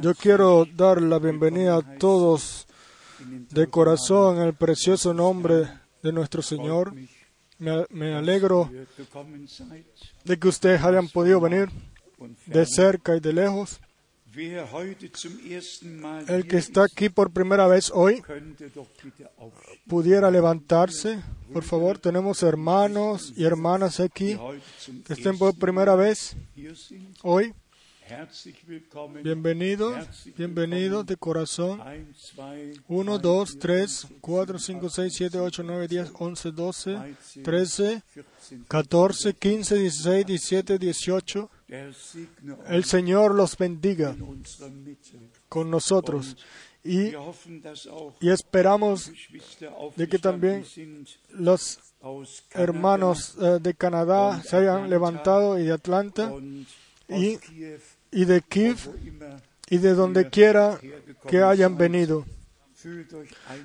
[0.00, 2.66] Yo quiero dar la bienvenida a todos
[3.50, 5.68] de corazón en el precioso nombre
[6.02, 6.94] de nuestro Señor.
[7.58, 8.70] Me, alegro
[10.24, 11.68] de que ustedes hayan podido venir
[12.46, 13.80] de cerca y de lejos.
[16.28, 18.22] El que está aquí por primera vez hoy
[19.86, 21.22] pudiera levantarse.
[21.52, 24.38] Por favor, tenemos hermanos y hermanas aquí
[25.04, 26.34] que estén por primera vez
[27.22, 27.52] hoy.
[29.22, 30.06] Bienvenidos,
[30.36, 31.80] bienvenidos de corazón.
[32.88, 36.98] 1, 2, 3, 4, 5, 6, 7, 8, 9, 10, 11, 12,
[37.42, 38.02] 13,
[38.68, 41.50] 14, 15, 16, 17, 18.
[42.68, 44.16] El Señor los bendiga
[45.48, 46.36] con nosotros.
[46.84, 47.12] Y,
[48.20, 49.12] y esperamos
[49.96, 50.64] de que también
[51.30, 51.78] los
[52.50, 56.32] hermanos eh, de Canadá se hayan levantado y de Atlanta.
[57.08, 57.38] y,
[58.12, 58.76] y de Kiev
[59.68, 60.78] y de donde quiera
[61.26, 62.24] que hayan venido.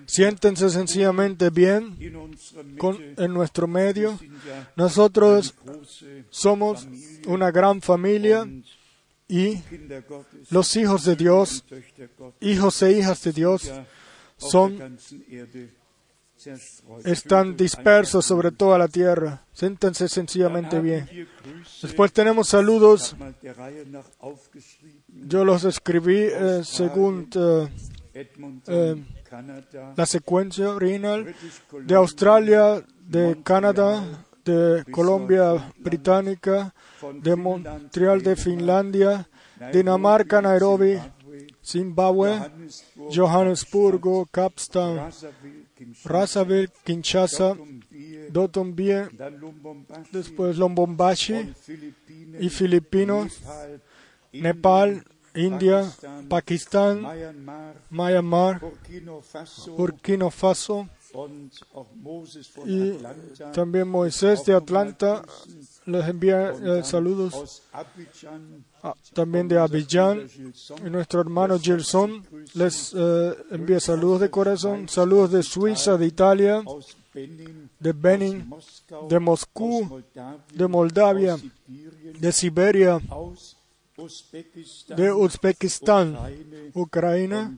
[0.06, 1.98] Siéntense sencillamente bien
[3.18, 4.18] en nuestro medio.
[4.76, 5.54] Nosotros
[6.30, 6.88] somos
[7.26, 8.48] una gran familia
[9.28, 9.58] y
[10.50, 11.66] los hijos de Dios,
[12.40, 13.72] hijos e hijas de Dios,
[14.38, 14.98] son
[17.04, 19.44] están dispersos sobre toda la tierra.
[19.54, 21.28] Siéntense sencillamente bien.
[21.82, 23.16] Después tenemos saludos.
[25.08, 28.24] Yo los escribí eh, según eh,
[28.68, 29.04] eh,
[29.96, 31.36] la secuencia original
[31.84, 36.74] de Australia, de Canadá, de Colombia Británica,
[37.14, 39.28] de Montreal de Finlandia,
[39.74, 40.98] Dinamarca, Nairobi,
[41.64, 42.40] Zimbabue,
[43.14, 45.12] Johannesburgo, Capstown,
[46.04, 47.56] Brazzaville, Kinshasa,
[48.32, 49.08] Dotonbie,
[50.12, 51.54] después Lombombashi
[52.40, 53.40] y Filipinos,
[54.34, 55.04] Nepal,
[55.36, 55.86] India,
[56.30, 57.06] Pakistán,
[57.90, 58.62] Myanmar,
[59.78, 60.88] Burkina Faso
[62.66, 62.98] y
[63.54, 65.24] también Moisés de Atlanta
[65.88, 67.64] les envía eh, saludos
[69.14, 70.28] también de Abidjan
[70.86, 76.64] y nuestro hermano Gilson les eh, envía saludos de corazón, saludos de Suiza, de Italia,
[77.80, 78.50] de Benin,
[79.10, 80.04] de Moscú,
[80.54, 81.38] de Moldavia,
[82.20, 83.00] de Siberia,
[84.96, 86.18] de Uzbekistán,
[86.74, 87.58] Ucrania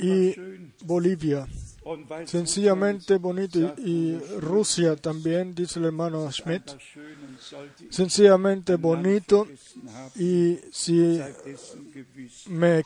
[0.00, 0.34] y
[0.84, 1.46] Bolivia.
[2.26, 3.74] Sencillamente bonito.
[3.78, 6.70] Y, Rusia también, dice el hermano Schmidt.
[7.90, 9.48] Sencillamente bonito.
[10.16, 11.20] Y si,
[12.46, 12.82] me,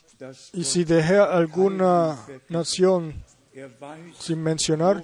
[0.53, 2.19] y si dejé alguna
[2.49, 3.15] nación
[4.19, 5.03] sin mencionar,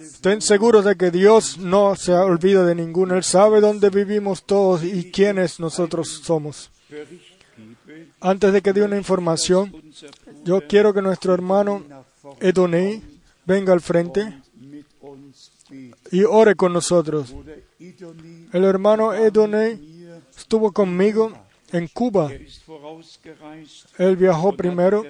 [0.00, 3.14] estén seguros de que Dios no se olvida de ninguno.
[3.16, 6.70] Él sabe dónde vivimos todos y quiénes nosotros somos.
[8.20, 9.74] Antes de que dé una información,
[10.44, 11.82] yo quiero que nuestro hermano
[12.40, 13.02] Edonei
[13.50, 14.32] venga al frente
[16.12, 17.34] y ore con nosotros.
[18.52, 20.06] El hermano Edonei
[20.36, 21.32] estuvo conmigo
[21.72, 22.30] en Cuba.
[23.98, 25.04] Él viajó primero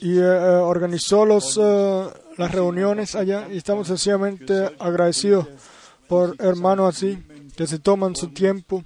[0.00, 2.06] y eh, organizó los, eh,
[2.38, 5.46] las reuniones allá y estamos sencillamente agradecidos
[6.08, 7.18] por hermanos así
[7.56, 8.82] que se toman su tiempo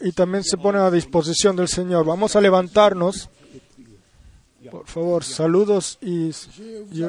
[0.00, 2.04] y también se ponen a disposición del Señor.
[2.04, 3.30] Vamos a levantarnos.
[4.70, 7.04] Por favor, saludos y, y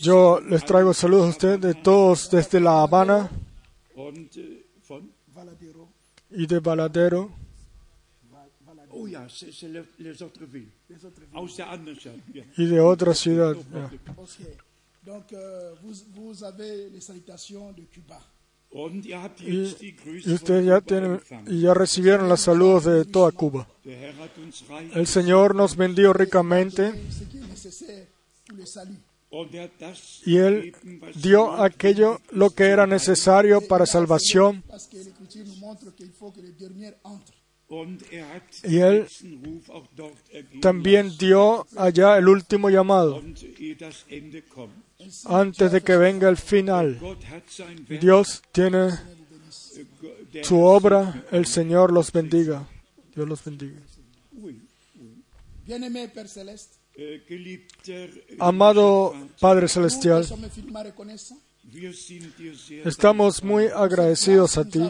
[0.00, 3.30] Yo les traigo saludos a ustedes de todos desde La Habana
[6.30, 7.30] y de Baladero.
[12.56, 13.56] Y de otra ciudad.
[15.04, 15.32] Donc,
[19.40, 23.66] Y, ustedes ya, tienen, ya recibieron los saludos de toda Cuba.
[24.94, 26.92] El Señor nos bendijo ricamente
[30.24, 30.74] y Él
[31.16, 34.62] dio aquello lo que era necesario para salvación.
[38.64, 39.08] Y Él
[40.60, 43.22] también dio allá el último llamado
[45.24, 46.98] antes de que venga el final.
[48.00, 48.90] Dios tiene
[50.42, 52.68] su obra, el Señor los bendiga.
[53.14, 53.80] Dios los bendiga.
[58.38, 60.24] Amado Padre Celestial,
[62.84, 64.80] Estamos muy agradecidos a ti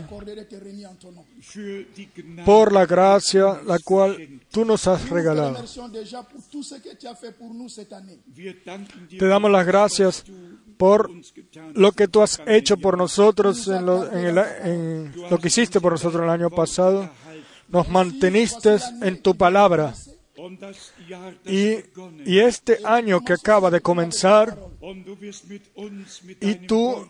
[2.44, 5.64] por la gracia la cual tú nos has regalado.
[9.18, 10.24] Te damos las gracias
[10.76, 11.10] por
[11.74, 14.08] lo que tú has hecho por nosotros en lo,
[15.30, 17.08] lo que hiciste por nosotros el año pasado.
[17.68, 19.94] Nos manteniste en tu palabra.
[21.46, 24.58] Y, y, este año que acaba de comenzar,
[26.40, 27.08] y tú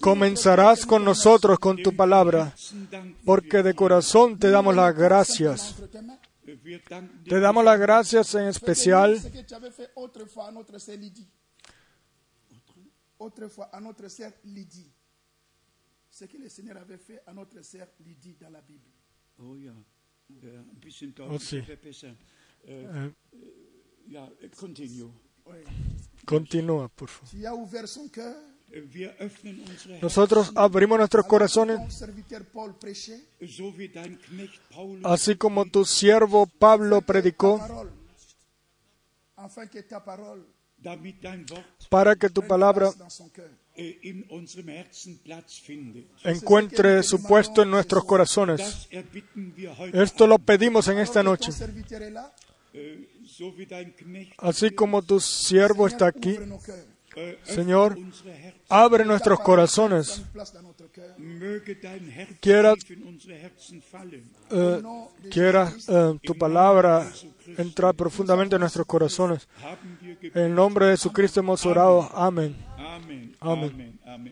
[0.00, 2.54] comenzarás con nosotros con tu palabra,
[3.24, 5.76] porque de corazón te damos las gracias.
[7.28, 9.20] Te damos las gracias en especial
[13.24, 14.92] autrefois à notre sœur Lydie.
[16.10, 18.90] Ce que le Seigneur avait fait à notre sœur Lydie dans la Bible.
[19.38, 19.56] Oh
[20.30, 20.64] äh,
[21.18, 21.36] Oh.
[21.36, 22.16] Äh,
[22.66, 23.12] Eh, äh.
[25.46, 25.58] Oui.
[26.24, 27.28] continúa, por favor.
[30.02, 31.78] Nosotros abrimos nuestros corazones,
[35.04, 37.60] así como tu siervo Pablo predicó,
[41.90, 42.90] para que tu palabra
[43.76, 44.16] äh,
[45.62, 46.06] findet.
[46.22, 48.88] encuentre su puesto en nuestros corazones.
[49.92, 51.50] Esto lo pedimos en esta noche.
[52.72, 53.08] Äh,
[54.38, 56.36] Así como tu siervo está aquí,
[57.16, 57.96] äh, Señor,
[58.68, 60.22] abre nuestros corazones.
[62.40, 62.74] Quiera-.
[64.50, 64.82] Eh,
[65.30, 67.08] quiera eh, tu palabra
[67.56, 69.48] entrar profundamente en nuestros corazones.
[70.20, 72.10] En el nombre de Jesucristo hemos orado.
[72.14, 72.56] Amén.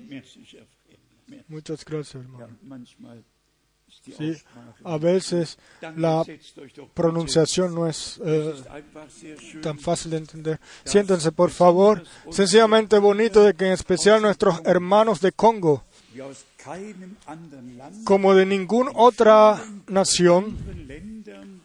[0.09, 0.45] Merci.
[1.49, 2.49] Muchas gracias, hermano.
[4.01, 4.35] Sí,
[4.85, 5.59] a veces
[5.97, 6.25] la
[6.95, 8.55] pronunciación no es eh,
[9.63, 10.61] tan fácil de entender.
[10.85, 12.03] Siéntense, por favor.
[12.31, 15.85] Sencillamente bonito de que en especial nuestros hermanos de Congo,
[18.05, 20.57] como de ninguna otra nación,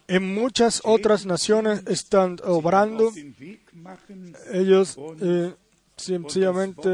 [0.06, 3.10] en muchas otras naciones están obrando.
[4.52, 5.54] Ellos eh,
[5.98, 6.90] sencillamente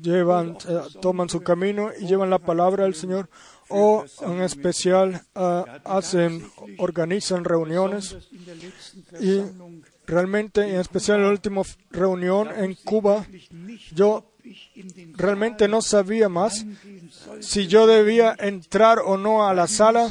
[0.00, 3.28] llevan, eh, toman su camino y llevan la palabra del Señor
[3.68, 6.48] o en especial eh, hacen,
[6.78, 8.16] organizan reuniones
[9.20, 9.42] y
[10.06, 13.26] realmente en especial en la última reunión en Cuba
[13.92, 14.32] yo
[15.14, 16.64] realmente no sabía más
[17.40, 20.10] si yo debía entrar o no a la sala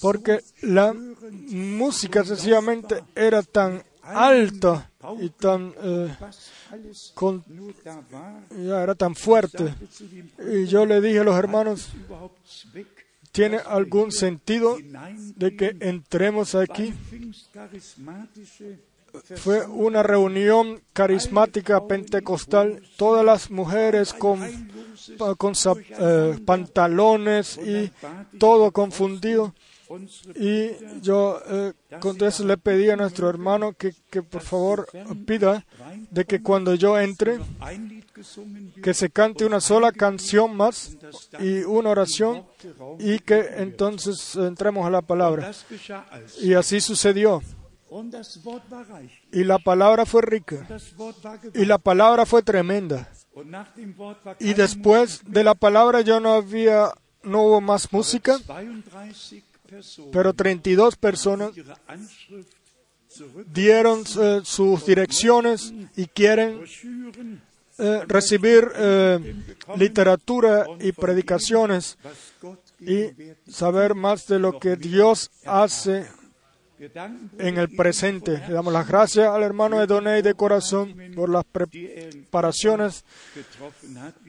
[0.00, 6.14] porque la música sencillamente era tan alta y tan eh,
[7.14, 7.44] con-
[8.50, 9.74] ya era tan fuerte
[10.52, 11.88] y yo le dije a los hermanos
[13.32, 14.78] ¿Tiene algún sentido
[15.36, 16.94] de que entremos aquí?
[19.36, 24.40] Fue una reunión carismática pentecostal, todas las mujeres con,
[25.38, 25.52] con
[25.98, 27.90] eh, pantalones y
[28.38, 29.54] todo confundido.
[30.34, 34.88] Y yo eh, entonces le pedí a nuestro hermano que, que por favor
[35.26, 35.64] pida
[36.10, 37.38] de que cuando yo entre,
[38.82, 40.96] que se cante una sola canción más
[41.38, 42.44] y una oración
[42.98, 45.52] y que entonces entremos a la palabra.
[46.40, 47.42] Y así sucedió.
[49.32, 50.66] Y la palabra fue rica.
[51.54, 53.08] Y la palabra fue tremenda.
[54.40, 56.90] Y después de la palabra ya no había,
[57.22, 59.45] no hubo más música, 32 Personen
[60.12, 61.52] pero 32 personas
[63.52, 66.62] dieron eh, sus direcciones y quieren
[67.78, 69.34] eh, recibir eh,
[69.76, 71.98] literatura y predicaciones
[72.80, 73.10] y
[73.50, 76.06] saber más de lo que Dios hace
[77.38, 78.42] en el presente.
[78.46, 83.04] Le damos las gracias al hermano Edonei de corazón por las preparaciones,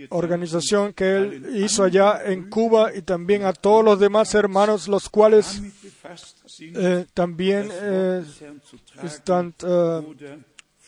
[0.10, 5.10] organización que él hizo allá en Cuba y también a todos los demás hermanos, los
[5.10, 5.62] cuales
[6.60, 8.24] eh, también eh,
[9.04, 10.38] están eh,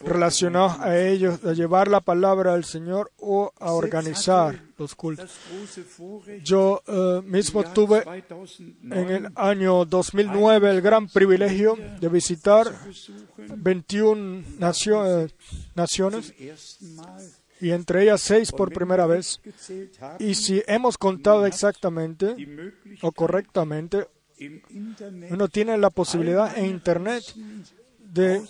[0.01, 5.29] relacionados a ellos, a llevar la palabra del Señor o a organizar los cultos.
[6.43, 13.27] Yo eh, mismo tuve 2009 en el año 2009 el gran privilegio de visitar besuchen
[13.57, 15.33] 21 nacio- eh,
[15.75, 16.33] naciones
[16.95, 17.21] Mal
[17.61, 19.41] y entre ellas seis por primera vez.
[20.19, 22.33] Y si hemos contado exactamente
[23.01, 24.07] o correctamente,
[25.29, 27.23] uno tiene la posibilidad en Internet
[28.13, 28.41] de,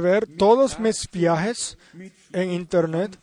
[0.00, 1.78] ver todos mis viajes
[2.32, 3.18] en Internet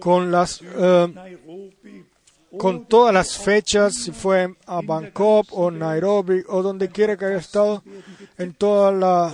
[0.00, 2.04] con las eh, Nairobi
[2.58, 7.38] con todas las fechas, si fue a Bangkok o Nairobi o donde quiera que haya
[7.38, 7.82] estado
[8.36, 9.32] en toda la,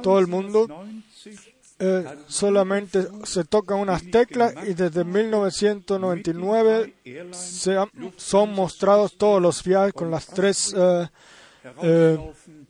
[0.00, 0.68] todo el mundo.
[0.68, 1.42] 1990
[1.78, 6.94] eh, solamente se tocan unas teclas y desde 1999
[7.32, 11.08] se han- son mostrados todos los viajes con las tres eh,
[11.82, 12.65] herauslaufen.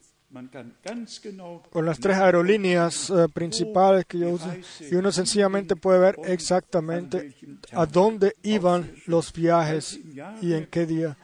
[1.70, 7.34] Con las tres aerolíneas eh, principales que yo uso y uno sencillamente puede ver exactamente
[7.72, 9.98] a dónde iban los viajes
[10.42, 11.16] y en qué día.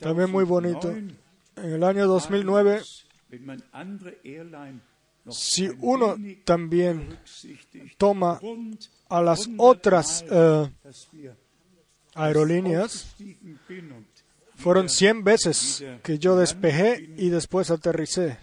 [0.00, 0.88] También muy bonito.
[0.88, 1.14] 2009,
[1.56, 2.82] En el año 2009,
[3.30, 4.80] wenn man andere Airline
[5.24, 7.18] noch si uno también
[7.96, 8.40] toma
[9.08, 10.70] a las otras eh,
[12.14, 13.14] aerolíneas,
[14.60, 18.38] fueron 100 veces que yo despejé y después aterricé.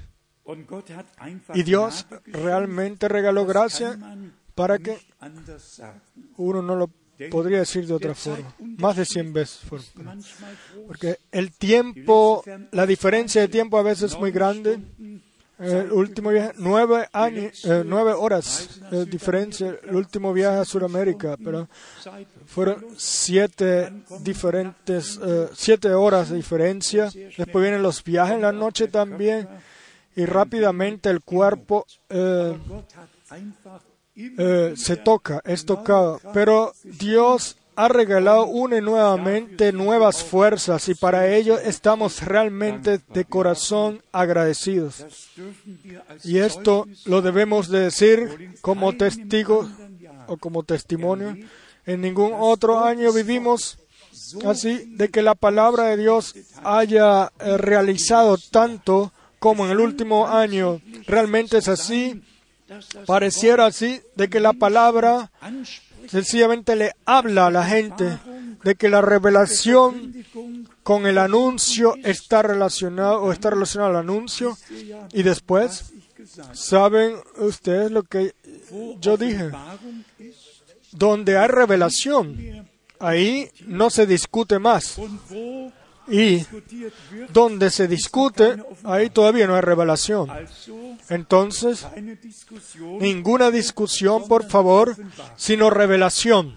[1.54, 3.98] Y Dios realmente regaló gracia
[4.56, 4.98] para que
[6.38, 6.90] uno no lo
[7.30, 8.54] podría decir de otra forma.
[8.60, 9.62] Más de 100 veces.
[10.88, 14.80] Porque el tiempo, la diferencia de tiempo a veces es muy grande.
[15.60, 21.36] El último viaje, nueve, años, eh, nueve horas de diferencia, el último viaje a Sudamérica,
[21.44, 21.68] pero
[22.46, 27.10] fueron siete diferentes, eh, siete horas de diferencia.
[27.38, 29.48] Después vienen los viajes en la noche también
[30.16, 32.58] y rápidamente el cuerpo eh,
[34.16, 36.20] eh, se toca, es tocado.
[36.34, 43.24] Pero Dios ha regalado una y nuevamente nuevas fuerzas y para ello estamos realmente de
[43.24, 45.06] corazón agradecidos.
[46.24, 49.70] Y esto lo debemos de decir como testigo
[50.26, 51.38] o como testimonio.
[51.86, 53.78] En ningún otro año vivimos
[54.44, 60.28] así de que la palabra de Dios haya eh, realizado tanto como en el último
[60.28, 60.82] año.
[61.06, 62.24] Realmente es así.
[63.06, 65.32] Pareciera así de que la palabra
[66.08, 68.18] sencillamente le habla a la gente
[68.64, 70.14] de que la revelación
[70.84, 74.58] con el anuncio está relacionado o está relacionado al anuncio
[75.14, 75.94] y después
[76.54, 78.34] saben ustedes lo que
[79.00, 79.52] yo dije
[80.92, 82.68] donde hay revelación
[83.00, 84.98] ahí no se discute más
[86.08, 86.46] y
[87.34, 90.30] donde se discute ahí todavía no hay revelación.
[91.10, 91.86] Entonces
[93.00, 94.96] ninguna discusión por favor
[95.36, 96.56] sino revelación.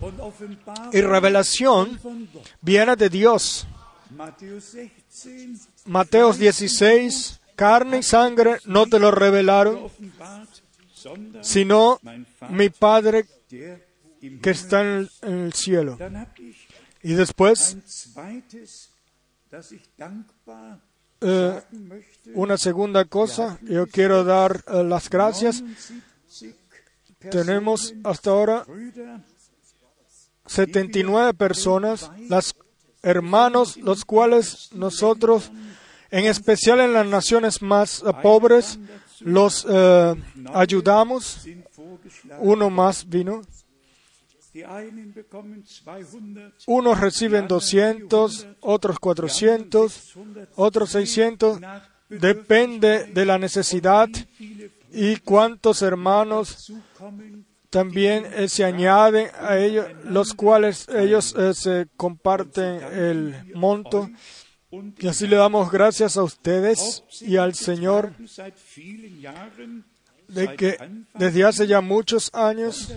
[0.93, 2.01] Y revelación
[2.61, 3.67] viene de Dios.
[4.11, 9.91] Matthäus 16 Mateos 16, carne y sangre no te lo revelaron,
[11.41, 11.99] sino
[12.51, 15.99] mi Padre que está en el, cielo.
[17.03, 17.77] Y después,
[21.23, 21.61] eh,
[22.35, 25.63] una segunda cosa, yo quiero dar eh, las gracias.
[26.27, 29.21] 79 Tenemos hasta ahora Brüder,
[30.47, 32.55] 79 personas, las
[33.03, 35.51] hermanos, los cuales nosotros,
[36.11, 38.79] en especial en las naciones más eh, pobres,
[39.21, 39.67] los
[40.55, 41.47] ayudamos.
[42.39, 43.43] Uno más vino.
[46.67, 50.19] Unos reciben 200, otros 400,
[50.57, 51.61] otros 600.
[52.09, 54.09] Depende de la necesidad
[54.93, 56.73] y cuántos hermanos
[57.71, 64.11] también eh, se añaden a ellos, los cuales ellos eh, se comparten el monto.
[64.99, 68.13] Y así le damos gracias a ustedes y al Señor
[70.29, 70.79] de que
[71.15, 72.93] desde hace ya muchos años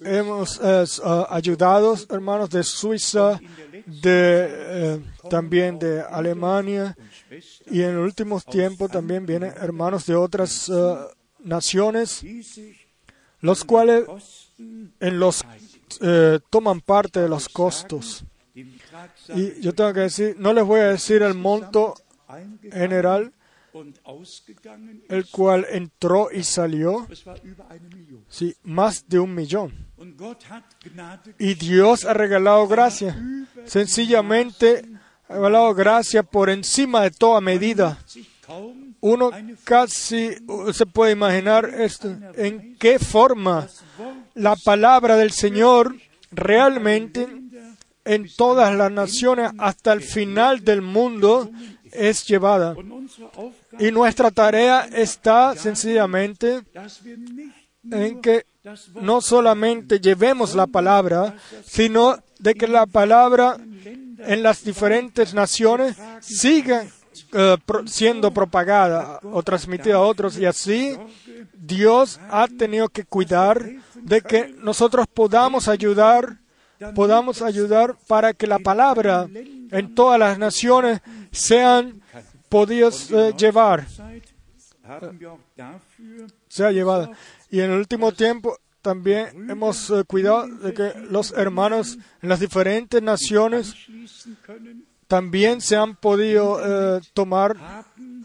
[0.00, 3.40] hemos eh, ah, ayudado hermanos de Suiza,
[3.86, 5.00] de, eh,
[5.30, 6.96] también de Alemania
[7.70, 10.96] y en últimos tiempos también vienen hermanos de otras eh,
[11.40, 12.24] naciones,
[13.40, 14.04] los cuales
[14.58, 15.44] en los
[16.00, 18.24] eh, toman parte de los costos.
[18.54, 21.94] Y yo tengo que decir, no les voy a decir el monto
[22.72, 23.32] general,
[25.08, 27.06] el cual entró y salió,
[28.28, 29.85] sí, más de un millón.
[31.38, 33.16] Y Dios ha regalado gracia.
[33.64, 34.82] Sencillamente
[35.28, 37.98] ha regalado gracia por encima de toda medida.
[39.00, 39.30] Uno
[39.64, 40.30] casi
[40.72, 42.14] se puede imaginar esto.
[42.34, 43.68] En qué forma
[44.34, 45.96] la palabra del Señor
[46.30, 47.26] realmente
[48.04, 51.50] en todas las naciones hasta el final del mundo
[51.92, 52.74] es llevada.
[53.78, 56.62] Y nuestra tarea está sencillamente
[57.90, 58.46] en que
[59.00, 63.56] no solamente llevemos la palabra, sino de que la palabra
[64.18, 66.86] en las diferentes naciones siga
[67.32, 70.96] eh, siendo propagada o transmitida a otros y así
[71.54, 73.64] Dios ha tenido que cuidar
[73.94, 76.38] de que nosotros podamos ayudar,
[76.94, 81.00] podamos ayudar para que la palabra en todas las naciones
[81.32, 82.02] sean
[82.48, 83.86] podidos eh, llevar.
[86.48, 87.10] sea llevada.
[87.56, 92.38] Y en el último tiempo también hemos eh, cuidado de que los hermanos en las
[92.38, 93.74] diferentes naciones
[95.08, 97.56] también se han podido eh, tomar,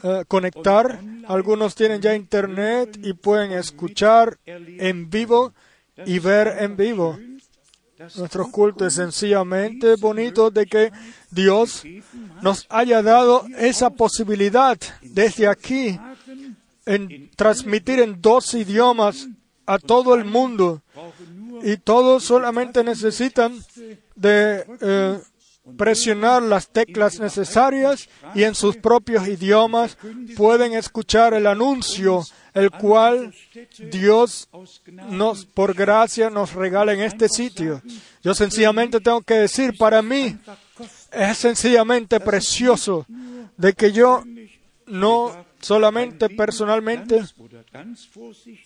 [0.03, 0.99] eh, conectar.
[1.29, 5.53] Algunos tienen ya internet y pueden escuchar en vivo
[6.05, 7.17] y ver en vivo.
[8.17, 10.91] Nuestro culto es sencillamente bonito de que
[11.29, 11.83] Dios
[12.41, 15.97] nos haya dado esa posibilidad desde aquí
[16.85, 19.27] en transmitir en dos idiomas
[19.65, 20.81] a todo el mundo.
[21.63, 23.63] Y todos solamente necesitan
[24.15, 25.19] de eh,
[25.77, 29.97] presionar las teclas necesarias y en sus propios idiomas
[30.35, 32.23] pueden escuchar el anuncio,
[32.53, 33.33] el cual
[33.91, 34.49] Dios
[35.09, 37.81] nos, por gracia, nos regala en este sitio.
[38.23, 40.37] Yo sencillamente tengo que decir, para mí
[41.11, 43.05] es sencillamente precioso
[43.55, 44.23] de que yo
[44.87, 47.21] no solamente personalmente,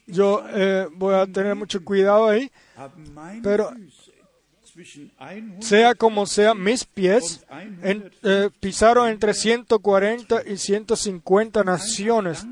[0.07, 2.51] yo eh, voy a tener mucho cuidado ahí,
[3.43, 3.71] pero
[5.59, 7.45] sea como sea, mis pies
[7.83, 12.45] eh, pisaron entre 140 y 150 naciones.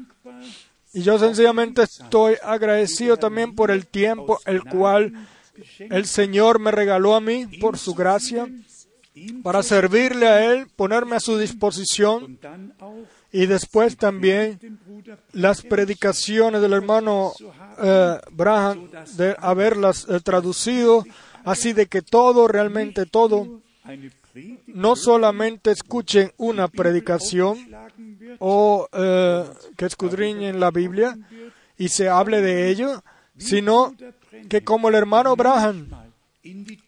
[0.93, 5.27] Y yo sencillamente estoy agradecido también por el tiempo el cual
[5.79, 8.47] el Señor me regaló a mí por su gracia
[9.43, 12.39] para servirle a Él, ponerme a su disposición
[13.33, 14.79] y después también
[15.33, 17.33] las predicaciones del hermano
[17.81, 21.03] eh, Braham de haberlas eh, traducido
[21.43, 23.61] Así de que todo, realmente todo,
[24.67, 27.57] no solamente escuchen una predicación
[28.39, 29.43] o eh,
[29.75, 31.17] que escudriñen la Biblia
[31.77, 33.03] y se hable de ello,
[33.37, 33.93] sino
[34.49, 35.89] que como el hermano Abraham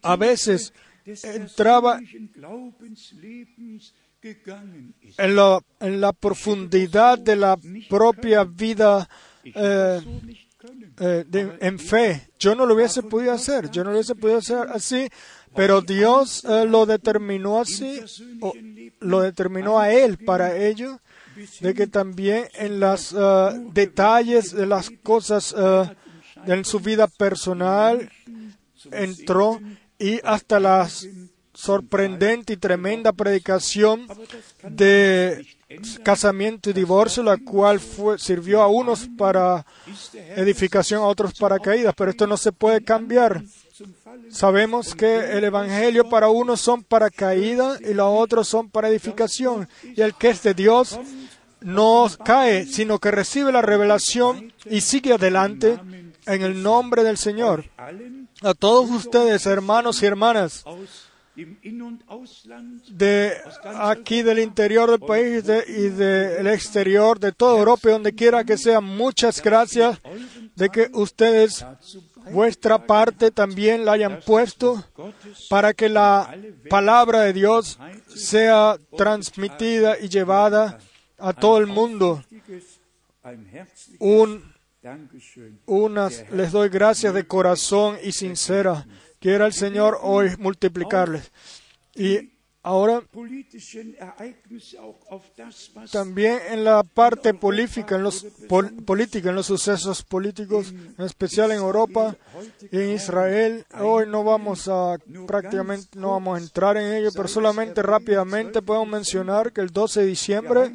[0.02, 0.74] a veces
[1.06, 2.00] entraba
[5.17, 7.58] en la, en la profundidad de la
[7.89, 9.08] propia vida
[9.44, 10.01] eh,
[11.00, 12.29] eh, en fe.
[12.39, 15.08] Yo no lo hubiese podido hacer, yo no lo hubiese podido hacer así,
[15.55, 18.01] pero Dios eh, lo determinó así,
[18.41, 18.53] o
[19.01, 21.00] lo determinó a Él para ello,
[21.60, 23.15] de que también en los
[23.74, 25.53] detalles de las cosas
[26.48, 28.09] en su vida personal
[28.92, 29.59] entró
[30.00, 30.90] y hasta la
[31.55, 34.07] sorprendente y tremenda predicación
[34.63, 35.46] de
[36.03, 39.65] casamiento y divorcio, la cual fue, sirvió a unos para
[40.35, 43.44] edificación, a otros para caídas, pero esto no se puede cambiar.
[44.29, 49.68] Sabemos que el Evangelio para unos son para caída y los otros son para edificación.
[49.83, 51.00] Y el que es de Dios
[51.61, 55.79] no cae, sino que recibe la revelación y sigue adelante
[56.25, 57.65] en el nombre del Señor.
[58.41, 60.63] A todos ustedes, hermanos y hermanas,
[62.89, 68.57] de aquí del interior del país y del exterior, de toda Europa donde quiera que
[68.57, 68.79] sea.
[68.79, 70.00] Muchas gracias
[70.55, 71.65] de que ustedes
[72.31, 74.83] vuestra parte también la hayan puesto
[75.50, 76.35] para que la
[76.69, 80.79] palabra de Dios sea transmitida y llevada
[81.17, 82.24] a todo el mundo.
[84.00, 84.53] Un,
[85.65, 88.85] unas les doy gracias de corazón y sincera
[89.25, 91.31] Quiera el Señor hoy multiplicarles.
[91.96, 92.29] Y
[92.61, 93.01] ahora
[95.92, 98.24] también en la parte política, en los
[98.85, 102.16] política, en los sucesos políticos, en especial en Europa
[102.71, 103.65] en Israel.
[103.79, 108.87] Hoy no vamos a prácticamente no vamos a entrar en ello, pero solamente rápidamente podemos
[108.89, 110.71] mencionar que el 12 de diciembre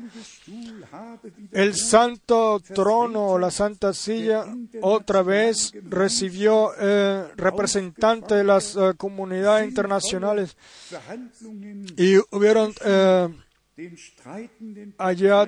[1.52, 4.44] el santo trono o la santa silla
[4.80, 10.56] otra vez recibió eh, representantes de las eh, comunidades internacionales
[11.96, 13.28] y hubieron eh,
[14.98, 15.46] allá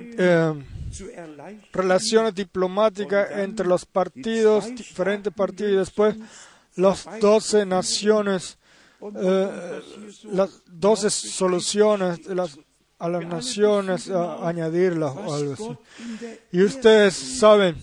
[1.71, 6.15] relaciones diplomáticas entre los partidos, diferentes partidos y después
[6.75, 8.57] las doce naciones,
[10.23, 12.57] las doce soluciones de las
[13.03, 15.77] a las naciones añadirlas o algo así.
[16.53, 17.75] Y ustedes saben,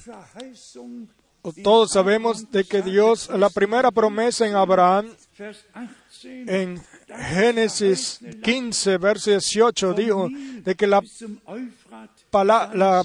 [1.62, 5.10] todos sabemos de que Dios, la primera promesa en Abraham,
[6.22, 6.80] en
[7.34, 11.02] Génesis 15, verso 18, dijo de que la,
[12.32, 13.02] la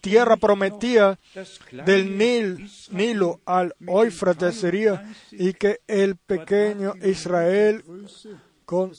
[0.00, 1.18] tierra prometida
[1.84, 7.84] del Nil, Nilo al Éufrates sería y que el pequeño Israel
[8.64, 8.92] con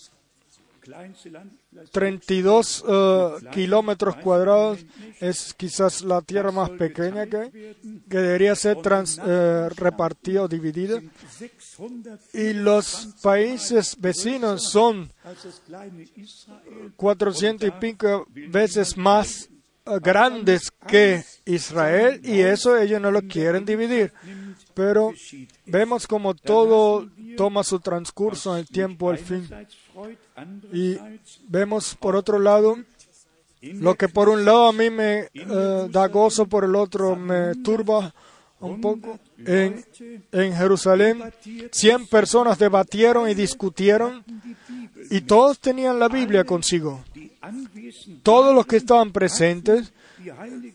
[1.91, 4.79] 32 uh, kilómetros cuadrados
[5.19, 7.75] es quizás la tierra más pequeña que,
[8.10, 10.99] que debería ser trans, uh, repartida o dividida.
[12.34, 15.12] Y los países vecinos son
[16.95, 19.49] 400 y pico veces más
[20.02, 24.13] grandes que Israel y eso ellos no lo quieren dividir.
[24.73, 25.13] Pero
[25.65, 29.49] vemos como todo toma su transcurso en el tiempo al fin.
[30.71, 30.97] Y
[31.47, 32.78] vemos por otro lado
[33.62, 37.56] lo que por un lado a mí me uh, da gozo, por el otro me
[37.56, 38.13] turba
[38.60, 39.19] un poco.
[39.45, 39.84] En,
[40.32, 41.22] en Jerusalén,
[41.72, 44.24] 100 personas debatieron y discutieron
[45.10, 47.04] y todos tenían la Biblia consigo.
[48.24, 49.93] Todos los que estaban presentes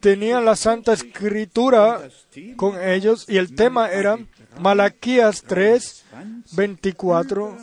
[0.01, 2.09] tenían la Santa Escritura
[2.57, 4.18] con ellos y el tema era
[4.61, 6.05] Malaquías 3,
[6.53, 7.59] 24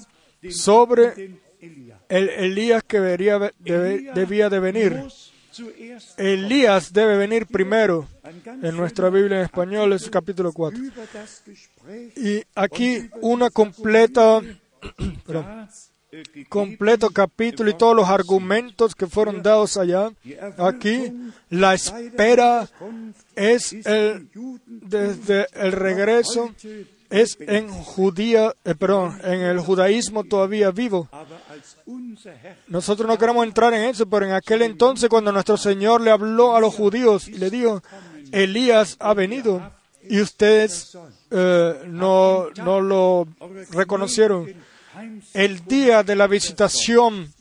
[0.49, 1.39] sobre
[2.09, 5.03] el Elías que debería, debía de venir.
[6.17, 8.07] Elías debe venir primero.
[8.61, 10.79] En nuestra Biblia en español es capítulo 4.
[12.15, 14.41] Y aquí una completa,
[16.49, 20.11] completo capítulo y todos los argumentos que fueron dados allá.
[20.57, 21.13] Aquí
[21.49, 22.69] la espera
[23.35, 24.29] es el,
[24.65, 26.53] desde el regreso
[27.11, 31.09] es en judía, eh, perdón, en el judaísmo todavía vivo.
[32.67, 36.55] Nosotros no queremos entrar en eso, pero en aquel entonces cuando nuestro Señor le habló
[36.55, 37.83] a los judíos y le dijo,
[38.31, 39.71] Elías ha venido
[40.07, 40.97] y ustedes
[41.29, 43.27] eh, no, no lo
[43.71, 44.53] reconocieron.
[45.33, 47.31] El día de la visitación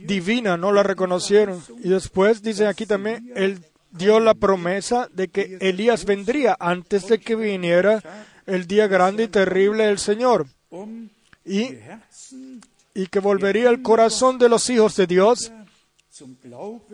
[0.00, 1.62] divina no la reconocieron.
[1.82, 3.60] Y después dice aquí también, Él
[3.92, 8.02] dio la promesa de que Elías vendría antes de que viniera
[8.46, 10.46] el día grande y terrible del Señor.
[11.44, 11.70] Y,
[12.94, 15.52] y que volvería el corazón de los hijos de Dios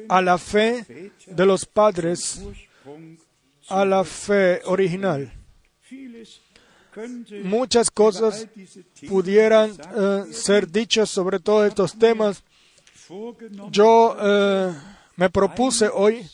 [0.08, 2.42] a la fe de los padres,
[3.68, 5.32] a la fe original.
[7.44, 8.48] Muchas cosas
[9.08, 12.42] pudieran eh, ser dichas sobre todos estos temas.
[13.70, 14.74] Yo eh,
[15.16, 16.26] me propuse hoy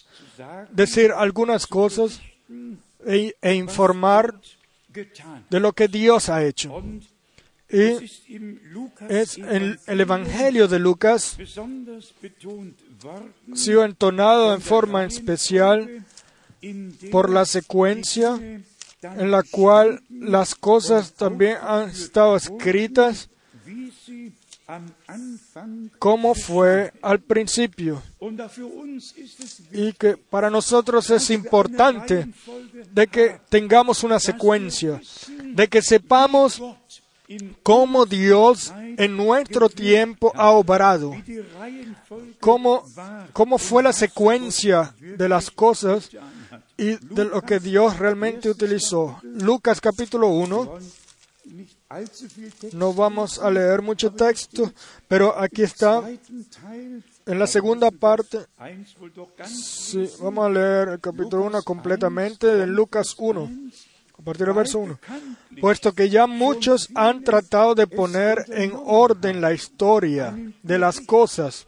[0.71, 2.21] decir algunas cosas
[3.05, 4.35] e, e informar
[5.51, 6.83] de lo que Dios ha hecho.
[7.69, 7.79] Y
[9.09, 11.37] es en el Evangelio de Lucas,
[13.55, 16.05] sido entonado en forma especial
[17.11, 18.39] por la secuencia
[19.03, 23.29] en la cual las cosas también han estado escritas
[25.99, 28.03] como fue al principio.
[29.73, 32.29] Y que para nosotros es importante
[32.93, 35.01] de que tengamos una secuencia,
[35.45, 36.61] de que sepamos
[37.63, 41.13] cómo Dios en nuestro tiempo ha obrado,
[42.41, 42.85] cómo,
[43.33, 46.11] cómo fue la secuencia de las cosas
[46.77, 49.21] y de lo que Dios realmente utilizó.
[49.23, 51.06] Lucas capítulo 1
[52.73, 54.73] no vamos a leer mucho texto,
[55.07, 58.39] pero aquí está en la segunda parte.
[59.47, 63.51] Sí, vamos a leer el capítulo 1 completamente de Lucas 1,
[64.19, 64.99] a partir del verso 1.
[65.61, 71.67] Puesto que ya muchos han tratado de poner en orden la historia de las cosas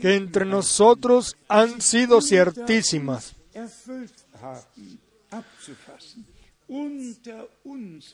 [0.00, 3.34] que entre nosotros han sido ciertísimas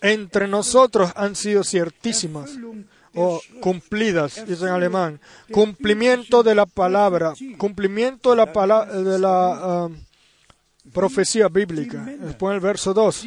[0.01, 2.51] entre nosotros han sido ciertísimas
[3.15, 9.97] o cumplidas, dice en alemán, cumplimiento de la palabra, cumplimiento de la, de la um,
[10.93, 12.05] profecía bíblica.
[12.05, 13.27] Después en el verso 2,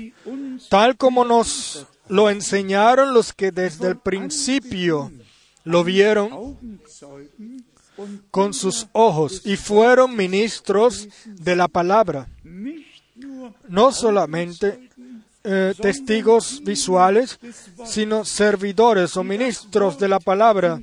[0.70, 5.12] tal como nos lo enseñaron los que desde el principio
[5.64, 6.58] lo vieron
[8.32, 12.28] con sus ojos y fueron ministros de la palabra.
[13.68, 14.87] No solamente
[15.50, 17.40] eh, testigos visuales,
[17.86, 20.78] sino servidores o ministros de la palabra,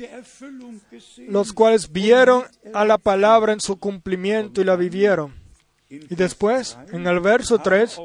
[1.28, 5.34] los cuales vieron a la palabra en su cumplimiento y la vivieron.
[5.90, 8.00] Y después, en el verso 3,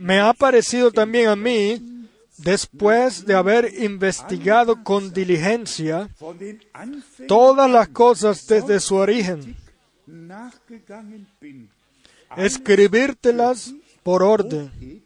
[0.00, 6.08] me ha parecido también a mí, después de haber investigado con diligencia
[7.28, 9.56] todas las cosas desde su origen,
[12.34, 15.01] escribírtelas por orden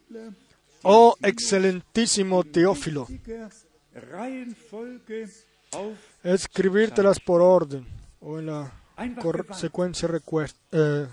[0.83, 3.07] Oh excelentísimo Teófilo,
[6.23, 7.85] escribírtelas por orden
[8.21, 8.71] o en la
[9.53, 10.09] secuencia
[10.71, 11.07] eh,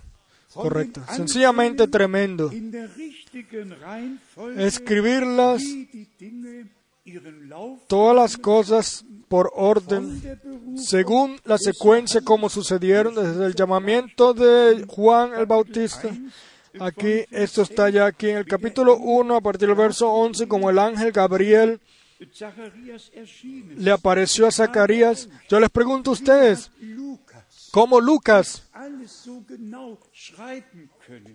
[0.52, 1.06] correcta.
[1.14, 2.50] Sencillamente tremendo.
[4.56, 5.62] Escribirlas
[7.86, 10.22] todas las cosas por orden,
[10.76, 16.10] según la secuencia como sucedieron desde el llamamiento de Juan el Bautista
[16.80, 20.70] Aquí, esto está ya aquí en el capítulo 1, a partir del verso 11, como
[20.70, 21.80] el ángel Gabriel
[23.76, 25.28] le apareció a Zacarías.
[25.48, 26.70] Yo les pregunto a ustedes,
[27.70, 28.62] cómo Lucas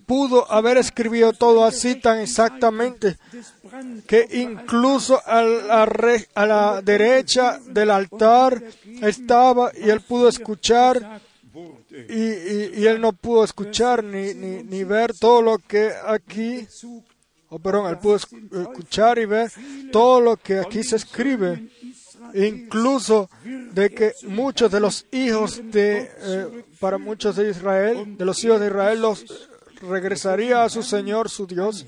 [0.05, 3.17] pudo haber escrito todo así tan exactamente
[4.07, 5.83] que incluso a la,
[6.35, 8.63] a la derecha del altar
[9.01, 11.21] estaba y él pudo escuchar
[11.91, 16.67] y, él no pudo escuchar ni, ni, ni ver todo lo que aquí,
[17.49, 19.51] oh, perdón, él pudo escuchar y ver
[19.91, 21.69] todo lo que aquí se escribe,
[22.33, 28.43] incluso de que muchos de los hijos de, eh, para muchos de Israel, de los
[28.43, 29.49] hijos de Israel, los
[29.81, 31.85] regresaría a su Señor, su Dios,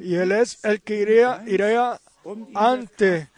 [0.00, 2.00] y Él es el que iría, iría
[2.54, 3.28] ante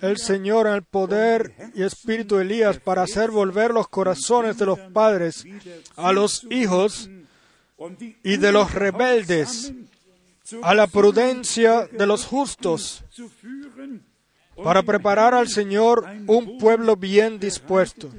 [0.00, 4.78] el Señor el poder y espíritu de Elías para hacer volver los corazones de los
[4.78, 5.44] padres
[5.96, 7.08] a los hijos
[8.22, 9.72] y de los rebeldes
[10.62, 13.04] a la prudencia de los justos
[14.62, 18.10] para preparar al Señor un pueblo bien dispuesto.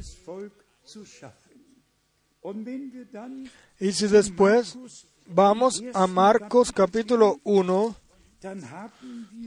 [3.79, 4.77] Y si después
[5.25, 7.95] vamos a Marcos capítulo 1,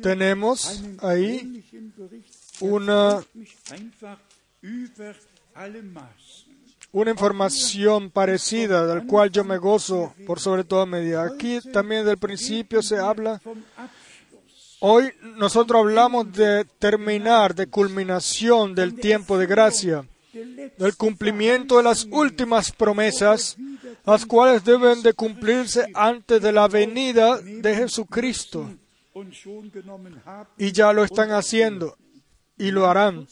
[0.02, 1.64] tenemos ahí
[2.60, 3.24] una,
[6.90, 11.24] una información parecida, del cual yo me gozo por sobre toda medida.
[11.24, 13.40] Aquí también del principio se habla.
[14.80, 22.04] Hoy nosotros hablamos de terminar, de culminación del tiempo de gracia, del cumplimiento de las
[22.10, 23.56] últimas promesas,
[24.04, 28.68] las cuales deben de cumplirse antes de la venida de Jesucristo
[30.59, 31.96] y ya lo están haciendo
[32.57, 33.27] y lo harán.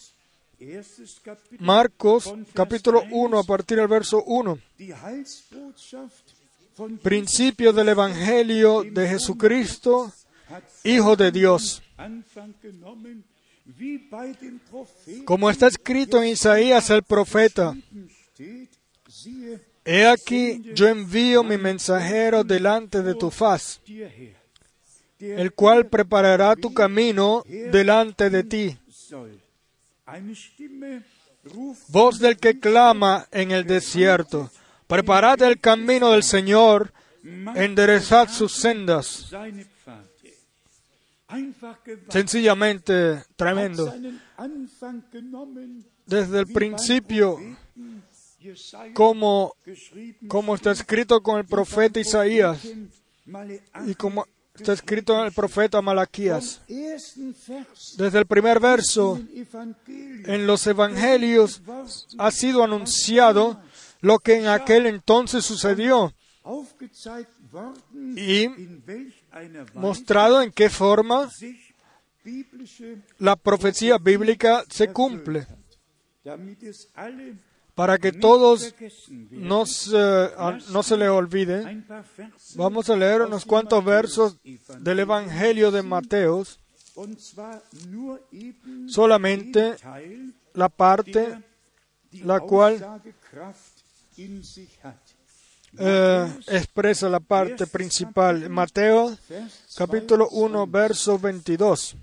[1.58, 4.58] Marcos capítulo 1 a partir del verso 1.
[7.02, 10.12] Principio del Evangelio de Jesucristo,
[10.84, 11.82] Hijo de Dios.
[15.24, 17.74] Como está escrito en Isaías el profeta,
[19.84, 23.80] He aquí yo envío mi mensajero delante de tu faz
[25.20, 28.78] el cual preparará tu camino delante de ti.
[31.88, 34.50] Voz del que clama en el desierto,
[34.86, 36.92] preparad el camino del Señor,
[37.54, 39.30] enderezad sus sendas.
[42.08, 43.94] Sencillamente tremendo.
[46.06, 47.38] Desde el principio,
[48.94, 49.54] como,
[50.28, 52.66] como está escrito con el profeta Isaías
[53.86, 54.26] y como
[54.60, 56.60] Está escrito en el profeta Malaquías.
[57.96, 59.18] Desde el primer verso,
[60.26, 61.62] en los evangelios
[62.18, 63.58] ha sido anunciado
[64.02, 66.12] lo que en aquel entonces sucedió
[68.16, 68.48] y
[69.72, 71.30] mostrado en qué forma
[73.18, 75.46] la profecía bíblica se cumple
[77.74, 78.74] para que todos
[79.30, 80.30] no se,
[80.70, 81.84] no se le olvide,
[82.54, 84.36] vamos a leer unos cuantos versos
[84.78, 86.44] del Evangelio de Mateo,
[88.86, 89.76] solamente
[90.54, 91.38] la parte
[92.12, 93.02] la cual
[95.78, 98.48] eh, expresa la parte principal.
[98.50, 99.16] Mateo
[99.76, 101.96] capítulo 1, verso 22.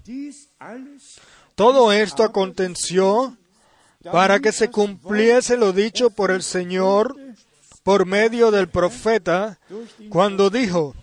[1.56, 3.36] Todo esto aconteció
[4.12, 7.16] para que se cumpliese lo dicho por el Señor
[7.84, 9.60] por medio del profeta
[10.10, 10.94] cuando dijo,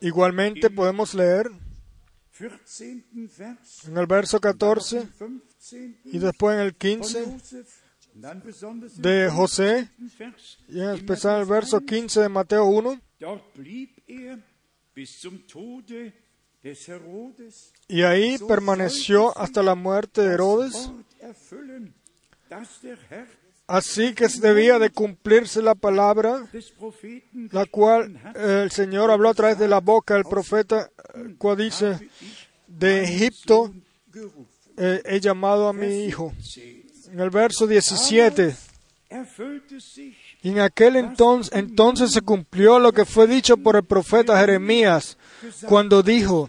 [0.00, 1.50] Igualmente podemos leer
[2.38, 5.08] en el verso 14
[6.04, 7.36] y después en el 15
[8.98, 9.88] de José
[10.68, 13.00] y en especial el verso 15 de Mateo 1.
[17.88, 20.90] Y ahí permaneció hasta la muerte de Herodes.
[23.66, 26.46] Así que debía de cumplirse la palabra,
[27.50, 30.90] la cual el Señor habló a través de la boca del profeta,
[31.38, 31.98] cual dice,
[32.66, 33.72] de Egipto
[34.76, 36.32] he llamado a mi hijo.
[37.10, 38.54] En el verso 17.
[40.42, 45.16] Y en aquel entonces, se cumplió lo que fue dicho por el profeta Jeremías
[45.66, 46.48] cuando dijo,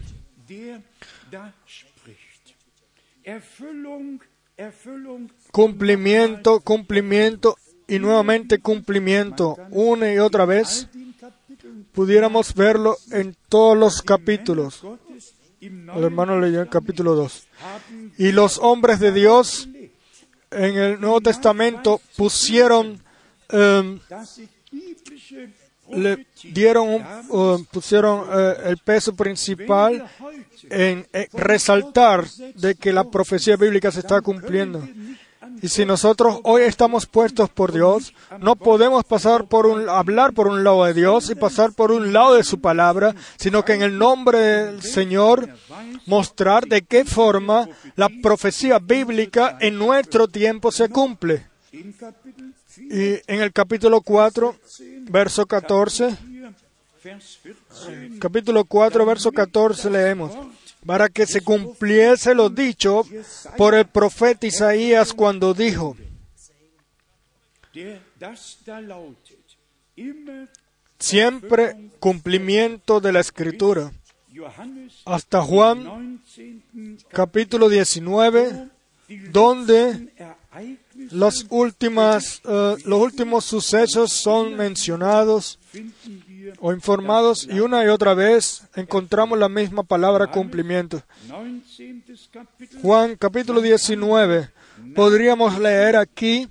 [5.51, 7.55] cumplimiento, cumplimiento
[7.87, 10.87] y nuevamente cumplimiento, una y otra vez,
[11.91, 14.83] pudiéramos verlo en todos los capítulos.
[15.61, 17.47] El hermano leyó el capítulo 2.
[18.17, 19.69] Y los hombres de Dios
[20.49, 23.02] en el Nuevo Testamento pusieron
[23.53, 23.99] um,
[25.89, 27.03] le dieron,
[27.71, 30.09] pusieron eh, el peso principal
[30.69, 34.87] en eh, resaltar de que la profecía bíblica se está cumpliendo.
[35.61, 40.47] Y si nosotros hoy estamos puestos por Dios, no podemos pasar por un, hablar por
[40.47, 43.81] un lado de Dios y pasar por un lado de su palabra, sino que en
[43.81, 45.49] el nombre del Señor
[46.05, 51.45] mostrar de qué forma la profecía bíblica en nuestro tiempo se cumple.
[52.77, 54.55] In Kapitel 4, Y en el capítulo 4,
[55.09, 56.63] verso 14, 4,
[57.03, 60.31] Vers 14, capítulo 4, verso 14 leemos,
[60.85, 63.03] para que se cumpliese lo dicho
[63.57, 65.97] por el profeta Isaías cuando dijo,
[70.97, 73.91] siempre cumplimiento de la escritura.
[75.05, 76.97] Hasta Juan 19.
[77.11, 78.69] capítulo 19,
[79.29, 80.09] donde
[81.11, 85.59] eh, los últimos sucesos son mencionados
[86.59, 91.01] o informados y una y otra vez encontramos la misma palabra cumplimiento.
[91.27, 92.03] 19.
[92.31, 94.49] Kapitel, Juan capítulo 19.
[94.95, 96.47] Podríamos leer aquí,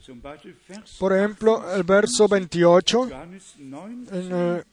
[0.98, 4.64] por ejemplo, el verso 28 Johannes 19, en el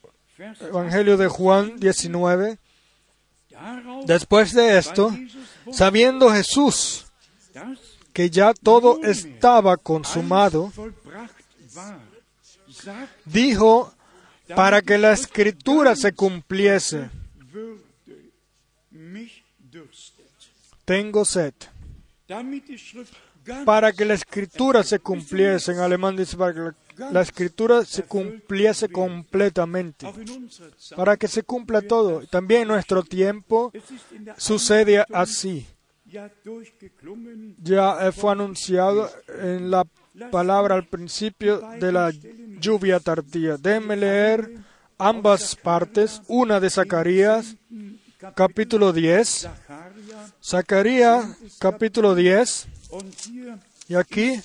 [0.70, 2.58] Evangelio de Juan 19.
[3.50, 5.16] Darauf Después de esto,
[5.72, 7.06] sabiendo Jesús
[8.14, 10.72] que ya todo estaba consumado,
[13.26, 13.94] dijo
[14.56, 17.10] para que la escritura se cumpliese,
[20.86, 21.54] tengo sed.
[23.66, 26.76] Para que la escritura se cumpliese, en alemán dice para que la,
[27.12, 30.06] la escritura se cumpliese completamente,
[30.96, 32.22] para que se cumpla todo.
[32.28, 33.72] También en nuestro tiempo
[34.38, 35.66] sucede así.
[37.64, 39.10] Ya fue anunciado
[39.42, 39.86] en la
[40.32, 42.12] palabra al principio de la
[42.60, 43.58] lluvia tardía.
[43.58, 44.50] Déjenme leer
[44.98, 47.56] ambas partes, una de Zacarías,
[48.36, 54.42] capítulo 10, Zacharia, Zacarías, capítulo 10, und hier y aquí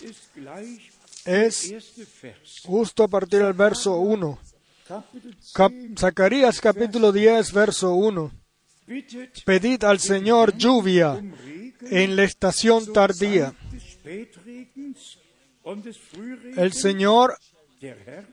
[1.25, 2.63] es Vers.
[2.65, 4.39] justo a partir del verso 1.
[4.87, 8.31] Kapitel Cap- 10, Zacarías, capítulo 10, verso 1.
[8.87, 11.15] bittet Pedid al Señor lluvia
[11.91, 13.55] en la estación tardía.
[16.57, 17.37] El Señor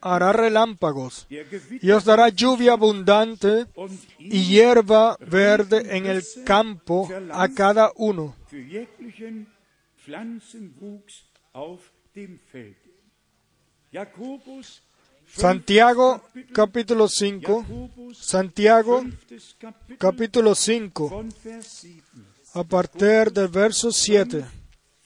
[0.01, 7.49] hará relámpagos y os dará lluvia abundante und y hierba verde en el campo a
[7.49, 8.35] cada uno.
[15.33, 16.21] Santiago
[16.53, 19.03] capítulo 5, Jakobus, Santiago
[19.97, 22.30] capítulo 5, von Vers 7.
[22.53, 24.45] A partir del verso 7.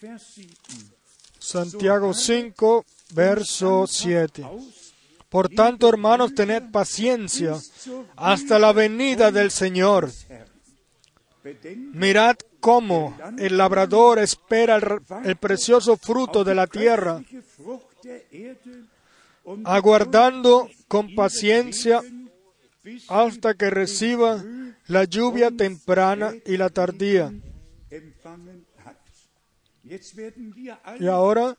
[0.01, 0.55] Vers 7.
[1.39, 4.43] Santiago 5, verso 7.
[4.43, 4.93] Aus,
[5.29, 7.59] Por tanto, hermanos, tened paciencia
[8.15, 10.11] hasta la venida del Señor.
[11.93, 17.21] Mirad cómo el labrador espera el, el precioso fruto de la tierra,
[19.63, 22.01] aguardando con paciencia
[23.07, 24.43] hasta que reciba
[24.87, 27.31] la lluvia temprana y la tardía.
[30.99, 31.55] Y ahora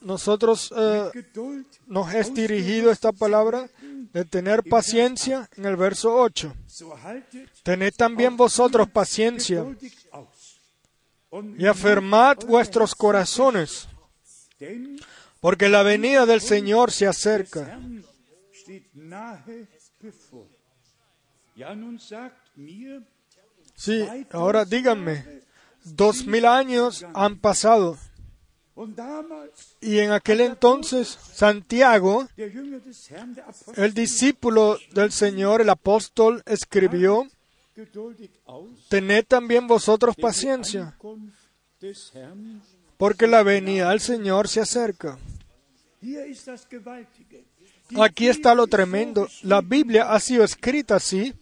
[0.00, 1.10] nosotros eh,
[1.86, 3.68] nos es dirigido esta palabra
[4.12, 6.54] de tener paciencia en el verso 8.
[6.66, 9.64] So haltet Tened también vosotros paciencia
[11.56, 13.88] y afirmad vuestros corazones,
[15.40, 17.78] porque la venida del Señor se acerca.
[23.74, 25.24] Sí, ahora díganme,
[25.84, 27.96] dos mil años han pasado.
[29.80, 32.28] Y en aquel entonces Santiago,
[33.76, 37.26] el discípulo del Señor, el apóstol, escribió,
[38.88, 40.96] tened también vosotros paciencia,
[42.96, 45.18] porque la venida del Señor se acerca.
[48.00, 49.28] Aquí está lo tremendo.
[49.42, 51.32] La Biblia ha sido escrita así,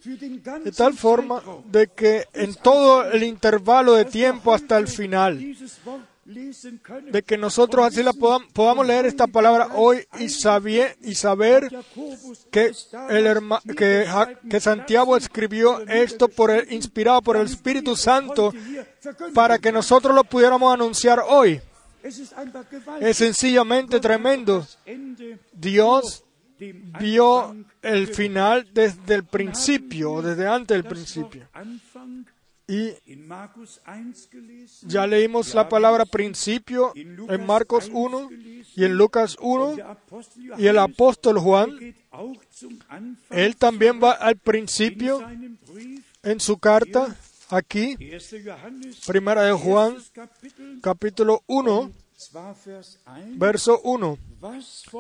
[0.65, 5.39] de tal forma de que en todo el intervalo de tiempo hasta el final,
[7.13, 10.95] de que nosotros así la podam- podamos leer esta palabra hoy y, saber
[12.51, 12.73] que,
[14.51, 18.53] que, Santiago escribió esto por el- inspirado por el Espíritu Santo
[19.35, 21.61] para que nosotros lo pudiéramos anunciar hoy.
[23.01, 24.67] Es sencillamente tremendo.
[25.53, 26.23] Dios
[27.01, 31.49] vio el final desde el principio, desde antes del principio.
[32.69, 34.89] Y in Markus 1 gelesen.
[34.89, 38.29] ya leímos la palabra principio en Marcos 1
[38.75, 41.95] y en Lucas 1 Der Apostel y el apóstol Juan
[43.31, 45.25] Él también va al principio
[46.25, 47.15] en su carta,
[47.51, 47.97] aquí,
[49.07, 49.97] Primera de Juan,
[50.83, 51.93] capítulo 1,
[53.37, 54.19] verso 1.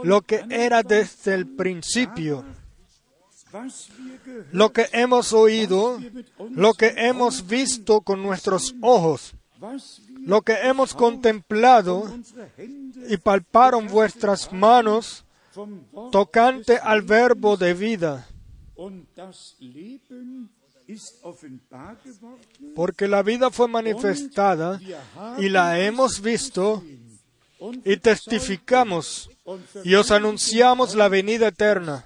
[0.02, 2.44] Lo que era desde el principio,
[4.52, 6.00] lo que hemos oído,
[6.50, 9.34] lo que hemos visto con nuestros ojos,
[10.20, 12.04] lo que hemos contemplado
[13.08, 15.24] y palparon vuestras manos
[16.12, 18.26] tocante al verbo de vida.
[22.74, 24.80] Porque la vida fue manifestada
[25.38, 26.84] y la hemos visto
[27.84, 29.30] y testificamos
[29.84, 32.04] y os anunciamos la venida eterna,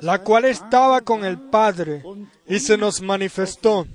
[0.00, 2.02] la cual estaba con el Padre
[2.46, 3.86] y se nos manifestó.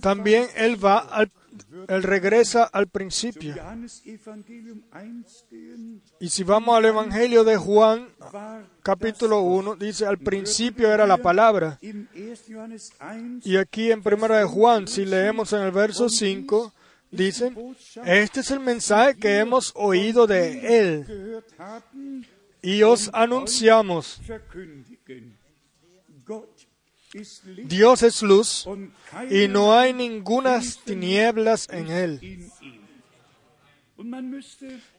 [0.00, 1.30] También él va al,
[1.88, 3.54] él regresa al principio.
[6.18, 8.08] Y si vamos al Evangelio de Juan,
[8.82, 11.78] capítulo 1, dice, al principio era la palabra.
[13.44, 16.72] Y aquí en primera de Juan, si leemos en el verso 5,
[17.10, 17.52] dice,
[18.04, 21.42] este es el mensaje que hemos oído de él
[22.62, 24.20] y os anunciamos.
[27.64, 28.68] Dios es luz
[29.30, 32.50] y no hay ninguna tinieblas en él.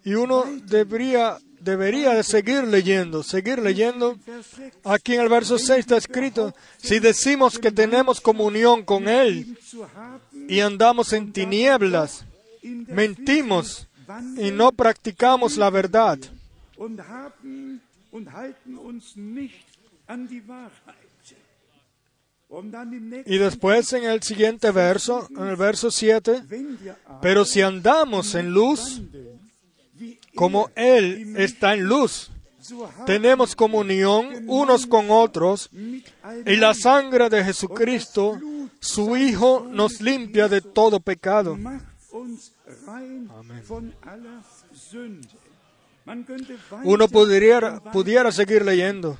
[0.03, 4.17] Y uno debería, debería de seguir leyendo, seguir leyendo.
[4.83, 9.57] Aquí en el verso 6 está escrito, si decimos que tenemos comunión con Él
[10.47, 12.25] y andamos en tinieblas,
[12.61, 13.87] mentimos
[14.37, 16.19] y no practicamos la verdad.
[23.25, 26.43] Y después en el siguiente verso, en el verso 7,
[27.21, 29.01] pero si andamos en luz,
[30.37, 32.29] como Él está en luz,
[33.05, 35.69] tenemos comunión unos con otros
[36.45, 38.39] y la sangre de Jesucristo,
[38.79, 41.57] su Hijo, nos limpia de todo pecado.
[46.83, 49.17] Uno pudiera, pudiera seguir leyendo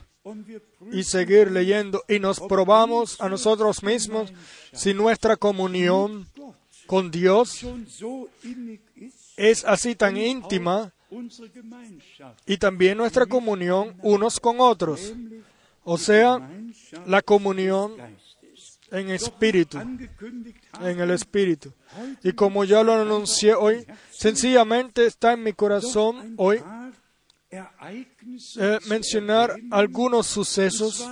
[0.92, 4.32] y seguir leyendo y nos probamos a nosotros mismos
[4.72, 6.28] si nuestra comunión
[6.86, 7.66] con Dios
[9.36, 10.94] es así tan íntima
[12.46, 15.14] y también nuestra comunión unos con otros,
[15.84, 16.40] o sea,
[17.06, 17.94] la comunión
[18.92, 21.74] en espíritu, en el espíritu.
[22.24, 26.62] Y como ya lo anuncié hoy, sencillamente está en mi corazón hoy
[27.50, 31.08] eh, mencionar algunos sucesos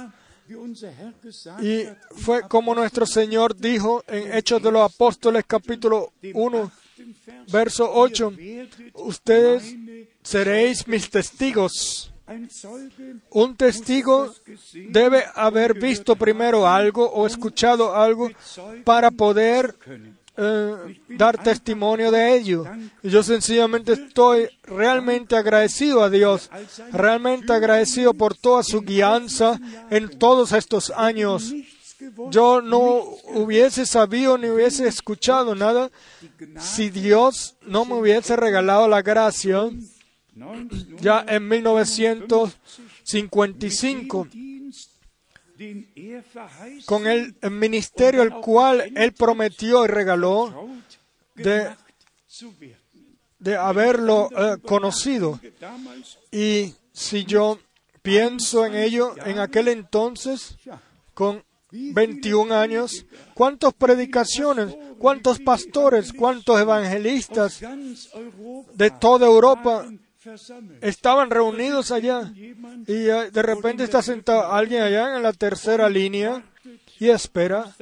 [1.61, 1.85] y
[2.15, 6.71] fue como nuestro Señor dijo en Hechos de los Apóstoles capítulo 1,
[7.47, 8.33] verso 8,
[8.93, 9.75] ustedes
[10.23, 12.11] seréis mis testigos.
[13.29, 14.33] Un testigo
[14.89, 18.31] debe haber visto primero algo o escuchado algo
[18.83, 19.75] para poder
[20.37, 22.65] eh, dar testimonio de ello.
[23.03, 26.49] Yo sencillamente estoy realmente agradecido a Dios,
[26.91, 31.53] realmente agradecido por toda su guianza en todos estos años.
[32.29, 33.03] Yo no
[33.33, 35.91] hubiese sabido ni hubiese escuchado nada
[36.59, 39.69] si Dios no me hubiese regalado la gracia
[40.99, 44.27] ya en 1955
[46.85, 50.69] con el ministerio el cual Él prometió y regaló
[51.35, 51.73] de,
[53.39, 55.39] de haberlo eh, conocido.
[56.31, 57.57] Y si yo
[58.01, 60.57] pienso en ello, en aquel entonces,
[61.13, 67.61] con 21 años, ¿cuántas predicaciones, cuántos pastores, cuántos evangelistas
[68.73, 69.85] de toda Europa
[70.81, 76.43] estaban reunidos allá y eh, de repente está sentado alguien allá en la tercera línea
[76.99, 77.75] y espera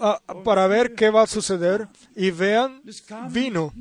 [0.00, 1.88] ah, para ver qué va a suceder.
[2.16, 2.82] Y vean
[3.30, 3.72] vino.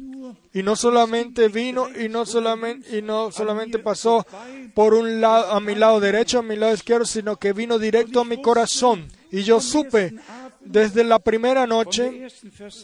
[0.54, 4.26] Y no solamente vino y no solamente y no solamente pasó
[4.74, 8.22] por un lado a mi lado derecho a mi lado izquierdo sino que vino directo
[8.22, 9.08] a mi corazón.
[9.32, 10.16] Y yo supe
[10.62, 12.28] desde la primera noche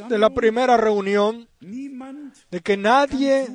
[0.09, 3.47] de la primera reunión de que nadie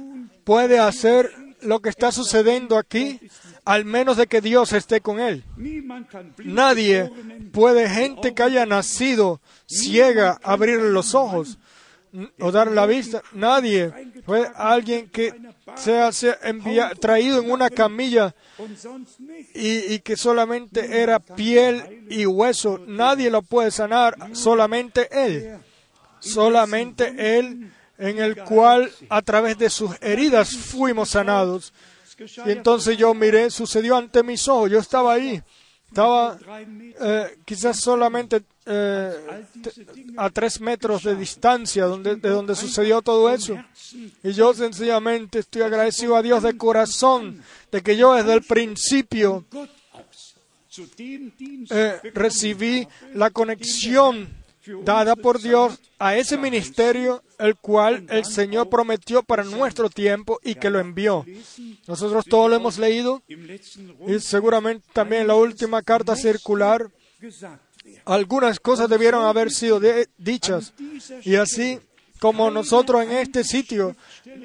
[0.44, 1.30] puede hacer
[1.62, 3.20] lo que está sucediendo aquí,
[3.64, 5.44] al menos de que Dios esté con él.
[6.44, 7.10] Nadie
[7.52, 11.58] puede, gente que haya nacido ciega, abrirle los ojos
[12.40, 13.22] o dar la vista.
[13.32, 13.92] Nadie
[14.24, 15.34] fue alguien que
[15.76, 16.10] sea,
[16.98, 18.34] traído en una camilla
[19.54, 22.80] y, y, que solamente era piel y hueso.
[22.86, 25.58] Nadie lo puede sanar, solamente Él.
[26.20, 31.72] Solamente Él en el cual a través de sus heridas fuimos sanados.
[32.46, 35.42] Y entonces yo miré, sucedió ante mis ojos, yo estaba ahí,
[35.88, 36.38] estaba
[37.00, 39.44] eh, quizás solamente eh,
[40.16, 43.56] a tres metros de distancia donde, de donde sucedió todo eso.
[44.22, 47.42] Y yo sencillamente estoy agradecido a Dios de corazón
[47.72, 49.44] de que yo desde el principio
[51.70, 54.39] eh, recibí la conexión
[54.84, 60.54] dada por Dios a ese ministerio, el cual el Señor prometió para nuestro tiempo y
[60.54, 61.24] que lo envió.
[61.86, 66.90] Nosotros todos lo hemos leído y seguramente también en la última carta circular
[68.04, 69.80] algunas cosas debieron haber sido
[70.18, 70.72] dichas
[71.22, 71.80] y así
[72.18, 73.96] como nosotros en este sitio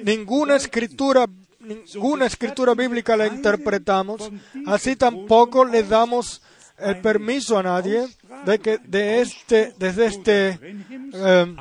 [0.04, 1.28] ninguna escritura
[1.66, 4.30] ninguna escritura bíblica la interpretamos,
[4.68, 6.42] así tampoco le damos
[6.78, 8.06] el permiso a nadie
[8.46, 11.56] de que de este, desde este, em,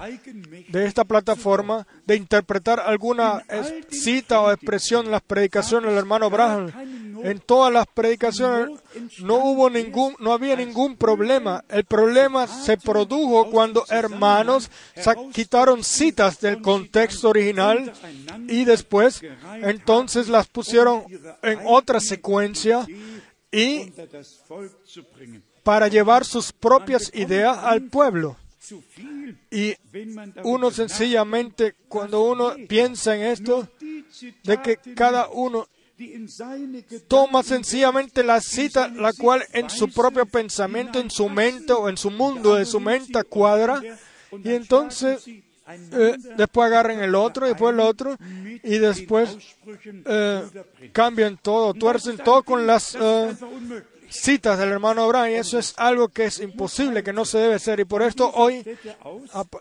[0.69, 3.43] de esta plataforma de interpretar alguna
[3.91, 6.73] cita o expresión en las predicaciones del hermano Abraham.
[7.23, 8.79] En todas las predicaciones
[9.21, 11.65] no hubo ningún, no había ningún problema.
[11.69, 14.71] El problema se produjo cuando hermanos
[15.33, 17.93] quitaron citas del contexto original
[18.49, 19.23] y después
[19.63, 21.05] entonces las pusieron
[21.43, 22.87] en otra secuencia
[23.55, 23.93] y
[25.63, 28.37] para llevar sus propias ideas al pueblo.
[29.51, 29.75] Y
[30.43, 33.69] uno sencillamente, cuando uno piensa en esto,
[34.43, 35.69] de que cada uno
[37.07, 41.97] toma sencillamente la cita, la cual en su propio pensamiento, en su mente o en
[41.97, 43.81] su mundo de su mente cuadra,
[44.43, 45.25] y entonces
[45.67, 48.17] eh, después agarran el otro, después el otro,
[48.63, 49.37] y después
[49.87, 50.43] eh,
[50.93, 53.35] cambian todo, tuercen todo con las eh,
[54.11, 57.55] citas del hermano Abraham, y eso es algo que es imposible, que no se debe
[57.55, 57.81] hacer.
[57.81, 58.63] Y por esto hoy,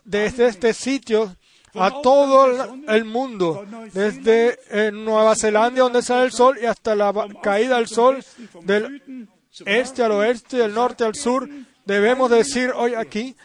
[0.03, 1.35] desde este sitio,
[1.75, 7.77] a todo el mundo, desde Nueva Zelanda, donde sale el sol, y hasta la caída
[7.77, 8.23] del sol,
[8.63, 9.29] del
[9.65, 11.47] este al oeste, del norte al sur,
[11.85, 13.35] Debemos decir hoy aquí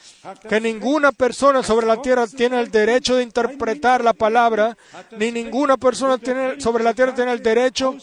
[0.49, 4.77] que ninguna persona sobre la tierra tiene el derecho de interpretar la palabra,
[5.17, 7.97] ni ninguna persona tiene, sobre la tierra tiene el derecho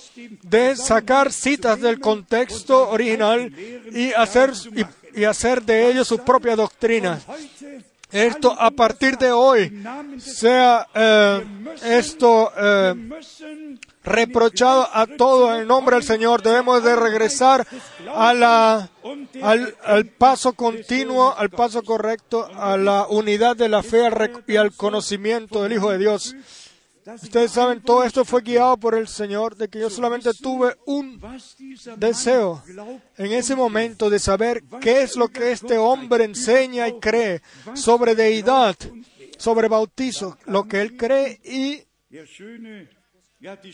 [0.43, 3.49] de sacar citas del contexto original
[3.93, 4.51] y hacer,
[5.15, 7.17] y, hacer de ellos su propia doctrina.
[8.11, 9.83] Esto a partir de hoy
[10.17, 11.45] sea eh,
[11.83, 12.93] esto eh,
[14.03, 16.41] reprochado a todo en el nombre del Señor.
[16.41, 17.65] Debemos de regresar
[18.13, 18.89] a la,
[19.41, 24.09] al, al, paso continuo, al paso correcto, a la unidad de la fe
[24.47, 26.35] y al conocimiento del Hijo de Dios.
[27.05, 31.21] Ustedes saben, todo esto fue guiado por el Señor, de que yo solamente tuve un
[31.97, 32.63] deseo
[33.17, 37.43] en ese momento de saber qué es lo que este hombre enseña y cree
[37.75, 38.75] sobre deidad,
[39.37, 41.83] sobre bautizo, lo que él cree y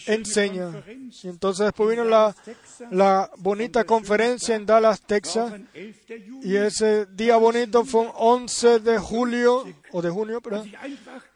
[0.08, 0.84] enseña.
[1.24, 2.36] Entonces después vino la,
[2.92, 5.54] la bonita conferencia en Dallas, Texas,
[6.44, 10.72] y ese día bonito fue un 11 de julio, o de junio, perdón,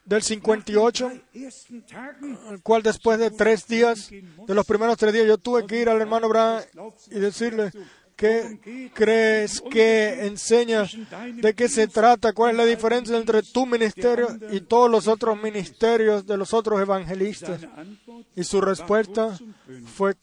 [0.03, 5.65] del 58, el cual después de tres días, de los primeros tres días, yo tuve
[5.65, 6.61] que ir al hermano Brown
[7.09, 7.71] y decirle,
[8.15, 10.85] ¿Qué crees que enseña?
[11.35, 12.31] ¿De qué se trata?
[12.31, 16.79] ¿Cuál es la diferencia entre tu ministerio y todos los otros ministerios de los otros
[16.79, 17.61] evangelistas?
[18.35, 19.37] Y su respuesta
[19.95, 20.15] fue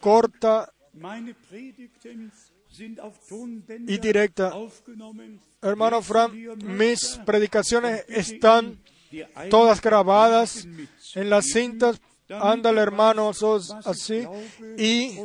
[0.00, 0.72] corta
[3.86, 4.54] y directa.
[5.60, 6.32] Hermano Frank,
[6.62, 8.78] mis predicaciones están
[9.50, 10.68] todas grabadas
[11.14, 12.00] en las cintas.
[12.28, 14.24] Ándale, hermano, sos así.
[14.78, 15.18] Y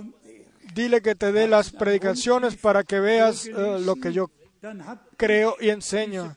[0.76, 4.30] dile que te dé las predicaciones para que veas eh, lo que yo
[5.17, 6.36] creo y enseño.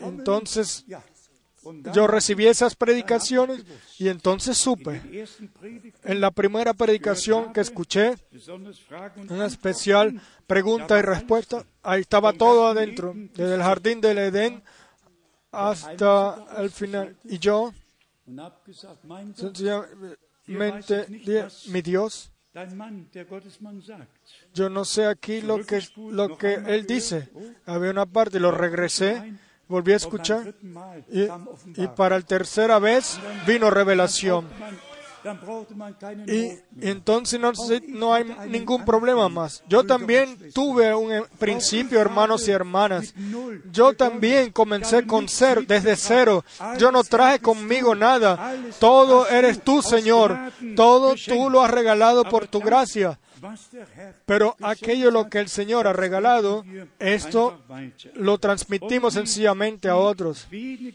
[0.00, 0.86] Entonces,
[1.92, 3.64] yo recibí esas predicaciones
[3.98, 5.26] y entonces supe.
[6.04, 8.14] En la primera predicación que escuché,
[9.28, 14.62] una especial pregunta y respuesta, ahí estaba todo adentro, desde el jardín del Edén
[15.52, 17.16] hasta el final.
[17.24, 17.74] Y yo,
[19.34, 21.06] sencillamente,
[21.66, 22.30] mi Dios,
[24.54, 27.28] yo no sé aquí lo que, lo que él dice.
[27.66, 29.34] Había una parte, lo regresé,
[29.68, 30.54] volví a escuchar
[31.08, 31.28] y,
[31.76, 34.48] y para la tercera vez vino revelación.
[36.26, 37.52] Y entonces no,
[37.88, 39.62] no, hay ningún problema más.
[39.68, 43.14] Yo también tuve un eh, principio, hermanos y hermanas.
[43.70, 46.44] Yo también comencé con cero, desde cero.
[46.78, 48.54] Yo no traje conmigo nada.
[48.78, 50.38] Todo eres tú, Señor.
[50.74, 53.18] Todo tú lo has regalado por tu gracia.
[54.26, 56.64] Pero aquello lo que el Señor ha regalado,
[56.98, 57.62] esto
[58.14, 60.46] lo transmitimos sencillamente a otros.
[60.50, 60.92] Y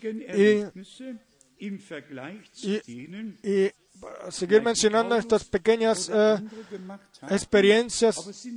[1.58, 2.82] y,
[3.44, 3.72] y
[4.30, 6.38] seguir mencionando estas pequeñas eh,
[7.30, 8.48] experiencias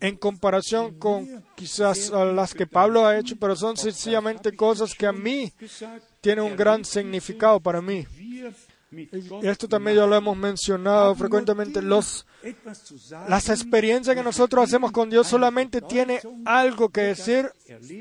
[0.00, 5.06] en comparación con quizás eh, las que Pablo ha hecho, pero son sencillamente cosas que
[5.06, 5.52] a mí
[6.20, 8.06] tienen un gran significado para mí.
[9.42, 11.80] Esto también ya lo hemos mencionado frecuentemente.
[11.80, 12.26] Los,
[13.28, 17.50] las experiencias que nosotros hacemos con Dios solamente tiene algo que decir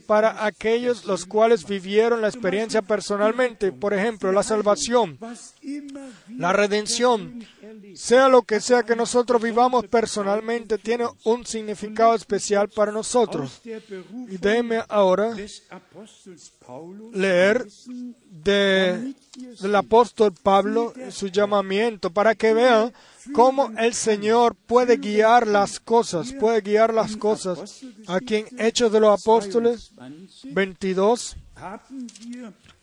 [0.06, 3.72] para aquellos los cuales vivieron la experiencia personalmente.
[3.72, 5.18] Por ejemplo, la salvación,
[6.28, 7.46] la redención,
[7.96, 13.62] sea lo que sea que nosotros vivamos personalmente, tiene un significado especial para nosotros.
[13.64, 15.36] Y déjenme ahora
[17.14, 17.68] leer
[18.30, 19.14] de,
[19.62, 22.94] del apóstol Pablo su llamamiento para que vean
[23.34, 27.82] cómo el Señor puede guiar las cosas, puede guiar las cosas.
[28.08, 29.92] Aquí en Hechos de los Apóstoles
[30.44, 31.36] 22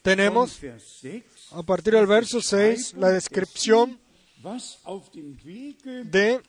[0.03, 0.61] tenemos
[1.53, 3.99] a partir del verso 6 la descripción
[6.05, 6.41] de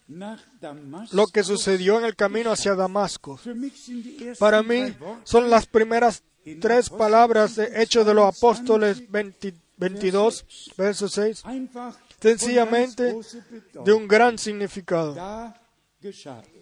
[1.12, 3.40] lo que sucedió en el camino hacia Damasco.
[4.38, 6.24] Para mí son las primeras
[6.60, 10.46] tres palabras de Hechos de los Apóstoles 22,
[10.78, 11.44] verso 6,
[12.22, 13.16] sencillamente
[13.86, 15.16] de un gran significado.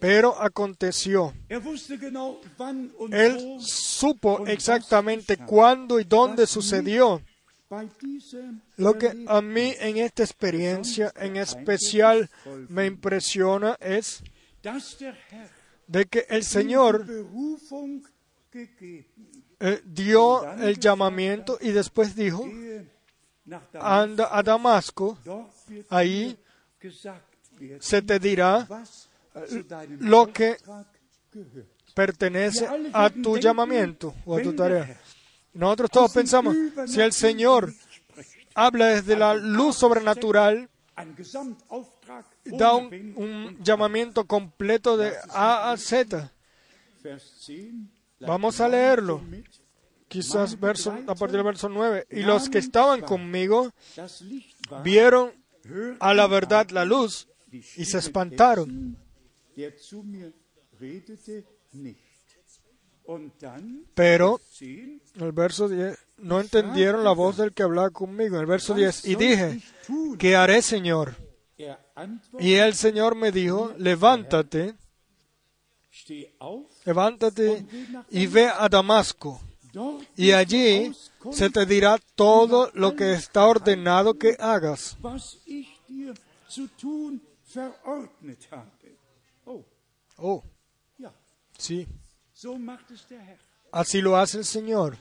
[0.00, 1.32] Pero aconteció.
[3.10, 7.22] Él supo exactamente cuándo y dónde sucedió.
[8.76, 12.30] Lo que a mí en esta experiencia en especial
[12.68, 14.22] me impresiona es
[15.86, 17.06] de que el Señor
[19.60, 22.48] eh, dio el llamamiento y después dijo,
[23.74, 25.18] anda a Damasco,
[25.90, 26.38] ahí
[27.80, 28.66] se te dirá
[29.34, 29.64] eh,
[30.00, 30.56] lo que
[31.94, 34.98] pertenece a tu llamamiento o a tu tarea.
[35.52, 37.72] Nosotros todos pensamos, si el Señor
[38.54, 40.68] habla desde la luz sobrenatural,
[42.44, 46.32] da un, llamamiento completo de A a Z.
[48.20, 49.22] Vamos a leerlo.
[50.08, 52.06] Quizás verso, a partir del verso 9.
[52.10, 53.72] Y los que estaban conmigo
[54.82, 55.32] vieron
[56.00, 58.96] a la verdad la luz y se espantaron.
[63.94, 68.36] Pero, el verso 10, no entendieron la voz del que hablaba conmigo.
[68.36, 69.60] En el verso 10, y dije,
[70.18, 71.16] ¿qué haré, Señor?
[72.38, 74.74] Y el Señor me dijo, levántate,
[76.84, 77.66] levántate
[78.10, 79.40] y ve a Damasco.
[80.16, 80.92] Y allí
[81.32, 84.96] se te dirá todo lo que está ordenado que hagas.
[90.16, 90.42] Oh,
[91.56, 91.86] sí.
[93.70, 94.96] Así lo hace el Señor.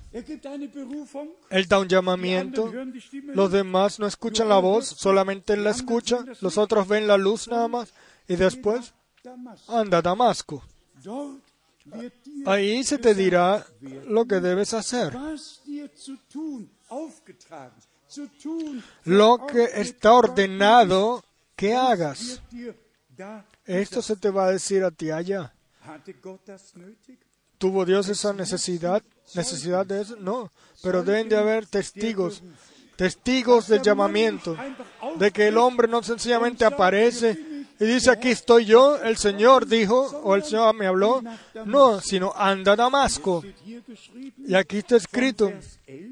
[1.50, 2.72] Él da un llamamiento.
[3.34, 6.26] Los demás no escuchan la voz, solamente Él la escucha.
[6.42, 7.94] Los otros ven la luz nada más.
[8.28, 8.94] Y después,
[9.68, 10.64] anda a Damasco.
[12.46, 13.66] Ahí se te dirá
[14.08, 15.16] lo que debes hacer.
[19.06, 21.24] Lo que está ordenado
[21.56, 22.42] que hagas.
[23.66, 25.54] Esto se te va a decir a ti allá.
[27.58, 29.02] ¿Tuvo Dios esa necesidad?
[29.36, 30.16] ¿Necesidad de eso?
[30.18, 30.52] No,
[30.82, 32.42] pero deben de haber testigos,
[32.96, 34.56] testigos del llamamiento,
[35.18, 37.38] de que el hombre no sencillamente aparece
[37.80, 41.22] y dice, aquí estoy yo, el Señor dijo, o el Señor me habló,
[41.66, 43.44] no, sino anda a Damasco.
[44.48, 45.52] Y aquí está escrito,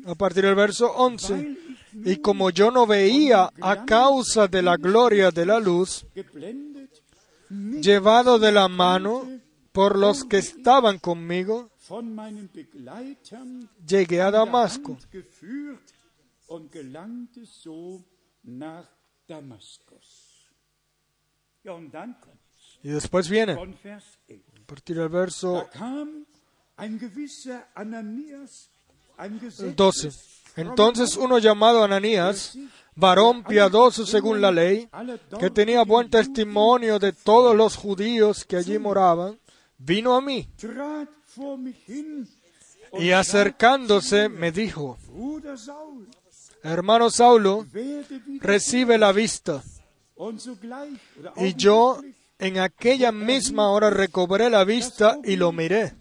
[0.05, 1.57] a partir del verso 11,
[2.05, 6.05] y como yo no veía a causa de la gloria de la luz,
[7.49, 9.27] llevado de la mano,
[9.75, 11.69] por los que estaban conmigo,
[13.85, 14.97] llegué a Damasco.
[22.83, 25.67] Y después viene, a partir del verso
[29.75, 30.09] 12.
[30.55, 32.57] Entonces uno llamado Ananías,
[32.95, 34.87] varón piadoso según la ley,
[35.37, 39.37] que tenía buen testimonio de todos los judíos que allí moraban,
[39.85, 40.47] vino a mí
[42.93, 44.97] y acercándose me dijo,
[46.63, 47.65] hermano Saulo,
[48.39, 49.63] recibe la vista.
[51.35, 52.01] Y yo
[52.39, 55.93] en aquella misma hora recobré la vista y lo miré.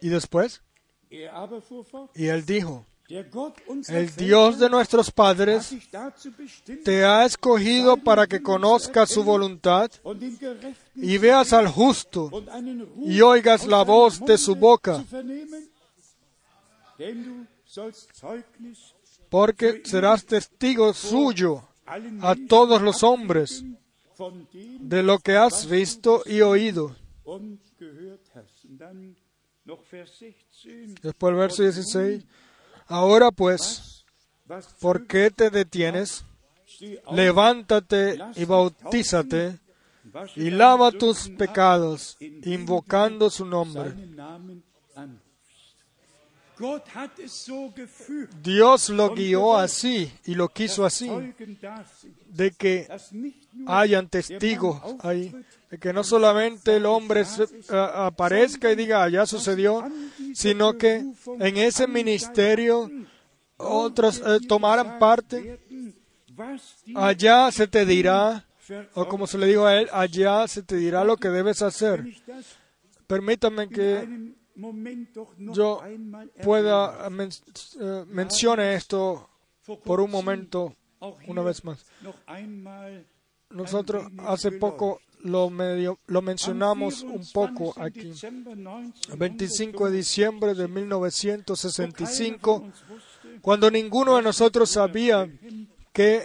[0.00, 0.62] Y después,
[1.10, 5.76] y él dijo, El Dios de nuestros padres
[6.84, 9.90] te ha escogido para que conozcas su voluntad
[10.96, 12.30] y veas al justo
[13.04, 15.04] y oigas la voz de su boca,
[19.28, 23.64] porque serás testigo suyo a todos los hombres
[24.80, 26.96] de lo que has visto y oído.
[31.02, 32.24] Después el verso 16.
[32.88, 34.04] Ahora pues,
[34.80, 36.24] ¿por qué te detienes?
[37.10, 39.58] Levántate y bautízate
[40.36, 43.92] y lava tus pecados, invocando su nombre.
[48.42, 51.10] Dios lo guió así y lo quiso así,
[52.26, 52.88] de que
[53.66, 55.34] hayan testigos ahí,
[55.70, 57.24] de que no solamente el hombre
[57.70, 59.84] aparezca y diga, ya sucedió,
[60.34, 61.04] sino que
[61.40, 62.90] en ese ministerio
[63.56, 65.60] otros eh, tomaran parte.
[66.94, 68.46] Allá se te dirá,
[68.94, 72.04] o como se le dijo a él, allá se te dirá lo que debes hacer.
[73.06, 74.34] Permítame que
[75.38, 75.82] yo
[76.42, 79.28] pueda eh, mencione esto
[79.84, 80.74] por un momento
[81.26, 81.84] una vez más.
[83.50, 88.12] Nosotros hace poco lo, medio, lo mencionamos un poco aquí.
[88.22, 92.68] El 25 de diciembre de 1965,
[93.40, 95.28] cuando ninguno de nosotros sabía
[95.92, 96.24] que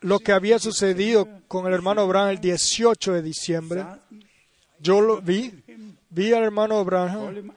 [0.00, 3.84] lo que había sucedido con el hermano Abraham el 18 de diciembre,
[4.78, 5.62] yo lo vi
[6.12, 7.52] Vi al hermano Abraham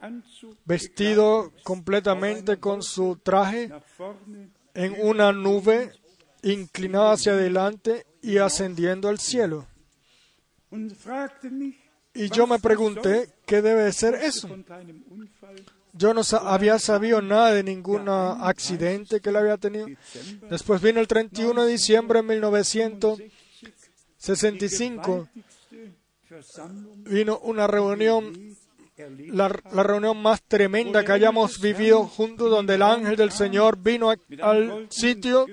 [0.64, 3.68] vestido completamente con su traje
[4.74, 5.90] en una nube
[6.42, 9.66] inclinada hacia adelante y ascendiendo al cielo.
[12.14, 14.48] Y yo me pregunté, ¿qué debe ser eso?
[15.92, 19.86] Yo no había sabido nada de ningún accidente que él había tenido.
[20.50, 25.28] Después vino el 31 de diciembre de 1965
[27.04, 28.53] vino una reunión,
[28.96, 34.86] la, reunión más tremenda que hayamos vivido juntos, donde el ángel del Señor vino al
[34.90, 35.46] sitio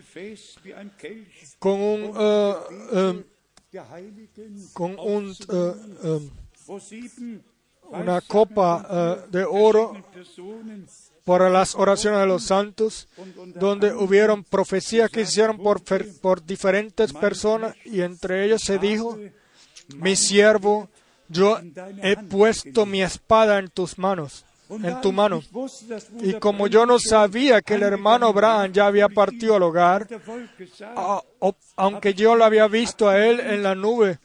[1.57, 2.53] con un, eh,
[2.93, 3.23] eh,
[4.73, 6.29] con eh,
[7.89, 9.93] una copa de oro
[11.25, 13.07] para las oraciones de los santos,
[13.55, 15.81] donde hubieron profecías que hicieron por,
[16.19, 19.17] por diferentes personas y entre ellos se dijo,
[19.95, 20.91] mi siervo,
[21.31, 21.59] yo
[22.01, 25.41] he puesto mi espada en tus manos, en tu mano.
[26.21, 30.07] Y como yo no sabía que el hermano Abraham ya había partido al hogar,
[31.75, 34.19] aunque yo lo había visto a él en la nube,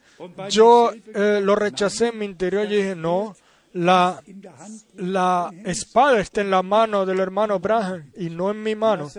[0.49, 3.35] yo eh, lo rechacé en mi interior y dije, no,
[3.77, 4.23] la,
[4.95, 9.09] la espada está en la mano del hermano Abraham y no en mi mano.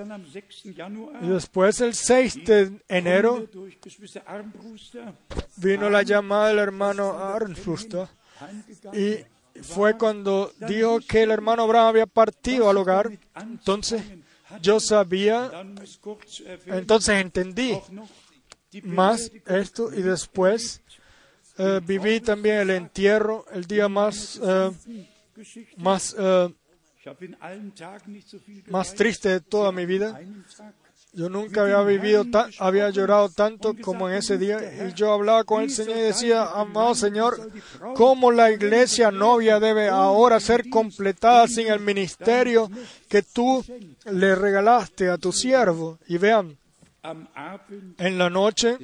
[1.23, 3.47] Y después el 6 de enero
[5.57, 8.09] vino la llamada del hermano Arnfuster
[8.93, 9.17] y
[9.63, 13.11] fue cuando dijo que el hermano Abraham había partido al hogar.
[13.37, 14.03] Entonces
[14.63, 15.51] yo sabía,
[16.67, 17.79] entonces entendí
[18.83, 20.83] más esto y después
[21.59, 24.71] eh, viví también el entierro, el día más, eh,
[25.77, 26.55] más, eh,
[28.69, 30.21] más triste de toda mi vida.
[31.13, 32.25] Yo nunca había vivido,
[32.59, 34.61] había llorado tanto como en ese día.
[34.87, 37.51] Y yo hablaba con el Señor y decía, amado Señor,
[37.95, 42.71] ¿cómo la iglesia novia debe ahora ser completada sin el ministerio
[43.09, 43.65] que tú
[44.13, 45.99] le regalaste a tu siervo?
[46.07, 46.57] Y vean,
[47.03, 48.79] en la noche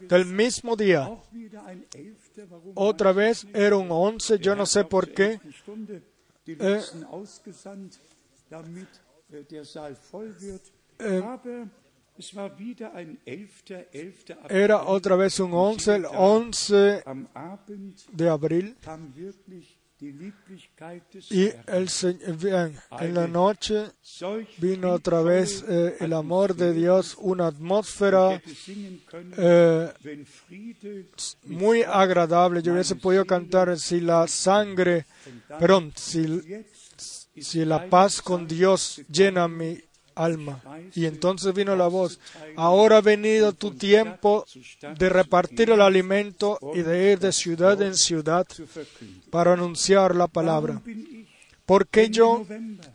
[0.00, 1.10] del mismo día.
[2.74, 5.40] Otra vez era un once, yo no sé por qué.
[6.46, 6.80] Eh,
[10.98, 11.64] eh,
[14.48, 17.04] era otra vez un once, el once
[18.12, 18.76] de abril.
[20.00, 21.88] Y el,
[23.00, 23.90] en la noche
[24.58, 28.40] vino otra vez eh, el amor de Dios, una atmósfera
[29.36, 29.92] eh,
[31.46, 32.62] muy agradable.
[32.62, 35.06] Yo hubiese podido cantar si la sangre,
[35.58, 36.42] perdón, si,
[37.36, 39.78] si la paz con Dios llena mi
[40.18, 40.60] alma.
[40.94, 42.20] Y entonces vino la voz,
[42.56, 44.44] ahora ha venido tu tiempo
[44.98, 48.46] de repartir el alimento y de ir de ciudad en ciudad
[49.30, 50.82] para anunciar la palabra.
[51.64, 52.44] Porque yo,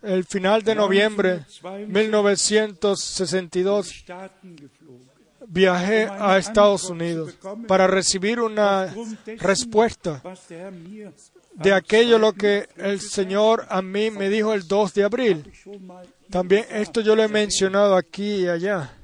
[0.02, 1.46] el final de noviembre
[1.88, 4.06] 1962,
[5.48, 8.94] viajé a Estados Unidos para recibir una
[9.38, 10.22] respuesta
[11.56, 15.51] de aquello lo que el Señor a mí me dijo el 2 de abril.
[16.30, 18.95] También esto yo lo he mencionado aquí y allá.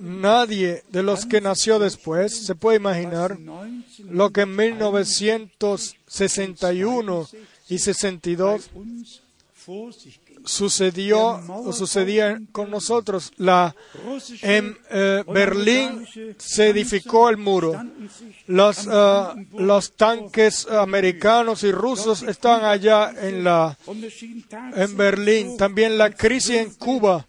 [0.00, 3.36] Nadie de los que nació después se puede imaginar
[4.08, 7.28] lo que en 1961
[7.68, 8.70] y 62
[10.44, 13.32] sucedió o sucedía con nosotros.
[13.36, 13.74] La,
[14.42, 16.06] en eh, Berlín
[16.38, 17.80] se edificó el muro.
[18.46, 19.24] Los, eh,
[19.54, 23.76] los tanques americanos y rusos estaban allá en, la,
[24.76, 25.56] en Berlín.
[25.56, 27.26] También la crisis en Cuba.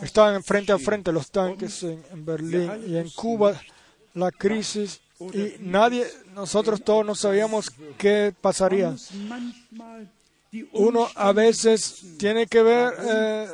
[0.00, 3.60] Estaban frente a frente los tanques en, en Berlín y en Cuba
[4.14, 8.94] la crisis y nadie, nosotros todos no sabíamos qué pasaría
[10.72, 13.48] uno a veces tiene que ver, eh,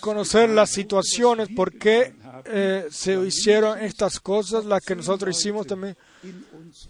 [0.00, 5.96] conocer las situaciones, por qué eh, se hicieron estas cosas, las que nosotros hicimos también.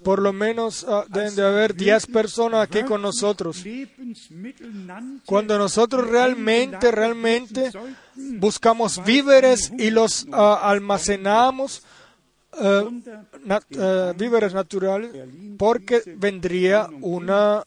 [0.02, 3.64] Por lo menos ah, deben de haber 10 personas aquí con nosotros.
[5.24, 7.70] Cuando nosotros realmente, realmente
[8.14, 11.82] buscamos víveres y los ah, almacenamos,
[12.60, 15.10] uh, víveres naturales
[15.56, 17.64] porque vendría una,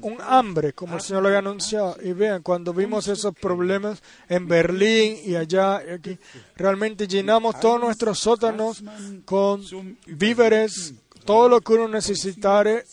[0.00, 1.96] un hambre, como el Señor lo había anunciado.
[2.02, 6.18] Y vean, cuando vimos esos problemas en Berlín y allá, aquí,
[6.56, 8.82] realmente llenamos todos nuestros sótanos
[9.24, 9.62] con
[10.06, 12.84] víveres, todo lo que uno necesitaría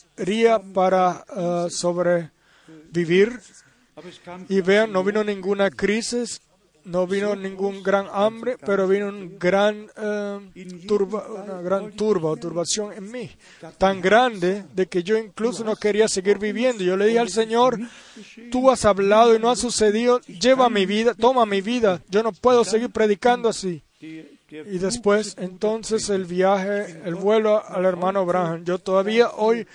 [0.74, 3.40] para uh, sobrevivir.
[4.50, 6.42] Y vean, no vino ninguna crisis,
[6.86, 9.88] no vino ningún gran hambre, pero vino un gran,
[10.88, 13.30] turba, una gran turba o turbación en mí,
[13.78, 16.84] tan grande de que yo incluso no quería seguir viviendo.
[16.84, 17.80] Yo le dije al Señor,
[18.52, 22.32] tú has hablado y no ha sucedido, lleva mi vida, toma mi vida, yo no
[22.32, 23.84] puedo seguir predicando así.
[24.48, 28.64] Y después, entonces, el viaje, el vuelo al hermano Branham.
[28.64, 29.66] Yo todavía hoy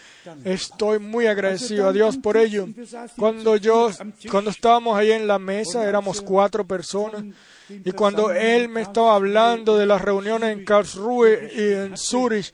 [0.44, 2.68] estoy muy agradecido a Dios por ello.
[3.16, 3.90] Cuando yo,
[4.30, 7.24] cuando estábamos ahí en la mesa, éramos cuatro personas.
[7.68, 12.52] Y cuando él me estaba hablando de las reuniones en Karlsruhe y en Zurich,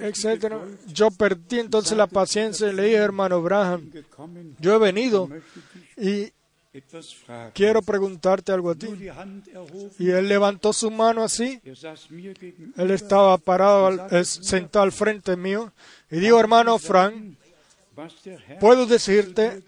[0.00, 3.90] etcétera, yo perdí entonces la paciencia y le dije, hermano Branham,
[4.58, 5.28] yo he venido
[5.96, 6.30] y
[7.54, 8.88] quiero preguntarte algo a ti.
[9.98, 11.60] Y él levantó su mano así.
[12.76, 15.72] Él estaba parado, sentado al frente mío.
[16.10, 17.36] Y dijo, hermano Frank,
[18.60, 19.62] puedo decirte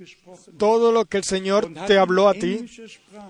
[0.59, 2.67] todo lo que el Señor te habló a ti.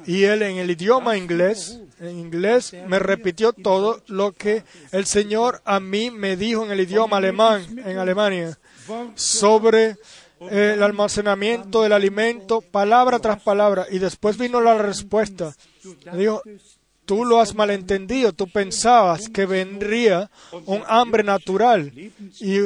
[0.07, 5.63] Y él en el idioma inglés, en inglés, me repitió todo lo que el Señor
[5.65, 8.59] a mí me dijo en el idioma alemán, en Alemania,
[9.15, 9.97] sobre
[10.41, 15.55] el almacenamiento del alimento, palabra tras palabra, y después vino la respuesta.
[16.15, 16.43] Dijo,
[17.05, 20.31] tú lo has malentendido, tú pensabas que vendría
[20.67, 21.93] un hambre natural
[22.39, 22.59] y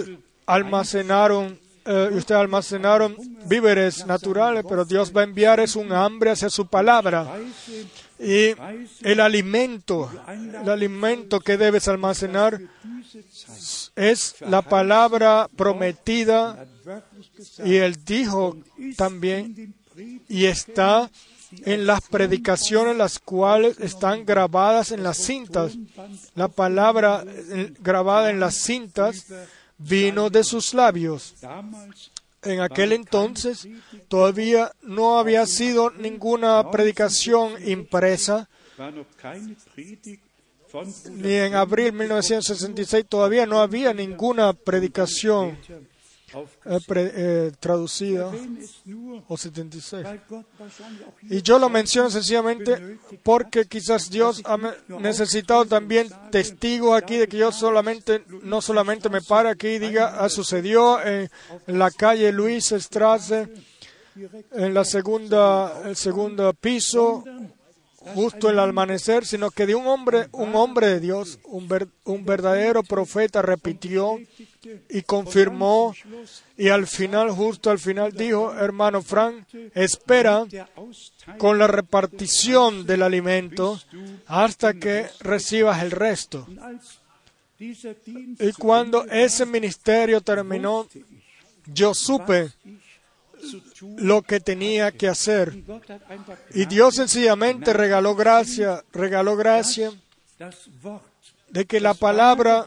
[0.46, 3.16] almacenaron, eh, ustedes almacenaron
[3.46, 7.38] víveres naturales, pero Dios va a enviar es un hambre hacia su palabra.
[8.18, 8.54] Y
[9.02, 12.60] el alimento, el alimento que debes almacenar
[13.96, 16.66] es la palabra prometida
[17.64, 18.56] y él dijo
[18.96, 19.74] también,
[20.28, 21.10] y está
[21.64, 25.74] en las predicaciones las cuales están grabadas en las cintas.
[26.34, 29.26] La palabra eh, grabada en las cintas
[29.78, 31.34] vino de sus labios.
[32.42, 33.66] En aquel entonces
[34.08, 38.48] todavía no había sido ninguna predicación impresa,
[41.12, 45.56] ni en abril de 1966 todavía no había ninguna predicación
[46.64, 48.30] eh, eh, traducida
[49.28, 50.06] o 76.
[51.22, 54.58] Y yo lo menciono sencillamente porque quizás Dios ha
[54.88, 60.16] necesitado también testigos aquí de que yo solamente, no solamente me para aquí y diga,
[60.18, 61.30] ah, sucedió en,
[61.66, 63.48] la calle Luis Strasse,
[64.52, 67.24] en la segunda, el segundo piso,
[68.14, 71.68] justo el amanecer, sino que de un hombre, un hombre de Dios, un,
[72.04, 74.18] un verdadero profeta repitió
[74.88, 75.94] y confirmó
[76.56, 80.44] y al final, justo al final dijo, hermano Frank, espera
[81.38, 83.80] con la repartición del alimento
[84.26, 86.46] hasta que recibas el resto.
[87.58, 90.86] Y cuando ese ministerio terminó,
[91.66, 92.50] yo supe
[93.98, 95.54] lo que tenía que hacer.
[96.54, 99.92] Y Dios sencillamente regaló gracia, regaló gracia
[101.50, 102.66] de que la palabra,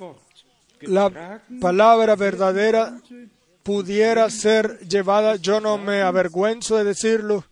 [0.82, 3.02] la palabra verdadera
[3.64, 5.36] pudiera ser llevada.
[5.36, 7.44] Yo no me avergüenzo de decirlo.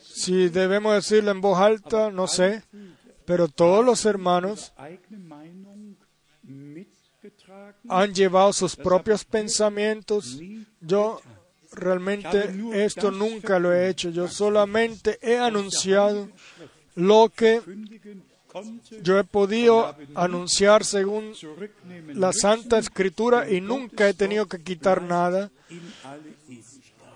[0.00, 2.64] Si debemos decirlo en voz alta, no sé,
[3.24, 4.72] pero todos los hermanos
[7.88, 10.38] han llevado sus propios pensamientos.
[10.80, 11.20] Yo
[11.72, 14.10] realmente esto nunca lo he hecho.
[14.10, 16.28] Yo solamente he anunciado
[16.94, 17.62] lo que
[19.02, 21.32] yo he podido anunciar según
[22.08, 25.50] la Santa Escritura y nunca he tenido que quitar nada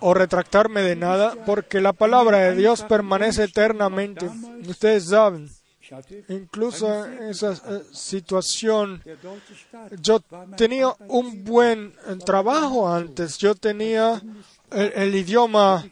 [0.01, 4.31] o retractarme de nada porque la palabra de Dios permanece eternamente.
[4.69, 5.51] Ustedes saben,
[6.29, 9.03] incluso en esa eh, situación,
[10.01, 10.21] yo
[10.57, 14.23] tenía un buen eh, trabajo antes, yo tenía
[14.75, 15.85] el, idioma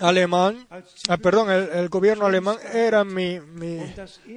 [0.00, 0.66] alemán,
[1.08, 3.80] ah, perdón, el, gobierno alemán era mi, mi,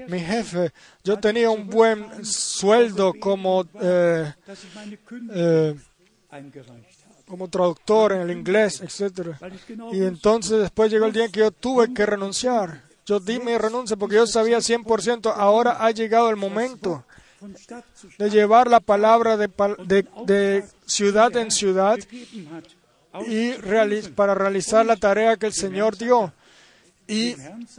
[0.07, 0.72] mi, jefe.
[1.03, 4.34] Yo tenía un buen sueldo como, eh,
[5.34, 5.76] eh,
[7.28, 9.36] como traductor en el inglés, etc.
[9.91, 12.90] Y entonces después llegó el día en que yo tuve que renunciar.
[13.12, 17.03] Yo di mi renuncia porque yo sabía 100%, ahora ha llegado el momento
[18.18, 19.49] de llevar la palabra de,
[19.86, 21.99] de, de ciudad en ciudad
[23.28, 23.51] y
[24.16, 26.32] para realizar la tarea que el Señor dio.
[27.05, 27.36] Y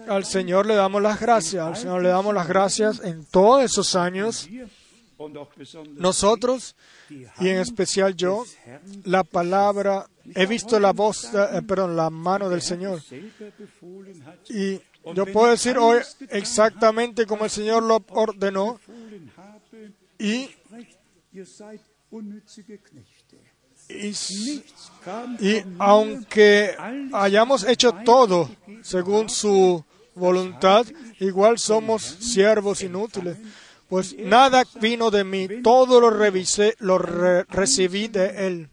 [0.07, 3.97] al Señor le damos las gracias, al Señor le damos las gracias en todos esos
[3.97, 4.47] años.
[5.95, 6.77] Nosotros,
[7.09, 8.45] y en especial yo,
[9.05, 13.01] la palabra, he visto la voz, eh, perdón, la mano del Señor.
[14.51, 14.79] Y
[15.15, 16.01] yo puedo decir hoy
[16.31, 18.81] exactamente como el Señor lo ordenó.
[20.19, 20.51] Y
[25.41, 26.75] y, aunque
[27.13, 28.51] hayamos hecho todo
[28.83, 29.85] según su
[30.15, 30.87] voluntad,
[31.21, 33.37] igual somos siervos inútiles.
[33.89, 38.71] Pues nada vino de mí, todo lo revisé, lo recibí de Él.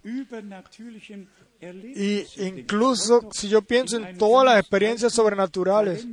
[1.61, 6.07] Y incluso si yo pienso en todas las experiencias sobrenaturales,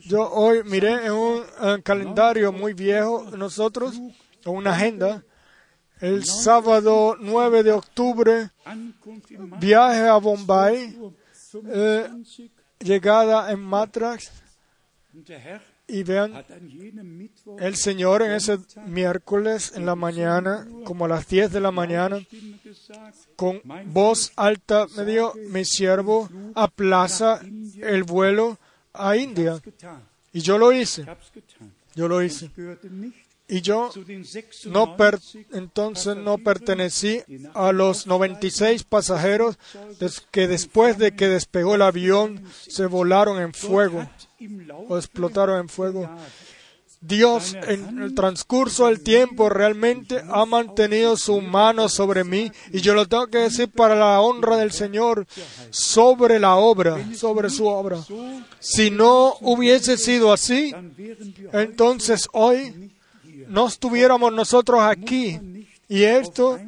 [0.00, 1.42] yo hoy miré en un
[1.82, 5.24] calendario muy viejo, nosotros, en una agenda,
[6.00, 8.50] el sábado 9 de octubre,
[9.58, 10.98] viaje a Bombay,
[11.68, 12.08] eh,
[12.80, 14.30] llegada en Matrax.
[15.92, 16.42] Y vean,
[17.58, 22.18] el Señor en ese miércoles en la mañana, como a las 10 de la mañana,
[23.36, 27.42] con voz alta me dijo, mi siervo aplaza
[27.82, 28.56] el vuelo
[28.94, 29.60] a India.
[30.32, 31.04] Y yo lo hice.
[31.94, 32.50] Yo lo hice.
[33.48, 33.90] Y yo
[35.52, 37.22] entonces no pertenecí
[37.52, 39.58] a los 96 pasajeros
[40.30, 44.08] que después de que despegó el avión se volaron en fuego
[44.88, 46.08] o explotaron en fuego.
[47.00, 52.94] Dios en el transcurso del tiempo realmente ha mantenido su mano sobre mí y yo
[52.94, 55.26] lo tengo que decir para la honra del Señor
[55.70, 57.98] sobre la obra, sobre su obra.
[58.60, 60.72] Si no hubiese sido así,
[61.52, 62.92] entonces hoy
[63.48, 65.40] no estuviéramos nosotros aquí.
[65.88, 66.58] Y esto,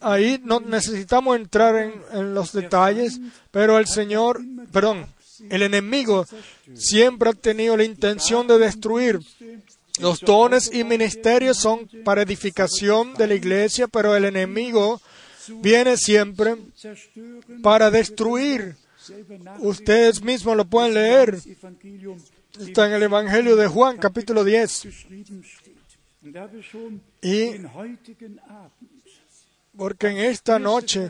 [0.00, 3.20] ahí no necesitamos entrar en, los detalles,
[3.50, 4.40] pero el Señor,
[4.72, 5.06] perdón,
[5.48, 6.26] el enemigo
[6.74, 9.20] siempre ha tenido la intención de destruir.
[10.00, 15.00] Los dones y ministerios son para edificación de la iglesia, pero el enemigo
[15.62, 16.56] viene siempre
[17.62, 18.76] para destruir.
[19.58, 21.38] Ustedes mismos lo pueden leer.
[22.58, 24.88] Está en el Evangelio de Juan, capítulo 10.
[27.22, 27.50] Y
[29.80, 31.08] porque en esta noche,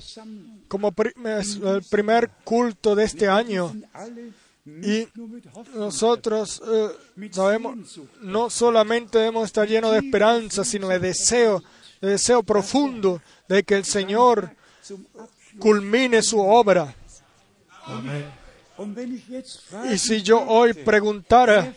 [0.68, 3.74] como el primer culto de este año,
[4.64, 5.08] y
[5.74, 11.64] nosotros eh, sabemos, no solamente debemos estar llenos de esperanza, sino de deseo,
[12.00, 14.54] de deseo profundo de que el Señor
[15.58, 16.94] culmine su obra.
[19.92, 21.74] Y si yo hoy preguntara,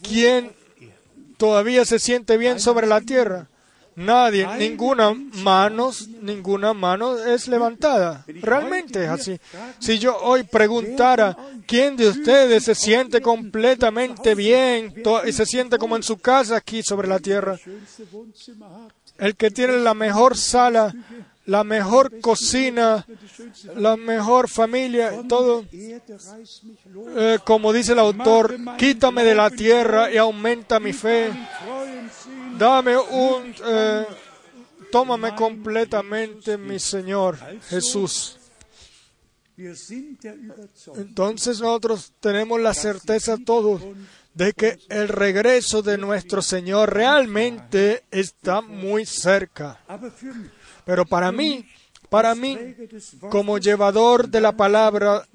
[0.00, 0.52] ¿quién
[1.38, 3.48] todavía se siente bien sobre la tierra.
[3.96, 5.12] Nadie, ninguna
[5.42, 5.90] mano,
[6.20, 8.24] ninguna mano es levantada.
[8.26, 9.40] Realmente es así.
[9.78, 11.36] Si yo hoy preguntara
[11.66, 14.94] quién de ustedes se siente completamente bien
[15.26, 17.58] y se siente como en su casa aquí sobre la tierra,
[19.18, 20.94] el que tiene la mejor sala,
[21.46, 23.04] la mejor cocina,
[23.76, 25.64] la mejor familia, todo.
[27.16, 31.30] Eh, como dice el autor, quítame de la tierra y aumenta mi fe.
[32.62, 33.52] Dame un...
[33.66, 34.06] Eh,
[34.92, 37.36] tómame completamente, mi Señor
[37.68, 38.38] Jesús.
[40.94, 43.82] Entonces nosotros tenemos la certeza todos
[44.34, 49.80] de que el regreso de nuestro Señor realmente está muy cerca.
[50.84, 51.68] Pero para mí,
[52.12, 52.58] Para mí,
[53.30, 55.26] como llevador de la palabra,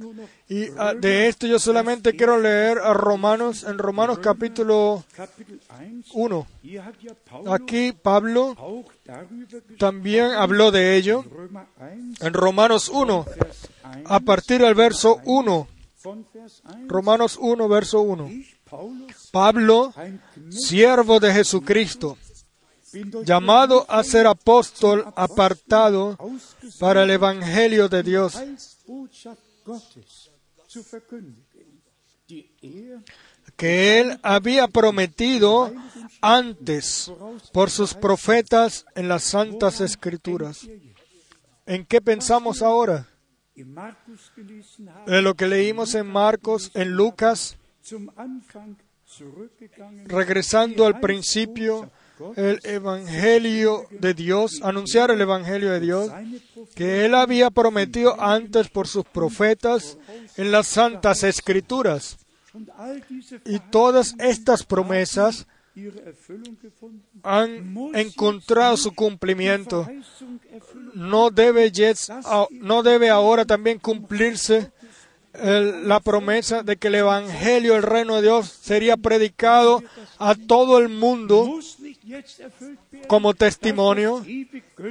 [0.47, 5.03] y ah, de esto yo solamente quiero leer a Romanos, en Romanos capítulo
[6.13, 6.47] 1.
[7.47, 8.55] Aquí Pablo
[9.79, 11.25] también habló de ello
[12.21, 13.25] en Romanos 1,
[14.05, 15.67] a partir del verso 1.
[16.85, 18.29] Romanos 1, verso 1.
[19.31, 19.91] Pablo,
[20.49, 22.19] siervo de Jesucristo,
[23.25, 26.17] llamado a ser apóstol apartado
[26.79, 28.37] para el Evangelio de Dios,
[33.55, 35.73] que él había prometido
[36.21, 37.11] antes
[37.53, 40.67] por sus profetas en las santas escrituras.
[41.65, 43.07] ¿En qué pensamos ahora?
[43.55, 47.57] En lo que leímos en Marcos, en Lucas,
[50.05, 51.89] regresando al principio,
[52.35, 56.11] el Evangelio de Dios, anunciar el Evangelio de Dios,
[56.75, 59.97] que Él había prometido antes por sus profetas
[60.35, 62.17] en las santas escrituras.
[63.45, 65.47] Y todas estas promesas
[67.23, 69.87] han encontrado su cumplimiento.
[70.93, 71.71] No debe,
[72.51, 74.71] no debe ahora también cumplirse
[75.33, 79.83] la promesa de que el Evangelio, el reino de Dios, sería predicado
[80.17, 81.59] a todo el mundo
[83.07, 84.25] como testimonio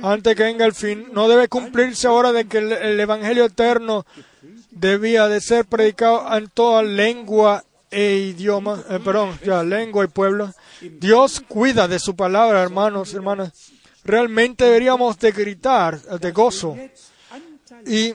[0.03, 1.09] antes que venga el fin.
[1.13, 4.07] No debe cumplirse ahora de que el, Evangelio eterno
[4.71, 10.53] debía de ser predicado en toda lengua e idioma, eh, perdón, ya, lengua y pueblo.
[10.81, 13.53] Dios cuida de su palabra, hermanos, hermanas.
[14.05, 16.77] Realmente deberíamos de gritar de gozo
[17.87, 18.15] y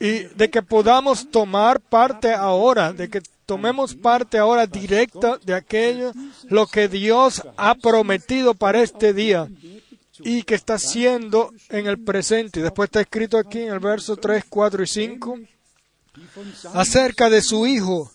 [0.00, 6.12] y de que podamos tomar parte ahora, de que tomemos parte ahora directa de aquello,
[6.48, 9.48] lo que Dios ha prometido para este día
[10.20, 12.62] y que está haciendo en el presente.
[12.62, 15.38] Después está escrito aquí en el verso 3, 4 y 5
[16.72, 18.10] acerca de su Hijo,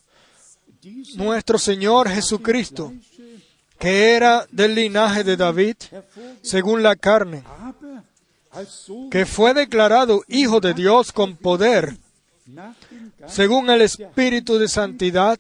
[1.16, 2.94] nuestro Señor Jesucristo,
[3.78, 5.76] que era del linaje de David,
[6.42, 7.44] según la carne
[9.12, 11.98] que fue declarado Hijo de Dios con poder,
[13.28, 15.40] según el Espíritu de Santidad,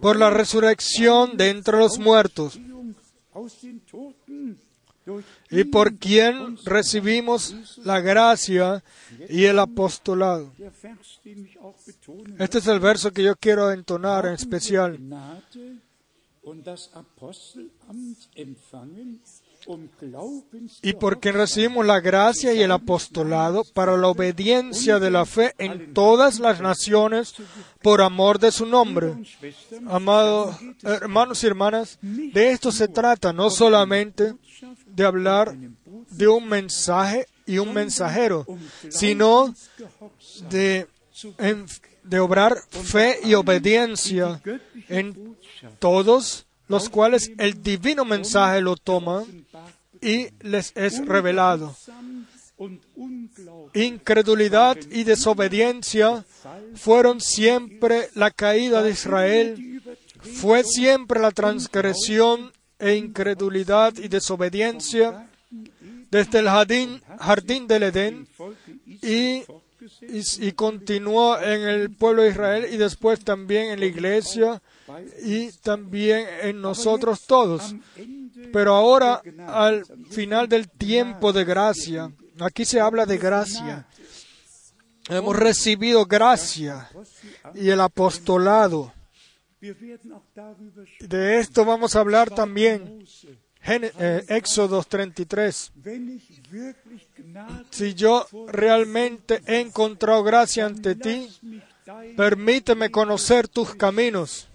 [0.00, 2.58] por la resurrección de entre los muertos,
[5.50, 8.82] y por quien recibimos la gracia
[9.28, 10.52] y el apostolado.
[12.38, 14.98] Este es el verso que yo quiero entonar en especial
[20.82, 25.94] y porque recibimos la gracia y el apostolado para la obediencia de la fe en
[25.94, 27.34] todas las naciones
[27.82, 29.14] por amor de su nombre.
[29.88, 34.34] Amados hermanos y hermanas, de esto se trata, no solamente
[34.86, 35.56] de hablar
[36.10, 38.46] de un mensaje y un mensajero,
[38.88, 39.54] sino
[40.50, 40.86] de,
[42.02, 44.40] de obrar fe y obediencia
[44.88, 45.36] en
[45.78, 49.24] todos los cuales el divino mensaje lo toma
[50.00, 51.74] y les es revelado.
[53.74, 56.24] Incredulidad y desobediencia
[56.74, 59.82] fueron siempre la caída de Israel,
[60.20, 65.28] fue siempre la transgresión e incredulidad y desobediencia
[66.10, 68.28] desde el jardín, jardín del Edén
[69.02, 69.42] y,
[70.00, 74.62] y, continuó en el pueblo de Israel y después también en la iglesia
[75.22, 77.74] y también en nosotros todos.
[78.52, 83.86] Pero ahora, al final del tiempo de gracia, aquí se habla de gracia.
[85.08, 86.88] Hemos recibido gracia
[87.54, 88.92] y el apostolado.
[91.00, 93.04] De esto vamos a hablar también.
[93.66, 95.72] Eh, Éxodo 33.
[97.70, 101.28] Si yo realmente he encontrado gracia ante ti,
[102.16, 104.48] permíteme conocer tus caminos.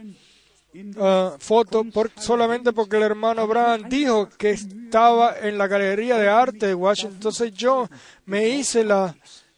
[0.73, 6.29] uh, foto, por, solamente porque el hermano Abraham dijo que estaba en la Galería de
[6.29, 7.17] Arte de Washington.
[7.17, 7.87] Entonces yo
[8.25, 9.15] me hice la,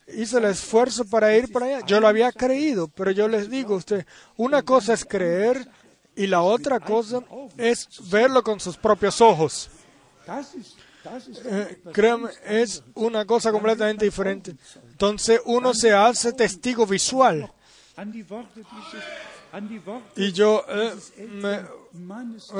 [0.07, 1.85] hice el esfuerzo para ir para allá.
[1.85, 4.05] Yo lo había creído, pero yo les digo a usted,
[4.35, 5.67] una cosa es creer
[6.15, 7.21] y la otra cosa
[7.57, 9.69] es verlo con sus propios ojos.
[11.45, 14.55] Eh, créame, es una cosa completamente diferente.
[14.91, 17.51] Entonces uno se hace testigo visual.
[20.15, 20.93] Y yo eh,
[21.29, 21.59] me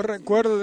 [0.01, 0.59] recuerdo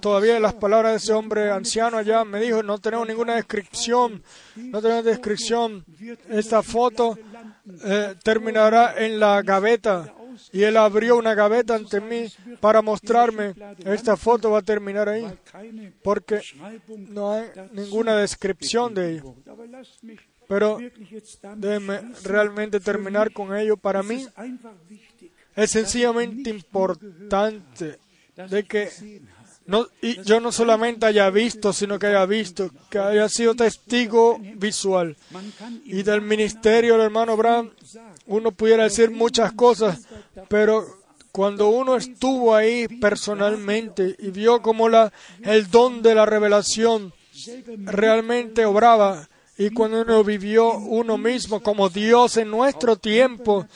[0.00, 2.24] todavía las palabras de ese hombre anciano allá.
[2.24, 4.22] Me dijo, no tenemos ninguna descripción,
[4.56, 5.84] no tenemos descripción.
[6.28, 7.18] Esta foto
[7.84, 10.12] eh, terminará en la gaveta.
[10.52, 12.26] Y él abrió una gaveta ante mí
[12.60, 13.54] para mostrarme,
[13.84, 15.26] esta foto va a terminar ahí,
[16.02, 16.42] porque
[17.08, 19.34] no hay ninguna descripción de ello.
[20.48, 20.78] Pero
[21.56, 23.76] déjeme realmente terminar con ello.
[23.76, 24.26] Para mí
[25.56, 27.98] es sencillamente importante
[28.36, 28.90] de que
[29.66, 29.86] no,
[30.24, 35.16] yo no solamente haya visto, sino que haya visto, que haya sido testigo visual.
[35.84, 37.72] Y del ministerio del hermano Brown,
[38.26, 40.06] uno pudiera decir muchas cosas,
[40.48, 40.86] pero
[41.32, 45.12] cuando uno estuvo ahí personalmente y vio cómo la,
[45.42, 47.12] el don de la revelación
[47.84, 49.28] realmente obraba,
[49.58, 53.66] y cuando uno vivió uno mismo como Dios en nuestro tiempo,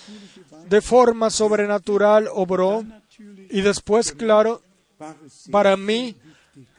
[0.71, 2.85] de forma sobrenatural obró.
[3.51, 4.63] Y después, claro,
[5.51, 6.17] para mí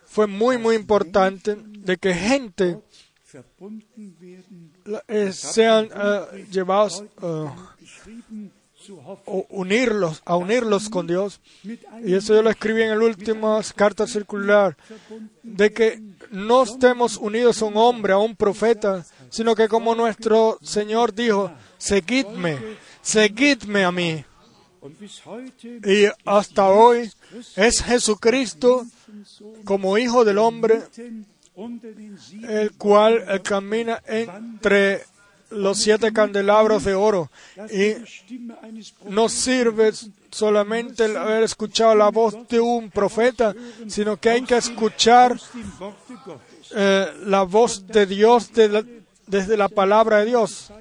[0.05, 2.79] fue muy, muy importante de que gente
[5.07, 7.49] eh, sean eh, llevados uh,
[9.49, 11.41] unirlos, a unirlos con Dios.
[12.03, 14.77] Y eso yo lo escribí en la última carta circular,
[15.43, 16.01] de que
[16.31, 21.51] no estemos unidos a un hombre, a un profeta, sino que como nuestro Señor dijo,
[21.77, 22.57] seguidme,
[23.01, 24.23] seguidme a mí.
[25.85, 27.11] Y hasta hoy
[27.55, 28.85] es Jesucristo
[29.63, 30.81] como Hijo del Hombre,
[32.47, 35.03] el cual camina entre
[35.51, 37.29] los siete candelabros de oro.
[37.71, 37.95] Y
[39.07, 39.91] no sirve
[40.31, 43.53] solamente el haber escuchado la voz de un profeta,
[43.87, 45.39] sino que hay que escuchar
[46.73, 48.49] eh, la voz de Dios
[49.27, 50.71] desde la palabra de Dios.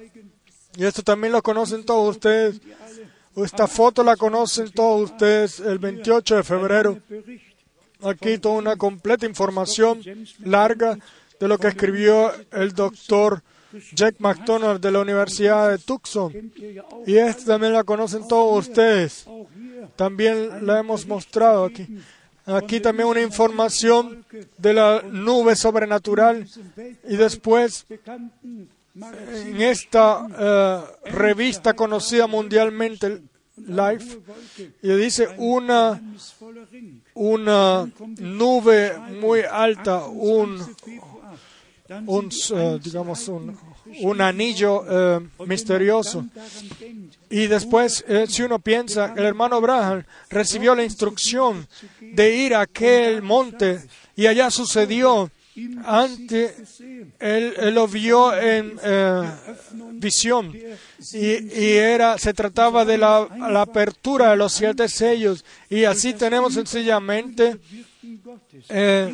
[0.75, 2.61] Y esto también lo conocen todos ustedes.
[3.35, 6.99] Esta foto la conocen todos ustedes el 28 de febrero.
[8.03, 10.01] Aquí toda una completa información
[10.39, 10.97] larga
[11.39, 13.41] de lo que escribió el doctor
[13.93, 16.51] Jack McDonald de la Universidad de Tucson.
[17.05, 19.25] Y esta también la conocen todos ustedes.
[19.95, 21.87] También la hemos mostrado aquí.
[22.45, 24.25] Aquí también una información
[24.57, 26.47] de la nube sobrenatural.
[27.07, 27.85] Y después
[28.93, 33.21] en esta eh, revista conocida mundialmente,
[33.57, 34.19] Life,
[34.81, 36.01] y dice una,
[37.13, 37.87] una
[38.17, 40.75] nube muy alta, un,
[42.07, 43.57] un eh, digamos, un,
[44.01, 46.25] un anillo eh, misterioso.
[47.29, 51.67] Y después, si uno piensa, el hermano Abraham recibió la instrucción
[51.99, 53.81] de ir a aquel monte
[54.15, 55.29] y allá sucedió
[55.85, 56.81] antes
[57.19, 59.31] él, lo vio en eh,
[59.93, 60.53] visión
[61.13, 63.27] y, era se trataba de la,
[63.59, 67.59] apertura de los siete sellos y así tenemos sencillamente
[68.69, 69.13] eh,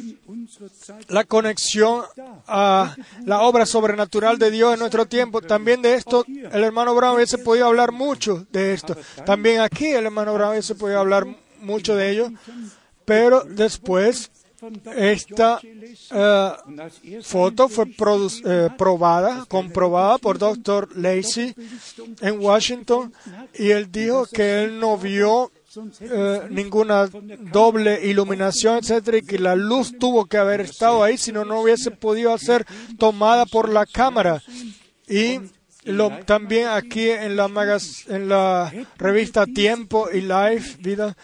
[1.09, 2.03] la conexión
[2.47, 2.95] a
[3.26, 5.41] la obra sobrenatural de Dios en nuestro tiempo.
[5.41, 8.95] También de esto el hermano Brown hubiese podido hablar mucho de esto.
[9.26, 11.26] También aquí el hermano Brown hubiese podido hablar
[11.61, 12.31] mucho de ello,
[13.05, 14.30] pero después
[14.96, 20.98] esta eh, foto fue eh, probada, comprobada por Dr.
[20.98, 21.54] Lacey
[22.22, 23.14] en Washington
[23.54, 25.52] y él dijo que él no vio
[26.02, 27.08] eh, ninguna
[27.52, 31.62] doble iluminación, etcétera, y que la luz tuvo que haber estado ahí, si no, no
[31.62, 32.66] hubiese podido ser
[32.98, 34.42] tomada por la cámara.
[35.08, 35.40] Y
[35.84, 41.16] lo, también aquí en la, en la revista Tiempo y Life, vida,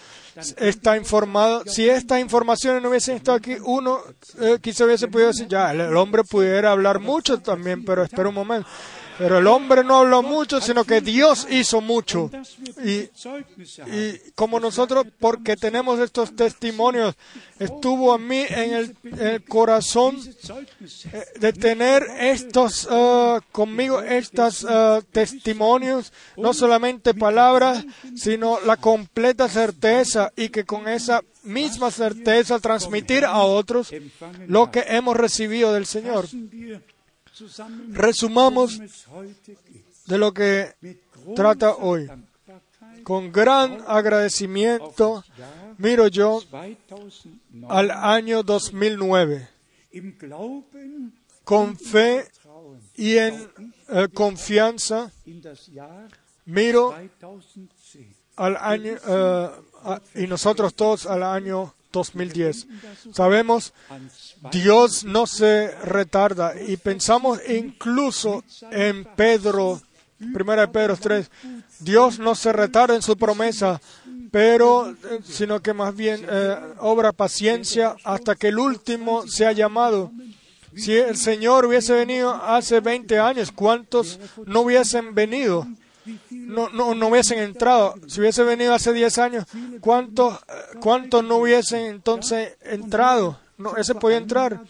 [0.57, 1.63] está informado.
[1.65, 3.99] Si estas informaciones no hubiesen estado aquí, uno
[4.41, 8.35] eh, quizá hubiese podido decir, ya, el hombre pudiera hablar mucho también, pero espera un
[8.35, 8.67] momento.
[9.17, 12.29] Pero el hombre no habló mucho, sino que Dios hizo mucho.
[12.83, 13.09] Y,
[14.35, 17.15] como nosotros, porque tenemos estos testimonios,
[17.59, 18.73] estuvo a mí en
[19.19, 20.17] el, corazón
[21.13, 27.85] eh, de tener estos uh, conmigo, estos uh, testimonios, no solamente palabras,
[28.15, 33.93] sino la completa certeza y que con esa misma certeza transmitir a otros
[34.47, 36.25] lo que hemos recibido del Señor
[37.89, 38.79] resumamos
[40.07, 40.75] de lo que
[41.35, 42.09] trata hoy.
[43.03, 45.23] Con gran agradecimiento
[45.77, 46.41] miro yo
[47.69, 49.49] al año 2009.
[51.43, 52.27] Con fe
[52.95, 53.49] y en
[53.89, 55.11] eh, confianza
[56.45, 56.95] miro
[58.35, 59.49] al año eh,
[60.15, 62.67] y nosotros todos al año 2010.
[63.13, 63.73] Sabemos,
[64.51, 69.81] Dios no se retarda y pensamos incluso en Pedro,
[70.33, 71.31] primera de Pedro 3,
[71.79, 73.79] Dios no se retarda en su promesa,
[74.31, 80.11] pero eh, sino que más bien eh, obra paciencia hasta que el último sea llamado.
[80.75, 85.67] Si el Señor hubiese venido hace 20 años, ¿cuántos no hubiesen venido?
[86.29, 87.95] No, no, no hubiesen entrado.
[88.07, 89.45] Si hubiese venido hace 10 años,
[89.81, 90.39] ¿cuántos,
[90.79, 93.39] ¿cuántos no hubiesen entonces entrado?
[93.57, 94.61] No, ese podía entrar.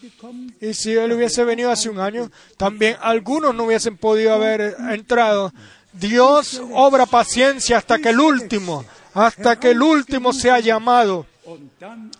[0.60, 5.52] Y si él hubiese venido hace un año, también algunos no hubiesen podido haber entrado.
[5.92, 8.84] Dios obra paciencia hasta que el último,
[9.14, 11.26] hasta que el último sea llamado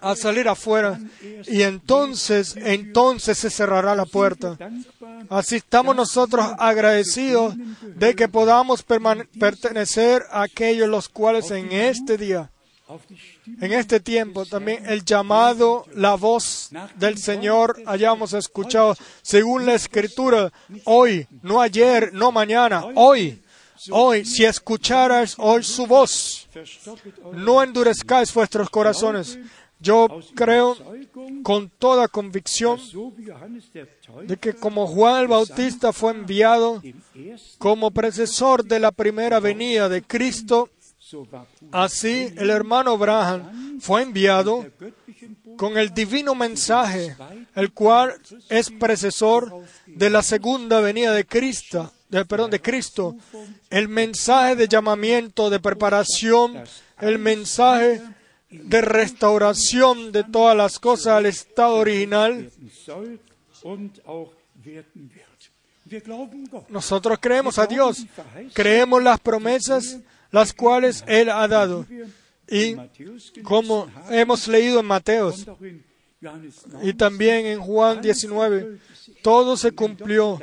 [0.01, 0.98] a salir afuera
[1.46, 4.56] y entonces, entonces se cerrará la puerta.
[5.28, 12.51] Así estamos nosotros agradecidos de que podamos pertenecer a aquellos los cuales en este día,
[13.60, 20.52] en este tiempo, también el llamado, la voz del Señor hayamos escuchado según la Escritura,
[20.84, 23.44] hoy, no ayer, no mañana, hoy
[23.90, 26.48] Hoy, si escucharas hoy su voz,
[27.32, 29.39] no endurezcáis vuestros corazones.
[29.81, 30.77] Yo creo
[31.43, 32.81] con toda convicción
[34.24, 36.82] de que como Juan el Bautista fue enviado
[37.59, 40.70] como precesor de la primera venida de Cristo,
[41.70, 44.65] así el hermano Abraham fue enviado
[45.56, 47.16] con el divino mensaje,
[47.55, 48.15] el cual
[48.48, 51.93] es precesor de la segunda venida de Cristo,
[52.24, 53.16] perdón, de Cristo,
[53.70, 56.62] el mensaje de llamamiento, de preparación,
[57.01, 58.01] el mensaje
[58.51, 62.51] de restauración de todas las cosas al estado original.
[66.69, 68.07] Nosotros creemos a Dios,
[68.53, 69.99] creemos las promesas
[70.31, 71.86] las cuales Él ha dado.
[72.49, 72.77] Y
[73.43, 75.47] como hemos leído en Mateos
[76.82, 78.78] y también en Juan 19,
[79.23, 80.41] todo se cumplió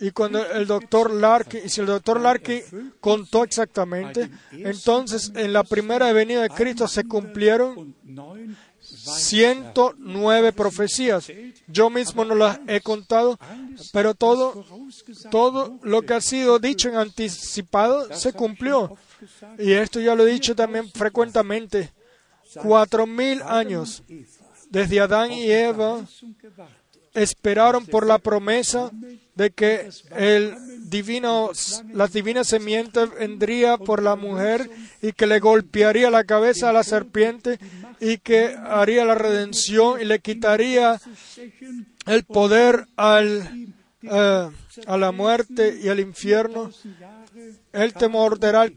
[0.00, 2.62] y cuando el doctor Larky, si el doctor Larky
[3.00, 7.94] contó exactamente, entonces en la primera venida de Cristo se cumplieron
[8.80, 11.30] 109 profecías.
[11.66, 13.38] Yo mismo no las he contado,
[13.92, 14.64] pero todo,
[15.30, 18.96] todo lo que ha sido dicho en anticipado se cumplió.
[19.58, 21.92] Y esto ya lo he dicho también frecuentemente.
[22.62, 24.02] Cuatro mil años
[24.70, 26.04] desde Adán y Eva
[27.14, 28.90] esperaron por la promesa
[29.34, 30.54] de que el
[30.90, 31.50] divino,
[31.92, 34.68] la divina semiente vendría por la mujer
[35.00, 37.58] y que le golpearía la cabeza a la serpiente
[38.00, 41.00] y que haría la redención y le quitaría
[42.06, 44.50] el poder al, eh,
[44.86, 46.70] a la muerte y al infierno.
[47.72, 48.74] Él te morderá el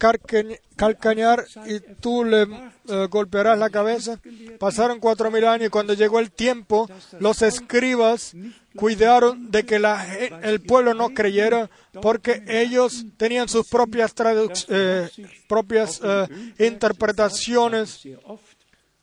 [0.75, 4.19] calcañar y tú le eh, golpearás la cabeza.
[4.59, 6.89] Pasaron cuatro mil años y cuando llegó el tiempo,
[7.19, 8.35] los escribas
[8.75, 9.81] cuidaron de que
[10.41, 11.69] el pueblo no creyera
[12.01, 14.13] porque ellos tenían sus propias,
[14.67, 15.09] eh,
[15.47, 16.01] propias
[16.59, 18.01] interpretaciones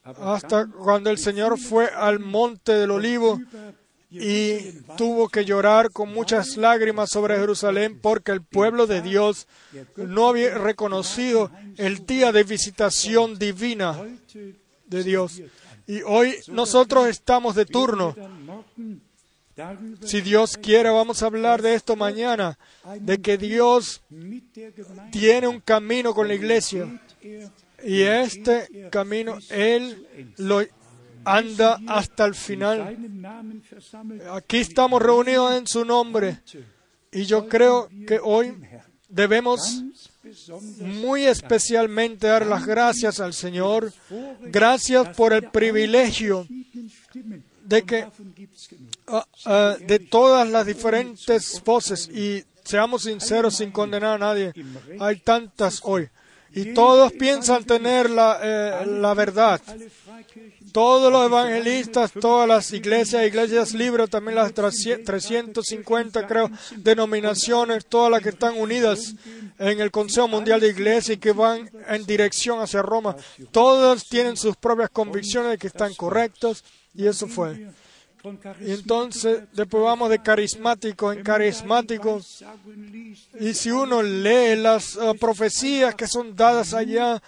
[0.03, 3.39] hasta cuando el Señor fue al monte del olivo
[4.11, 9.47] y tuvo que llorar con muchas lágrimas sobre Jerusalén porque el pueblo de Dios
[9.97, 13.97] no había reconocido el día de visitación divina
[14.87, 15.41] de Dios.
[15.87, 18.15] Y hoy nosotros estamos de turno
[20.05, 22.59] si Dios quiere, vamos a hablar de esto mañana,
[22.99, 24.03] de que Dios
[25.11, 27.01] tiene un camino con la iglesia.
[27.83, 30.63] Y este camino Él lo
[31.25, 32.97] anda hasta el final.
[34.33, 36.41] Aquí estamos reunidos en su nombre.
[37.13, 38.57] Y yo creo que hoy
[39.09, 39.83] debemos
[40.81, 43.93] muy especialmente dar las gracias al Señor.
[44.43, 46.47] Gracias por el privilegio
[47.65, 48.05] de que
[49.07, 54.53] uh, uh, de todas las diferentes voces y seamos sinceros sin condenar a nadie.
[54.99, 56.09] Hay tantas hoy.
[56.53, 59.61] Y todos piensan tener la, eh, la verdad.
[60.73, 68.23] Todos los evangelistas, todas las iglesias, iglesias libres, también las 350, creo, denominaciones, todas las
[68.23, 69.15] que están unidas
[69.59, 73.17] en el Consejo Mundial de Iglesias y que van en dirección hacia Roma,
[73.51, 76.65] todas tienen sus propias convicciones de que están correctos
[76.95, 77.69] y eso fue.
[78.61, 82.21] Y entonces, después vamos de carismático en carismático.
[83.39, 87.23] Y si uno lee las uh, profecías que son dadas allá,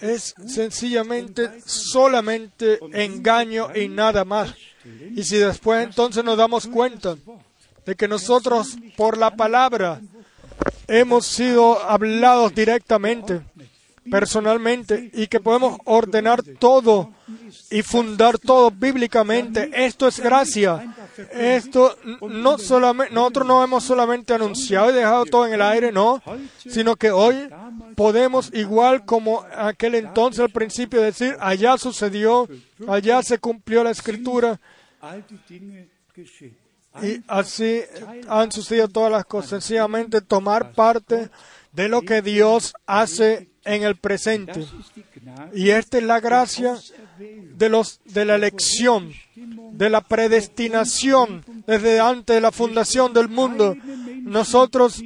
[0.00, 4.54] es sencillamente solamente engaño y nada más.
[5.14, 7.16] Y si después entonces nos damos cuenta
[7.86, 10.00] de que nosotros por la palabra
[10.88, 13.42] hemos sido hablados directamente,
[14.10, 17.12] personalmente, y que podemos ordenar todo
[17.70, 19.70] y fundar todo bíblicamente.
[19.72, 20.94] Esto es gracia.
[21.32, 26.22] Esto no solamente, nosotros no hemos solamente anunciado y dejado todo en el aire, no,
[26.56, 27.48] sino que hoy
[27.94, 32.48] podemos, igual como aquel entonces al principio, decir, allá sucedió,
[32.88, 34.58] allá se cumplió la escritura.
[37.02, 37.80] Y así
[38.28, 39.50] han sucedido todas las cosas.
[39.50, 41.30] Sencillamente tomar parte
[41.72, 44.64] de lo que Dios hace en el presente.
[45.54, 46.78] Y esta es la gracia
[47.56, 53.76] de, los, de la elección, de la predestinación desde antes de la fundación del mundo.
[54.22, 55.02] Nosotros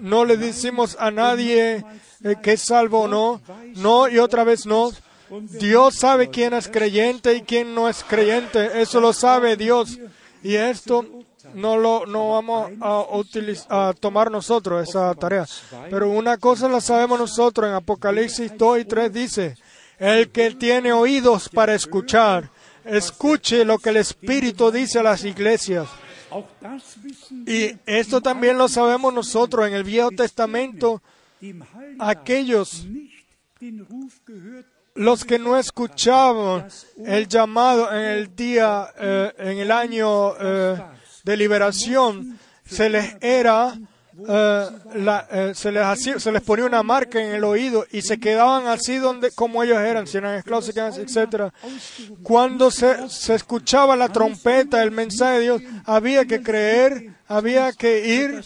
[0.00, 1.84] no le decimos a nadie
[2.24, 3.40] eh, que es salvo o no,
[3.76, 4.92] no y otra vez no.
[5.30, 8.82] Dios sabe quién es creyente y quién no es creyente.
[8.82, 9.98] Eso lo sabe Dios.
[10.42, 11.06] Y esto
[11.54, 15.46] no lo no vamos a, utilizar, a tomar nosotros esa tarea.
[15.90, 19.56] Pero una cosa la sabemos nosotros en Apocalipsis 2 y 3 dice,
[19.98, 22.50] el que tiene oídos para escuchar,
[22.84, 25.88] escuche lo que el Espíritu dice a las iglesias.
[27.46, 31.02] Y esto también lo sabemos nosotros en el Viejo Testamento.
[31.98, 32.86] Aquellos
[34.94, 36.68] los que no escuchaban
[37.04, 40.82] el llamado en el día, eh, en el año eh,
[41.24, 43.74] de liberación, se les era
[44.28, 44.68] eh,
[45.30, 48.96] eh, se, les se les ponía una marca en el oído y se quedaban así
[48.96, 51.50] donde como ellos eran, si eran esclavos, etc.
[52.22, 58.06] Cuando se, se escuchaba la trompeta, el mensaje de Dios, había que creer, había que
[58.06, 58.44] ir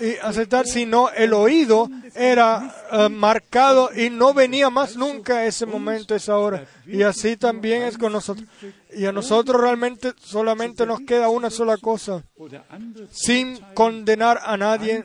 [0.00, 5.66] y aceptar, si no, el oído era eh, marcado y no venía más nunca ese
[5.66, 6.64] momento, esa hora.
[6.86, 8.48] Y así también es con nosotros.
[8.94, 12.22] Y a nosotros realmente solamente nos queda una sola cosa,
[13.10, 15.04] sin condenar a nadie,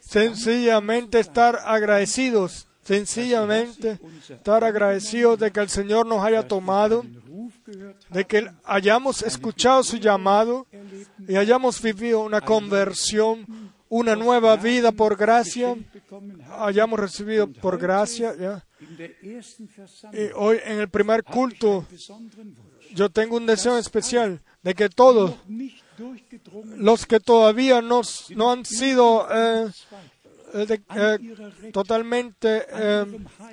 [0.00, 7.04] sencillamente estar agradecidos, sencillamente estar agradecidos de que el Señor nos haya tomado,
[8.10, 10.66] de que hayamos escuchado su llamado
[11.26, 13.46] y hayamos vivido una conversión,
[13.88, 15.76] una nueva vida por gracia,
[16.58, 18.64] hayamos recibido por gracia.
[20.12, 21.86] Y hoy en el primer culto
[22.94, 25.34] yo tengo un deseo especial de que todos
[26.76, 29.70] los que todavía no, no han sido eh,
[30.54, 31.18] eh, eh,
[31.72, 32.66] totalmente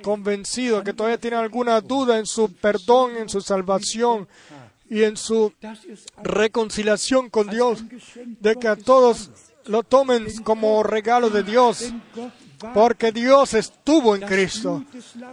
[0.02, 4.28] convencidos, que todavía tienen alguna duda en su perdón, en su salvación
[4.88, 5.52] y en su
[6.22, 7.82] reconciliación con Dios,
[8.40, 9.30] de que a todos
[9.66, 11.92] lo tomen como regalo de Dios,
[12.72, 14.84] porque Dios estuvo en Cristo.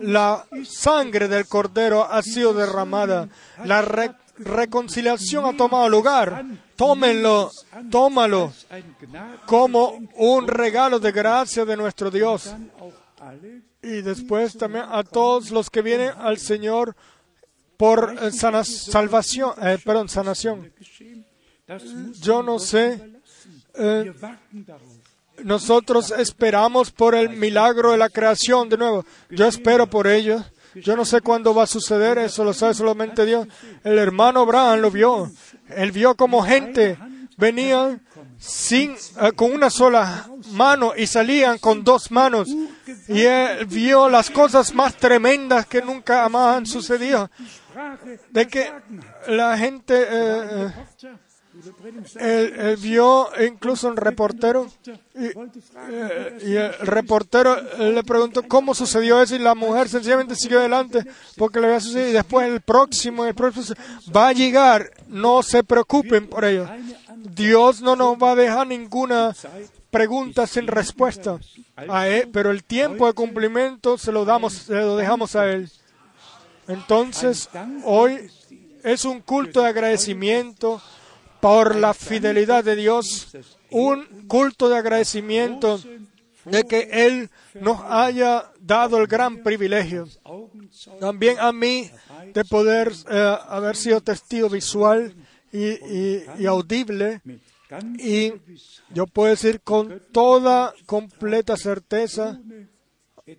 [0.02, 3.30] La sangre del Cordero ha sido derramada.
[3.64, 3.84] La
[4.38, 6.46] reconciliación ha tomado lugar.
[6.80, 7.52] Tómenlo,
[7.92, 8.54] tómalo
[9.46, 12.56] como un regalo de gracia de nuestro Dios.
[13.84, 16.96] Y después también a todos los que vienen al Señor
[17.76, 20.72] por eh, salvación, eh, perdón, sanación.
[22.22, 23.20] Yo no sé
[23.74, 24.14] eh,
[25.44, 29.06] nosotros esperamos por el milagro de la creación de nuevo.
[29.30, 30.46] Yo espero por ello.
[30.76, 33.48] Yo no sé cuándo va a suceder, eso lo sabe solamente Dios.
[33.84, 35.32] El hermano Abraham lo vio.
[35.70, 36.98] Él vio como gente
[37.40, 38.00] venía
[38.38, 42.50] sin, eh, con una sola mano y salían con dos manos.
[43.08, 47.32] Y él vio las cosas más tremendas que nunca más han sucedido.
[48.30, 48.72] De que
[49.28, 50.74] la gente eh,
[52.20, 54.68] él, vio incluso un reportero
[55.16, 61.06] y, eh, el reportero le preguntó cómo sucedió eso y la mujer sencillamente siguió adelante
[61.38, 63.76] porque le había sucedido y después el próximo, el próximo
[64.16, 66.68] va a llegar, no se preocupen por ello.
[67.16, 69.36] Dios no nos va a dejar ninguna
[69.92, 71.40] pregunta sin respuesta
[71.76, 75.70] a él, pero el tiempo de cumplimiento se lo damos, se lo dejamos a él.
[76.68, 77.50] Entonces,
[77.84, 78.30] hoy
[78.84, 80.82] es un culto de agradecimiento
[81.42, 83.36] por la fidelidad de Dios,
[83.72, 85.80] un culto de agradecimiento
[86.46, 90.08] de que Él nos haya dado el gran privilegio,
[91.00, 91.90] también a mí,
[92.34, 95.16] de poder eh, haber sido testigo visual
[95.52, 97.22] y, audible.
[98.00, 98.34] Y
[98.90, 102.40] yo puedo decir con toda completa certeza,
[103.26, 103.38] eh,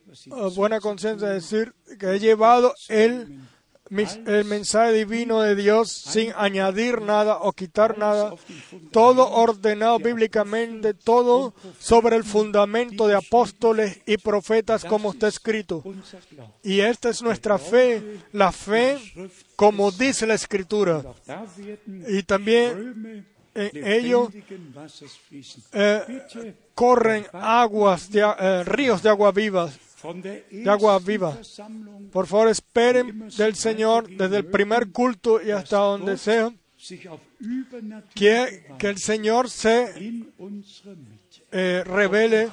[0.55, 3.41] buena conciencia, decir que he llevado el
[3.91, 8.35] el mensaje divino de Dios sin añadir nada o quitar nada,
[8.93, 15.83] todo ordenado bíblicamente, todo sobre el fundamento de apóstoles y profetas como está escrito.
[16.63, 18.99] Y esta es nuestra fe, la fe
[19.57, 21.03] como dice la escritura.
[22.09, 24.31] Y también en ello
[25.73, 26.23] eh,
[26.75, 29.69] corren aguas, de, eh, ríos de agua viva
[30.03, 31.37] de agua viva.
[32.13, 36.53] Por favor, esperen del Señor desde el primer culto y hasta donde sea
[38.15, 40.25] que, que el Señor se
[41.53, 42.49] eh, revele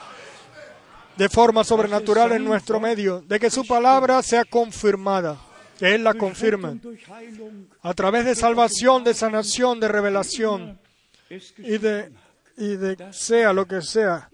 [1.17, 5.39] de forma sobrenatural en nuestro medio, de que su palabra sea confirmada,
[5.79, 6.79] que Él la confirme,
[7.81, 10.79] a través de salvación, de sanación, de revelación
[11.57, 12.11] y de,
[12.57, 14.29] y de sea lo que sea,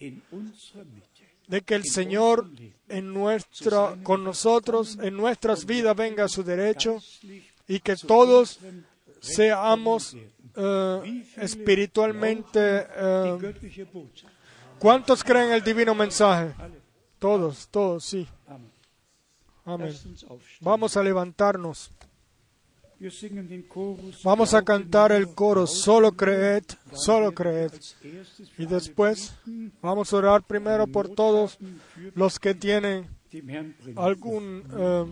[1.53, 2.49] de que el Señor
[2.89, 6.97] en nuestra, con nosotros, en nuestras vidas venga a su derecho
[7.67, 8.57] y que todos
[9.19, 10.17] seamos
[10.55, 12.87] eh, espiritualmente.
[12.95, 13.53] Eh,
[14.79, 16.55] ¿Cuántos creen el divino mensaje?
[17.19, 18.27] Todos, todos, sí.
[19.63, 19.95] Amén.
[20.59, 21.91] Vamos a levantarnos.
[24.23, 26.63] Vamos a cantar el coro, solo creed,
[26.93, 27.71] solo creed.
[28.57, 29.35] Y después
[29.81, 31.57] vamos a orar primero por todos
[32.15, 33.07] los que tienen
[33.95, 34.63] algún...
[34.77, 35.05] Eh,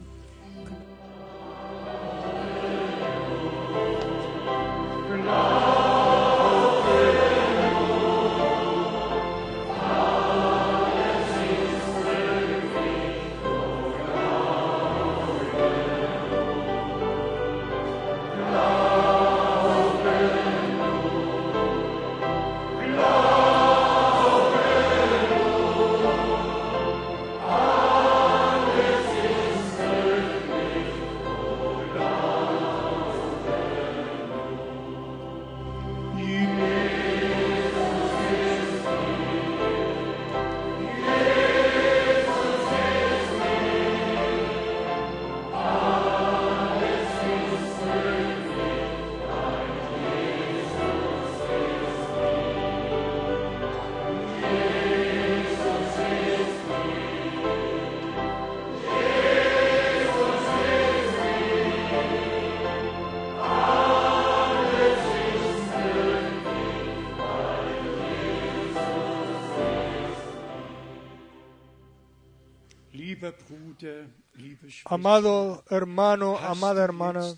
[74.86, 77.36] Amado hermano, amada hermana,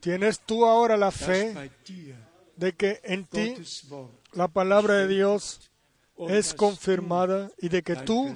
[0.00, 1.70] ¿tienes tú ahora la fe
[2.56, 3.54] de que en ti
[4.32, 5.70] la palabra de Dios
[6.28, 8.34] es confirmada y de que tú,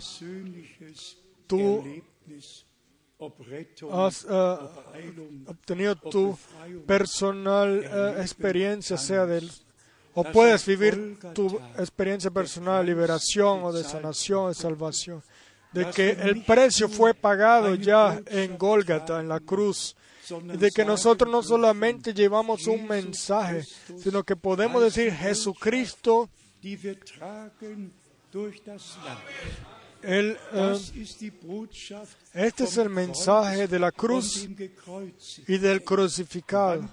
[1.46, 1.84] tú
[3.92, 4.56] has eh,
[5.46, 6.38] obtenido tu
[6.86, 9.50] personal eh, experiencia, sea del
[10.14, 15.22] o puedes vivir tu experiencia personal de liberación o de sanación, de salvación
[15.72, 19.96] de que el precio fue pagado ya en Gólgata, en la cruz,
[20.30, 23.64] y de que nosotros no solamente llevamos un mensaje,
[23.98, 26.28] sino que podemos decir Jesucristo
[30.02, 30.76] el, eh,
[32.34, 34.48] este es el mensaje de la cruz
[35.46, 36.88] y del crucificado.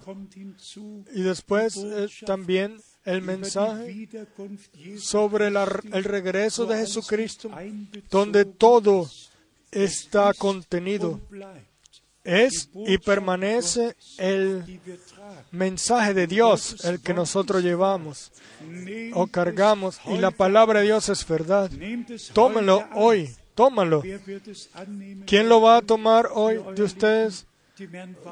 [1.13, 4.09] Y después eh, también el mensaje
[4.97, 7.51] sobre el regreso de Jesucristo,
[8.09, 9.09] donde todo
[9.71, 11.21] está contenido.
[12.23, 14.81] Es y permanece el
[15.51, 18.31] mensaje de Dios, el que nosotros llevamos
[19.13, 21.69] o cargamos, y la palabra de Dios es verdad.
[22.33, 24.01] Tómenlo hoy, tómalo.
[25.27, 27.45] ¿Quién lo va a tomar hoy de ustedes?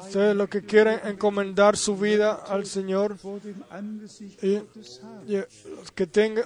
[0.00, 3.16] Ustedes lo que quieren encomendar su vida al Señor
[4.42, 4.60] y,
[5.94, 6.44] que tengan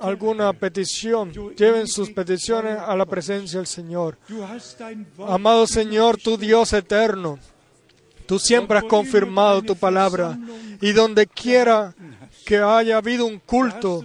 [0.00, 4.16] alguna petición, lleven sus peticiones a la presencia del Señor.
[5.26, 7.38] Amado Señor, tu Dios eterno,
[8.28, 10.38] Tú siempre has confirmado tu palabra.
[10.82, 11.94] Y donde quiera
[12.44, 14.04] que haya habido un culto,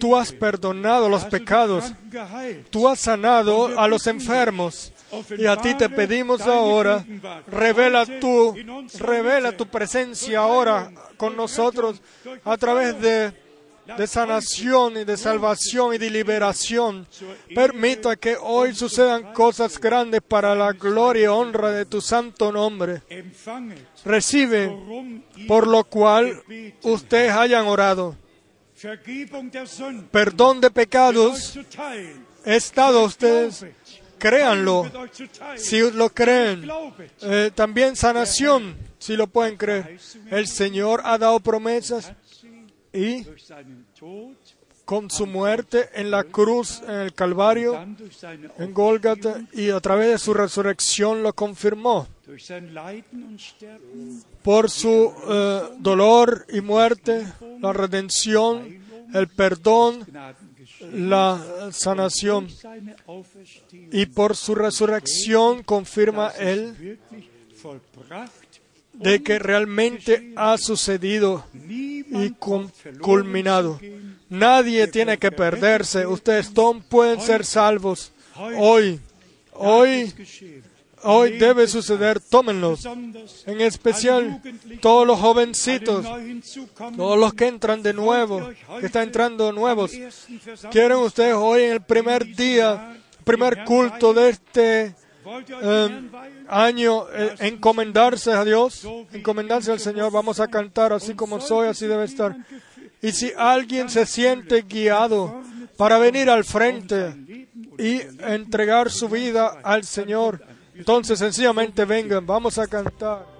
[0.00, 1.92] tú has perdonado los pecados.
[2.70, 4.91] Tú has sanado a los enfermos.
[5.38, 7.04] Y a ti te pedimos ahora,
[7.46, 8.54] revela tu,
[8.98, 12.00] revela tu presencia ahora con nosotros
[12.44, 13.32] a través de,
[13.98, 17.06] de sanación y de salvación y de liberación.
[17.54, 23.02] Permita que hoy sucedan cosas grandes para la gloria y honra de tu santo nombre.
[24.04, 24.74] Recibe
[25.46, 26.42] por lo cual
[26.82, 28.16] ustedes hayan orado.
[30.10, 31.58] Perdón de pecados.
[32.44, 33.64] es dado a ustedes
[34.22, 34.84] créanlo,
[35.56, 36.70] si lo creen.
[37.22, 39.98] Eh, también sanación, si lo pueden creer.
[40.30, 42.12] El Señor ha dado promesas
[42.92, 43.26] y
[44.84, 47.74] con su muerte en la cruz, en el Calvario,
[48.58, 52.06] en Golgata, y a través de su resurrección lo confirmó.
[54.44, 57.26] Por su eh, dolor y muerte,
[57.60, 58.82] la redención,
[59.14, 60.06] el perdón,
[60.92, 62.48] la sanación.
[63.90, 66.98] Y por su resurrección confirma Él
[68.92, 72.30] de que realmente ha sucedido y
[73.00, 73.80] culminado.
[74.28, 76.06] Nadie tiene que perderse.
[76.06, 78.12] Ustedes todos pueden ser salvos.
[78.36, 78.98] Hoy,
[79.52, 80.12] hoy
[81.04, 82.86] Hoy debe suceder, tómenlos.
[83.46, 84.40] En especial,
[84.80, 86.06] todos los jovencitos,
[86.96, 88.50] todos los que entran de nuevo,
[88.80, 89.92] que están entrando nuevos.
[90.70, 94.94] ¿Quieren ustedes hoy en el primer día, primer culto de este
[95.62, 96.10] eh,
[96.48, 100.12] año, eh, encomendarse a Dios, encomendarse al Señor?
[100.12, 102.36] Vamos a cantar así como soy, así debe estar.
[103.00, 105.42] Y si alguien se siente guiado
[105.76, 112.66] para venir al frente y entregar su vida al Señor, entonces sencillamente vengan, vamos a
[112.66, 113.31] cantar.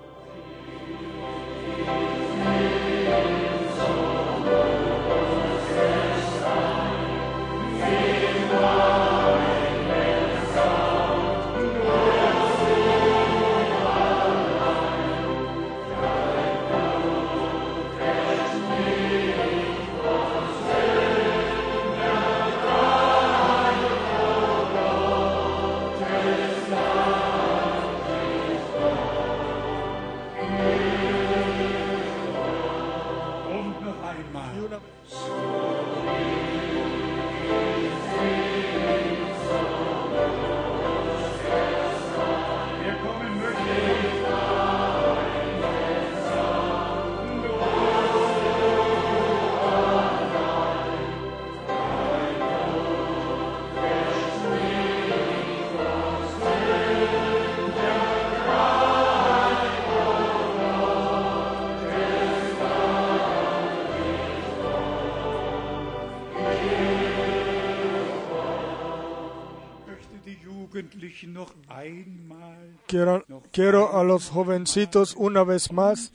[72.87, 76.13] Quiero, a los jovencitos una vez más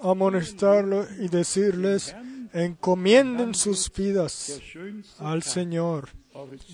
[0.00, 2.14] amonestarlos y decirles,
[2.52, 4.60] encomienden sus vidas
[5.18, 6.08] al Señor.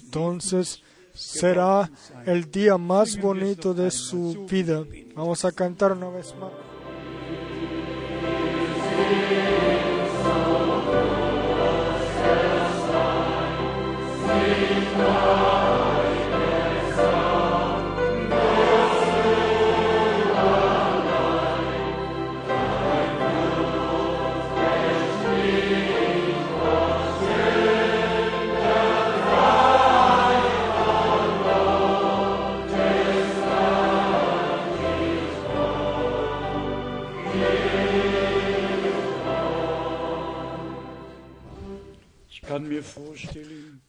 [0.04, 0.82] Entonces
[1.14, 1.90] será
[2.26, 4.84] el día más bonito de su vida.
[5.14, 6.52] Vamos a cantar una vez más.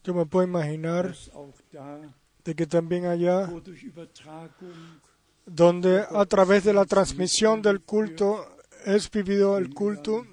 [0.04, 1.14] Yo me puedo imaginar
[2.44, 3.50] de que también allá,
[5.46, 8.46] donde a través de la transmisión del culto
[8.84, 10.26] es vivido el culto,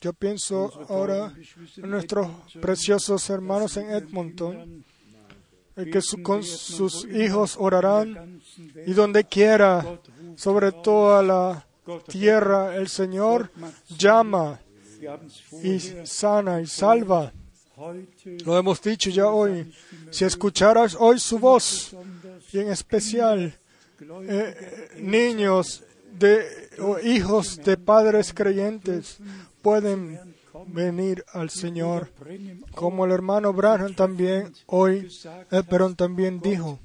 [0.00, 1.34] yo pienso ahora
[1.76, 2.28] en nuestros
[2.60, 4.84] preciosos hermanos en Edmonton,
[5.74, 8.40] que con sus hijos orarán
[8.86, 10.00] y donde quiera,
[10.36, 11.66] sobre toda la
[12.08, 13.50] tierra, el Señor
[13.88, 14.60] llama
[15.62, 17.32] y sana y salva.
[18.44, 19.72] Lo hemos dicho ya hoy.
[20.10, 21.96] Si escucharas hoy su voz,
[22.52, 23.54] y en especial
[24.28, 25.82] eh, niños
[26.12, 29.18] de, o hijos de padres creyentes,
[29.62, 30.18] pueden
[30.66, 32.12] venir al Señor.
[32.74, 35.08] Como el hermano Branham también hoy,
[35.50, 35.62] eh,
[35.96, 36.78] también dijo,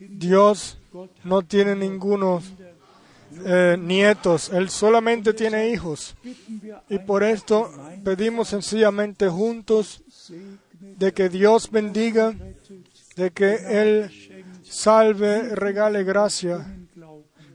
[0.00, 0.78] Dios
[1.24, 2.42] no tiene ninguno
[3.44, 6.14] eh, nietos, Él solamente tiene hijos.
[6.88, 7.70] Y por esto
[8.04, 10.02] pedimos sencillamente juntos
[10.80, 12.34] de que Dios bendiga,
[13.16, 14.10] de que Él
[14.62, 16.66] salve, regale gracia.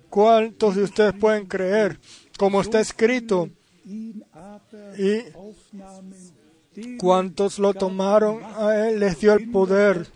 [0.10, 2.00] ¿Cuántos de ustedes pueden creer?
[2.38, 3.50] Como está escrito.
[3.86, 5.24] Y
[6.98, 10.08] cuantos lo tomaron a Él les dio el poder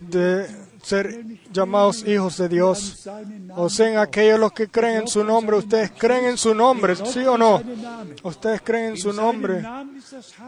[0.00, 0.46] de
[0.82, 3.08] ser llamados hijos de Dios.
[3.56, 5.56] O sean aquellos los que creen en su nombre.
[5.56, 6.96] ¿Ustedes creen en su nombre?
[6.96, 7.62] ¿Sí o no?
[8.22, 9.62] ¿Ustedes creen en su nombre?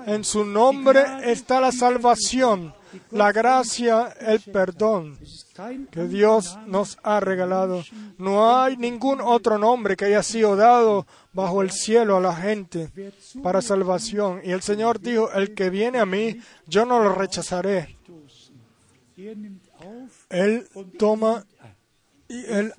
[0.07, 2.75] En su nombre está la salvación,
[3.11, 5.19] la gracia, el perdón
[5.91, 7.83] que Dios nos ha regalado.
[8.19, 12.91] No hay ningún otro nombre que haya sido dado bajo el cielo a la gente
[13.43, 14.41] para salvación.
[14.45, 17.97] Y el Señor dijo, el que viene a mí, yo no lo rechazaré.
[20.31, 20.67] Él
[20.99, 21.45] toma
[22.29, 22.73] y Él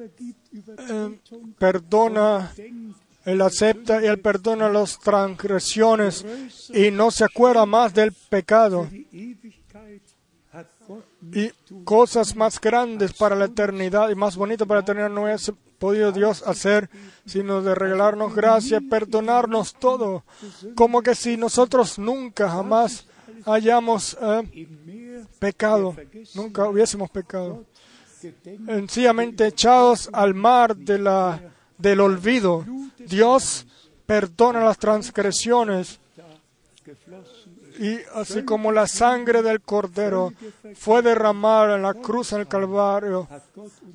[0.90, 1.20] eh,
[1.60, 2.52] perdona,
[3.26, 6.26] Él acepta y Él perdona las transgresiones
[6.74, 8.90] y no se acuerda más del pecado.
[11.32, 11.52] Y
[11.84, 15.36] cosas más grandes para la eternidad y más bonitas para la eternidad no ha
[15.80, 16.90] podido Dios hacer,
[17.26, 20.24] sino de regalarnos gracia, perdonarnos todo,
[20.76, 23.06] como que si nosotros nunca jamás
[23.46, 24.68] hayamos eh,
[25.40, 25.96] pecado,
[26.36, 27.66] nunca hubiésemos pecado.
[28.20, 31.42] Sencillamente echados al mar de la,
[31.78, 32.66] del olvido.
[32.98, 33.66] Dios
[34.06, 36.00] perdona las transgresiones
[37.84, 40.32] y así como la sangre del cordero
[40.74, 43.28] fue derramada en la cruz del Calvario,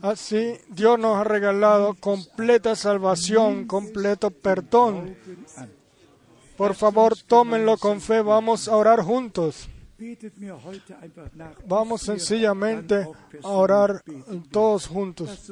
[0.02, 5.16] así Dios nos ha regalado completa salvación, completo perdón.
[6.59, 9.70] Por favor, tómenlo con fe, vamos a orar juntos.
[11.66, 13.09] Vamos sencillamente
[13.43, 14.02] a orar
[14.51, 15.51] todos juntos.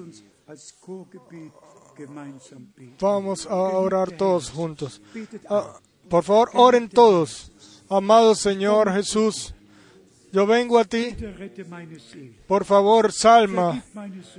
[3.01, 5.01] Vamos a orar todos juntos.
[5.49, 7.51] Ah, por favor, oren todos.
[7.89, 9.55] Amado Señor Jesús,
[10.33, 11.15] yo vengo a ti.
[12.47, 13.83] Por favor, salma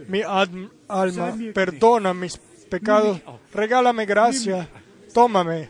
[0.07, 2.37] mi alma, perdona mis
[2.69, 3.21] pecados,
[3.53, 4.67] regálame gracia,
[5.13, 5.67] tómame.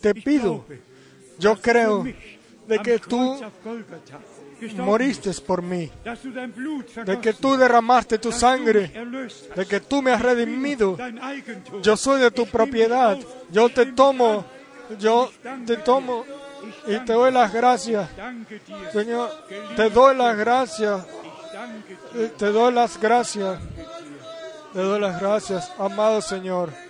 [0.00, 0.64] Te pido,
[1.38, 2.04] yo creo
[2.66, 3.40] de que tú
[4.76, 5.90] moriste por mí,
[7.04, 8.92] de que tú derramaste tu sangre,
[9.54, 10.96] de que tú me has redimido.
[11.82, 13.18] Yo soy de tu propiedad,
[13.50, 14.44] yo te tomo,
[14.98, 15.30] yo
[15.66, 16.24] te tomo
[16.86, 18.08] y te doy las gracias.
[18.92, 19.30] Señor,
[19.76, 21.06] te doy las gracias,
[22.38, 23.58] te doy las gracias,
[24.72, 26.85] te doy las gracias, amado Señor.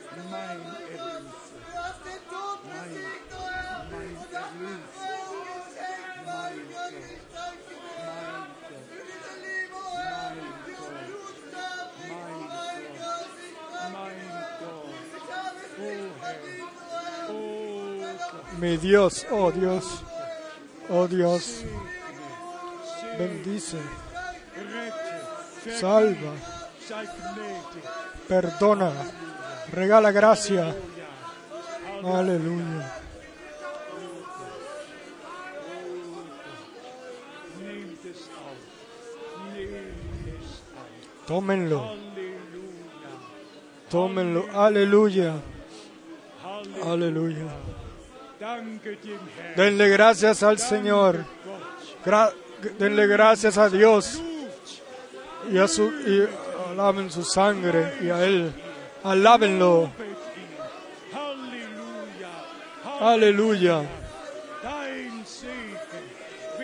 [18.59, 20.03] Mi Dios, oh Dios,
[20.89, 21.63] oh Dios,
[23.19, 23.77] bendice,
[25.79, 26.33] salva,
[28.27, 28.93] perdona,
[29.73, 30.75] regala gracia.
[32.03, 32.93] Aleluya.
[41.27, 41.97] Tómenlo.
[43.91, 44.47] Tómenlo.
[44.55, 45.41] Aleluya.
[46.85, 47.51] Aleluya.
[49.57, 51.25] Denle gracias al Señor.
[52.79, 54.21] denle gracias a Dios.
[55.51, 56.29] Y, a su, y
[56.71, 58.53] alaben su sangre y a Él.
[59.05, 59.91] Alábenlo.
[63.01, 63.83] Aleluya.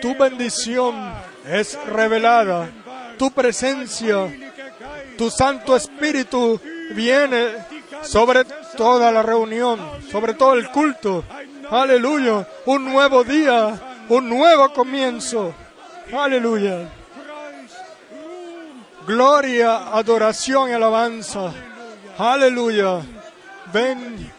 [0.01, 1.13] Tu bendición
[1.47, 2.69] es revelada.
[3.17, 4.27] Tu presencia,
[5.17, 6.59] tu Santo Espíritu
[6.93, 7.51] viene
[8.03, 8.43] sobre
[8.75, 9.79] toda la reunión,
[10.11, 11.23] sobre todo el culto.
[11.69, 12.47] Aleluya.
[12.65, 13.79] Un nuevo día,
[14.09, 15.53] un nuevo comienzo.
[16.11, 16.89] Aleluya.
[19.05, 21.51] Gloria, adoración y alabanza.
[22.17, 23.01] Aleluya.
[23.71, 24.31] Ven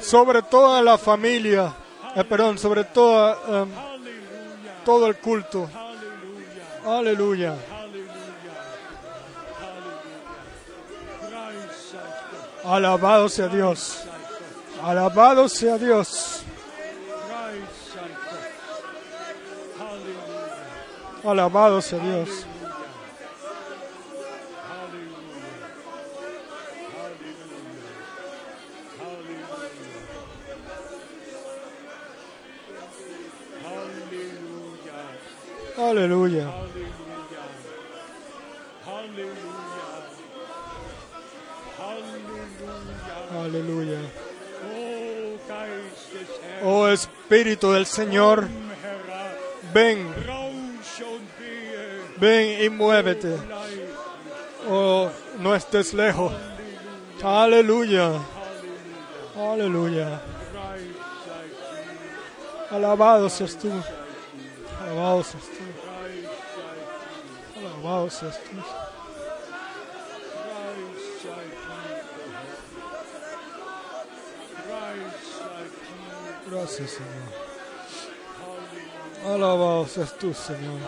[0.00, 1.72] sobre toda la familia.
[2.14, 3.70] Eh, perdón, sobre toda, em,
[4.84, 5.68] todo el culto.
[6.86, 7.54] Aleluya.
[12.64, 13.98] Alabado sea Dios.
[14.82, 16.42] Alabado sea Dios.
[21.26, 22.46] Alabado sea Dios.
[35.76, 36.48] Aleluya.
[38.86, 39.56] Aleluya.
[43.44, 43.98] Aleluya.
[46.64, 48.48] Oh Espíritu del Señor,
[49.74, 50.14] ven
[52.18, 53.36] ven y muévete.
[54.68, 56.32] Oh, no estés lejos.
[57.22, 58.20] Aleluya.
[59.36, 60.20] Aleluya.
[62.70, 63.70] Alabado seas tú.
[64.82, 65.64] Alabado seas tú.
[67.58, 68.56] Alabado seas tú.
[76.50, 77.46] Gracias, Señor.
[79.34, 80.80] Alabado seas tú, Señor.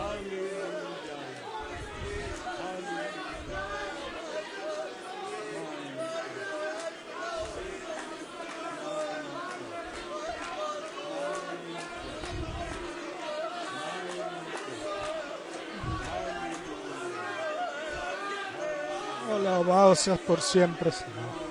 [19.49, 21.48] Alabado seas por siempre, Señor.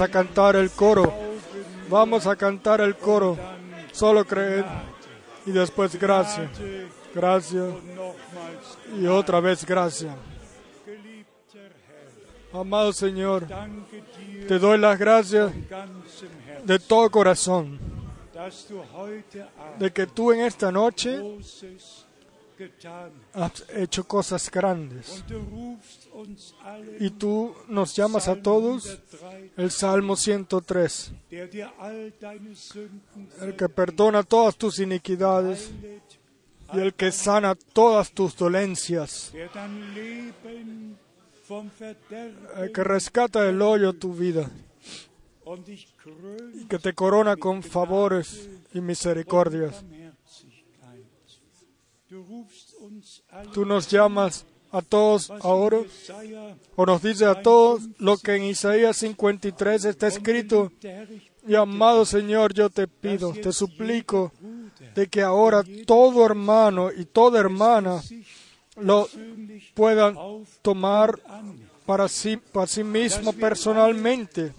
[0.00, 1.12] A cantar el coro.
[1.88, 3.38] Vamos a cantar el coro.
[3.92, 4.64] Solo creer
[5.46, 6.50] y después gracias.
[7.14, 7.74] Gracias
[9.00, 10.14] y otra vez gracias.
[12.52, 13.46] Amado Señor,
[14.48, 15.52] te doy las gracias
[16.64, 17.78] de todo corazón
[19.78, 21.20] de que tú en esta noche
[23.34, 25.24] has hecho cosas grandes.
[27.00, 28.84] Y tú nos llamas a todos.
[28.84, 35.70] 103, El Salmo 103, der dir all deine Sünden el que perdona todas tus iniquidades
[36.72, 39.32] y el que sana todas tus dolencias,
[42.56, 44.50] el que rescata del hoyo tu vida
[46.54, 49.84] y que te corona con favores y misericordias.
[53.52, 55.78] Tú nos llamas a todos ahora
[56.74, 60.72] o nos dice a todos lo que en Isaías 53 está escrito.
[61.46, 64.32] Y amado Señor, yo te pido, te suplico
[64.94, 68.02] de que ahora todo hermano y toda hermana
[68.76, 69.08] lo
[69.74, 70.16] puedan
[70.62, 71.20] tomar
[71.86, 74.52] para sí, para sí mismo personalmente,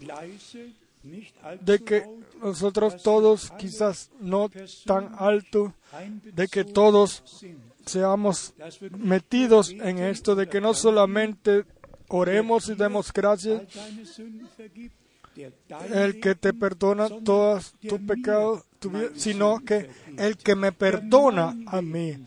[1.61, 2.05] de que
[2.41, 4.49] nosotros todos, quizás no
[4.85, 5.73] tan alto,
[6.23, 7.23] de que todos
[7.85, 8.53] seamos
[8.97, 11.65] metidos en esto, de que no solamente
[12.07, 13.61] oremos y demos gracias,
[15.91, 18.63] el que te perdona todos tus pecados,
[19.15, 22.25] sino que el que me perdona a mí,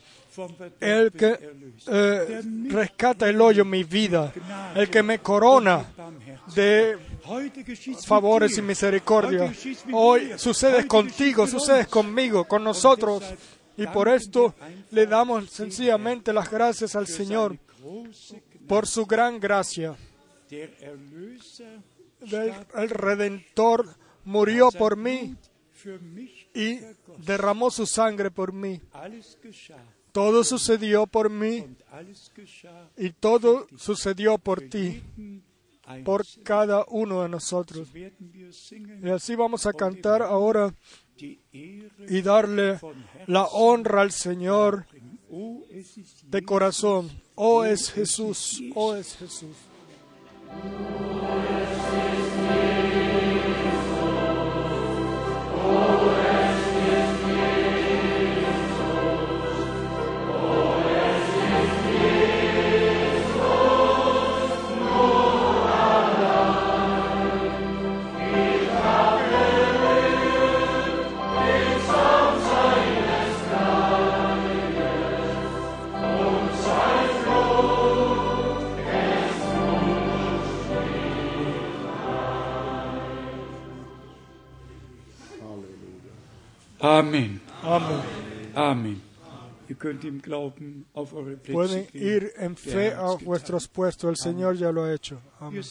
[0.81, 1.39] el que
[1.87, 4.33] eh, rescata el hoyo mi vida,
[4.75, 5.87] el que me corona
[6.55, 6.99] de
[8.07, 9.53] favores y misericordia.
[9.93, 11.87] Hoy Heute contigo, uns.
[11.89, 13.23] conmigo, con nosotros.
[13.77, 14.55] Y por esto
[14.91, 17.57] le damos sencillamente las gracias al Señor
[18.67, 19.97] por su gran gracia.
[20.51, 23.95] El Redentor
[24.25, 25.37] murió por mí
[26.55, 26.81] y
[27.19, 28.81] derramó su sangre por mí.
[30.13, 31.67] Todo sucedió por mí
[32.97, 35.03] y todo sucedió por ti,
[36.05, 37.89] por cada uno de nosotros.
[37.94, 40.74] Y así vamos a cantar ahora
[41.16, 42.78] y darle
[43.27, 45.19] la honra al Señor bringen.
[45.31, 47.10] Oh, es de corazón.
[47.35, 49.56] Oh es Jesús, oh es Jesús.
[86.89, 87.40] Amen.
[87.62, 88.01] Amén.
[88.55, 89.02] Amen.
[91.52, 94.09] Pueden ir en fe a vuestros puestos.
[94.09, 95.20] El Señor ya lo ha hecho.
[95.39, 95.62] Amén.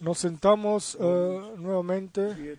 [0.00, 2.56] Nos sentamos uh, nuevamente.